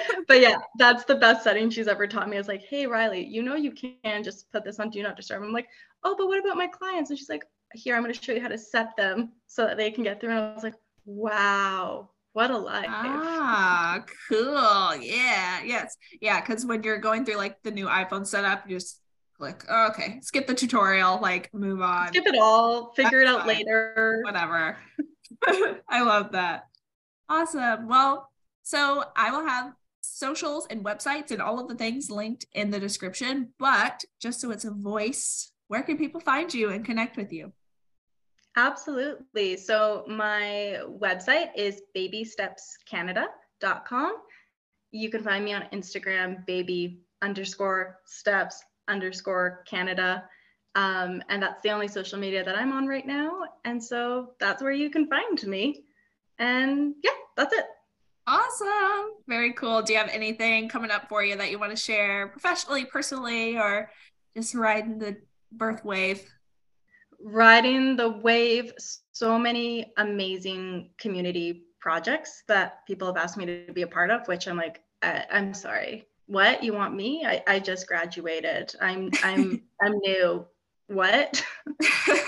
but 0.28 0.40
yeah, 0.40 0.56
that's 0.78 1.04
the 1.04 1.14
best 1.14 1.44
setting 1.44 1.70
she's 1.70 1.88
ever 1.88 2.06
taught 2.06 2.28
me. 2.28 2.36
Is 2.36 2.48
like, 2.48 2.62
hey 2.62 2.86
Riley, 2.86 3.24
you 3.24 3.42
know 3.42 3.54
you 3.54 3.72
can 3.72 4.22
just 4.22 4.50
put 4.52 4.64
this 4.64 4.78
on 4.78 4.90
do 4.90 5.02
not 5.02 5.16
disturb. 5.16 5.42
I'm 5.42 5.52
like, 5.52 5.68
oh, 6.04 6.14
but 6.16 6.26
what 6.28 6.38
about 6.38 6.56
my 6.56 6.66
clients? 6.66 7.10
And 7.10 7.18
she's 7.18 7.28
like, 7.28 7.44
here, 7.74 7.96
I'm 7.96 8.02
going 8.02 8.14
to 8.14 8.22
show 8.22 8.32
you 8.32 8.40
how 8.40 8.48
to 8.48 8.58
set 8.58 8.96
them 8.96 9.32
so 9.46 9.66
that 9.66 9.76
they 9.76 9.90
can 9.90 10.04
get 10.04 10.20
through. 10.20 10.30
And 10.30 10.38
I 10.38 10.54
was 10.54 10.62
like, 10.62 10.74
Wow. 11.04 12.10
What 12.32 12.50
a 12.50 12.56
life. 12.56 12.86
Ah, 12.88 14.02
cool. 14.28 14.96
Yeah. 14.96 15.62
Yes. 15.64 15.96
Yeah. 16.20 16.40
Cause 16.40 16.64
when 16.64 16.82
you're 16.82 16.98
going 16.98 17.26
through 17.26 17.36
like 17.36 17.62
the 17.62 17.70
new 17.70 17.86
iPhone 17.86 18.26
setup, 18.26 18.68
you 18.68 18.76
just 18.76 19.00
click, 19.36 19.64
oh, 19.68 19.88
okay, 19.88 20.18
skip 20.22 20.46
the 20.46 20.54
tutorial, 20.54 21.20
like 21.20 21.52
move 21.52 21.82
on. 21.82 22.08
Skip 22.08 22.26
it 22.26 22.40
all, 22.40 22.92
figure 22.94 23.20
That's 23.24 23.30
it 23.30 23.34
out 23.34 23.38
fine. 23.40 23.48
later. 23.48 24.20
Whatever. 24.24 24.78
I 25.88 26.02
love 26.02 26.32
that. 26.32 26.68
Awesome. 27.28 27.88
Well, 27.88 28.30
so 28.62 29.04
I 29.14 29.30
will 29.30 29.46
have 29.46 29.74
socials 30.12 30.66
and 30.70 30.84
websites 30.84 31.30
and 31.30 31.40
all 31.40 31.58
of 31.58 31.68
the 31.68 31.74
things 31.74 32.10
linked 32.10 32.44
in 32.52 32.70
the 32.70 32.78
description, 32.78 33.48
but 33.58 34.04
just 34.20 34.40
so 34.40 34.50
it's 34.50 34.64
a 34.64 34.70
voice, 34.70 35.52
where 35.68 35.82
can 35.82 35.96
people 35.96 36.20
find 36.20 36.52
you 36.52 36.70
and 36.70 36.84
connect 36.84 37.16
with 37.16 37.32
you? 37.32 37.52
Absolutely. 38.56 39.56
So 39.56 40.04
my 40.06 40.80
website 40.86 41.50
is 41.56 41.80
babystepscanada.com. 41.96 44.16
You 44.90 45.08
can 45.08 45.22
find 45.22 45.44
me 45.44 45.54
on 45.54 45.62
Instagram, 45.72 46.44
baby 46.46 47.00
underscore 47.22 48.00
steps 48.04 48.62
underscore 48.88 49.64
Canada. 49.66 50.24
Um, 50.74 51.22
and 51.28 51.42
that's 51.42 51.62
the 51.62 51.70
only 51.70 51.88
social 51.88 52.18
media 52.18 52.44
that 52.44 52.56
I'm 52.56 52.72
on 52.72 52.86
right 52.86 53.06
now. 53.06 53.42
And 53.64 53.82
so 53.82 54.32
that's 54.38 54.62
where 54.62 54.72
you 54.72 54.90
can 54.90 55.06
find 55.06 55.42
me. 55.44 55.84
And 56.38 56.94
yeah, 57.02 57.10
that's 57.36 57.54
it. 57.54 57.64
Awesome. 58.26 59.14
Very 59.26 59.52
cool. 59.52 59.82
Do 59.82 59.92
you 59.92 59.98
have 59.98 60.10
anything 60.10 60.68
coming 60.68 60.90
up 60.90 61.08
for 61.08 61.24
you 61.24 61.36
that 61.36 61.50
you 61.50 61.58
want 61.58 61.72
to 61.72 61.76
share 61.76 62.28
professionally, 62.28 62.84
personally, 62.84 63.58
or 63.58 63.90
just 64.36 64.54
riding 64.54 64.98
the 64.98 65.16
birth 65.50 65.84
wave? 65.84 66.24
riding 67.24 67.94
the 67.94 68.08
wave 68.08 68.72
so 69.12 69.38
many 69.38 69.92
amazing 69.96 70.90
community 70.98 71.62
projects 71.78 72.42
that 72.48 72.84
people 72.84 73.06
have 73.06 73.16
asked 73.16 73.36
me 73.36 73.46
to 73.46 73.72
be 73.72 73.82
a 73.82 73.86
part 73.86 74.10
of 74.10 74.26
which 74.26 74.48
i'm 74.48 74.56
like 74.56 74.82
I, 75.02 75.24
am 75.30 75.54
sorry. 75.54 76.06
What? 76.26 76.62
You 76.62 76.72
want 76.72 76.94
me? 76.94 77.24
I, 77.26 77.42
I 77.46 77.58
just 77.58 77.86
graduated. 77.86 78.74
I'm 78.80 79.10
i'm 79.22 79.62
i'm 79.82 79.98
new. 79.98 80.46
What? 80.86 81.44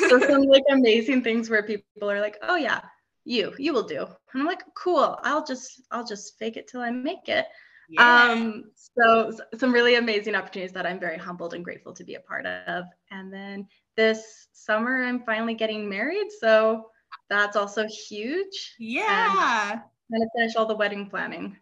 So 0.09 0.20
some 0.20 0.43
like 0.43 0.62
amazing 0.70 1.23
things 1.23 1.51
where 1.51 1.62
people 1.62 2.10
are 2.10 2.20
like 2.20 2.39
oh 2.43 2.56
yeah 2.56 2.81
you 3.24 3.52
you 3.59 3.72
will 3.72 3.82
do 3.82 4.01
and 4.01 4.40
i'm 4.40 4.46
like 4.46 4.62
cool 4.74 5.18
i'll 5.22 5.44
just 5.44 5.82
i'll 5.90 6.05
just 6.05 6.38
fake 6.38 6.56
it 6.56 6.68
till 6.68 6.80
i 6.80 6.90
make 6.90 7.28
it 7.28 7.46
yeah. 7.88 8.30
um 8.30 8.64
so 8.74 9.32
some 9.56 9.72
really 9.72 9.96
amazing 9.96 10.34
opportunities 10.34 10.72
that 10.72 10.86
i'm 10.86 11.01
very 11.01 11.18
humbled 11.18 11.55
and 11.55 11.64
grateful 11.64 11.92
to 11.92 12.05
be 12.05 12.14
a 12.14 12.20
part 12.20 12.46
of 12.46 12.84
and 13.10 13.32
then 13.32 13.66
this 13.96 14.48
summer 14.52 15.05
I'm 15.05 15.20
finally 15.20 15.55
getting 15.55 15.88
married. 15.88 16.30
So 16.40 16.86
that's 17.28 17.56
also 17.56 17.86
huge. 17.86 18.74
Yeah. 18.78 19.72
And 19.72 19.80
I'm 19.80 20.20
gonna 20.20 20.30
finish 20.36 20.56
all 20.56 20.66
the 20.66 20.76
wedding 20.76 21.09
planning. 21.09 21.56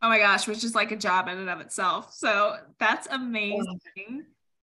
Oh 0.00 0.08
my 0.08 0.18
gosh, 0.18 0.48
which 0.48 0.64
is 0.64 0.74
like 0.74 0.90
a 0.90 0.96
job 0.96 1.28
in 1.28 1.38
and 1.38 1.50
of 1.50 1.60
itself. 1.60 2.12
So 2.12 2.56
that's 2.78 3.06
amazing. 3.08 4.26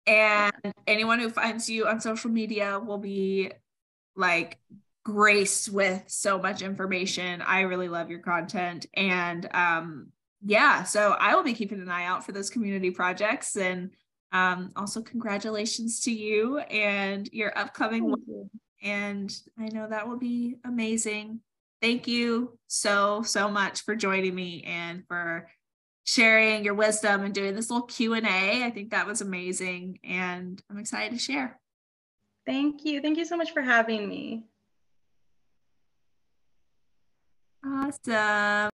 And 0.06 0.54
anyone 0.86 1.20
who 1.20 1.30
finds 1.30 1.70
you 1.70 1.86
on 1.88 2.00
social 2.00 2.32
media 2.32 2.80
will 2.80 2.98
be 2.98 3.52
like 4.16 4.58
graced 5.08 5.70
with 5.70 6.04
so 6.08 6.38
much 6.38 6.62
information. 6.62 7.42
I 7.42 7.62
really 7.62 7.88
love 7.88 8.10
your 8.10 8.20
content. 8.20 8.88
And 8.94 9.48
um, 9.54 10.08
yeah, 10.44 10.84
so 10.84 11.12
I 11.12 11.34
will 11.34 11.44
be 11.44 11.54
keeping 11.54 11.82
an 11.82 11.88
eye 11.88 12.04
out 12.04 12.26
for 12.26 12.34
those 12.34 12.50
community 12.50 12.92
projects 12.92 13.56
and 13.56 13.92
um, 14.34 14.72
also, 14.76 15.02
congratulations 15.02 16.02
to 16.02 16.12
you 16.12 16.58
and 16.60 17.30
your 17.32 17.58
upcoming 17.58 18.14
you. 18.28 18.50
And 18.84 19.34
I 19.58 19.70
know 19.70 19.88
that 19.88 20.10
will 20.10 20.18
be 20.18 20.58
amazing. 20.66 21.40
Thank 21.82 22.08
you 22.08 22.58
so 22.68 23.22
so 23.22 23.50
much 23.50 23.84
for 23.84 23.96
joining 23.96 24.36
me 24.36 24.64
and 24.68 25.06
for 25.08 25.50
sharing 26.04 26.66
your 26.66 26.74
wisdom 26.74 27.24
and 27.24 27.34
doing 27.34 27.56
this 27.56 27.70
little 27.70 27.88
Q&A. 27.88 28.64
I 28.66 28.70
think 28.72 28.92
that 28.92 29.08
was 29.08 29.22
amazing 29.22 30.00
and 30.04 30.62
I'm 30.70 30.78
excited 30.78 31.14
to 31.14 31.24
share. 31.24 31.58
Thank 32.46 32.84
you. 32.84 33.02
Thank 33.02 33.18
you 33.18 33.26
so 33.26 33.38
much 33.38 33.52
for 33.52 33.62
having 33.62 34.10
me. 34.10 34.44
Awesome. 37.70 38.70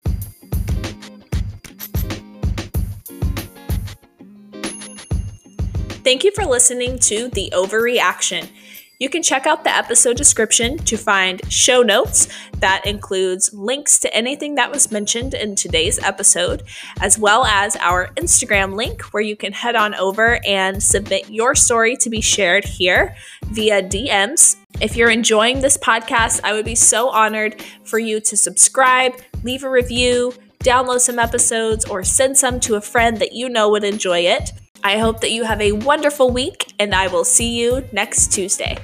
Thank 6.04 6.24
you 6.24 6.32
for 6.32 6.46
listening 6.46 7.00
to 7.00 7.30
The 7.30 7.52
Ovary 7.54 7.98
Action. 7.98 8.48
You 9.00 9.10
can 9.10 9.24
check 9.24 9.48
out 9.48 9.64
the 9.64 9.76
episode 9.76 10.16
description 10.16 10.78
to 10.80 10.96
find 10.96 11.42
show 11.52 11.82
notes 11.82 12.28
that 12.60 12.86
includes 12.86 13.52
links 13.54 14.00
to 14.00 14.14
anything 14.16 14.56
that 14.56 14.72
was 14.72 14.92
mentioned 14.92 15.34
in 15.34 15.56
today's 15.56 15.98
episode, 16.00 16.64
as 17.02 17.18
well 17.18 17.46
as 17.46 17.76
our 17.78 18.10
Instagram 18.16 18.76
link 18.76 19.02
where 19.06 19.24
you 19.24 19.36
can 19.36 19.54
head 19.54 19.76
on 19.76 19.96
over 19.96 20.40
and 20.46 20.84
submit 20.84 21.30
your 21.30 21.56
story 21.56 21.96
to 21.98 22.10
be 22.10 22.22
shared 22.22 22.64
here 22.64 23.16
via 23.46 23.82
DMs 23.82 24.58
if 24.84 24.98
you're 24.98 25.10
enjoying 25.10 25.62
this 25.62 25.78
podcast, 25.78 26.42
I 26.44 26.52
would 26.52 26.66
be 26.66 26.76
so 26.76 27.08
honored 27.08 27.64
for 27.86 28.00
you 28.00 28.20
to 28.20 28.36
subscribe, 28.36 29.14
leave 29.42 29.64
a 29.64 29.70
review, 29.70 30.34
download 30.60 31.00
some 31.00 31.20
episodes, 31.20 31.86
or 31.86 32.04
send 32.04 32.38
some 32.38 32.60
to 32.60 32.76
a 32.76 32.82
friend 32.82 33.16
that 33.20 33.32
you 33.32 33.48
know 33.48 33.70
would 33.70 33.86
enjoy 33.86 34.20
it. 34.20 34.52
I 34.84 34.98
hope 34.98 35.22
that 35.22 35.32
you 35.32 35.46
have 35.46 35.62
a 35.62 35.72
wonderful 35.72 36.32
week, 36.32 36.74
and 36.80 36.94
I 36.94 37.08
will 37.08 37.24
see 37.24 37.58
you 37.58 37.88
next 37.94 38.34
Tuesday. 38.34 38.78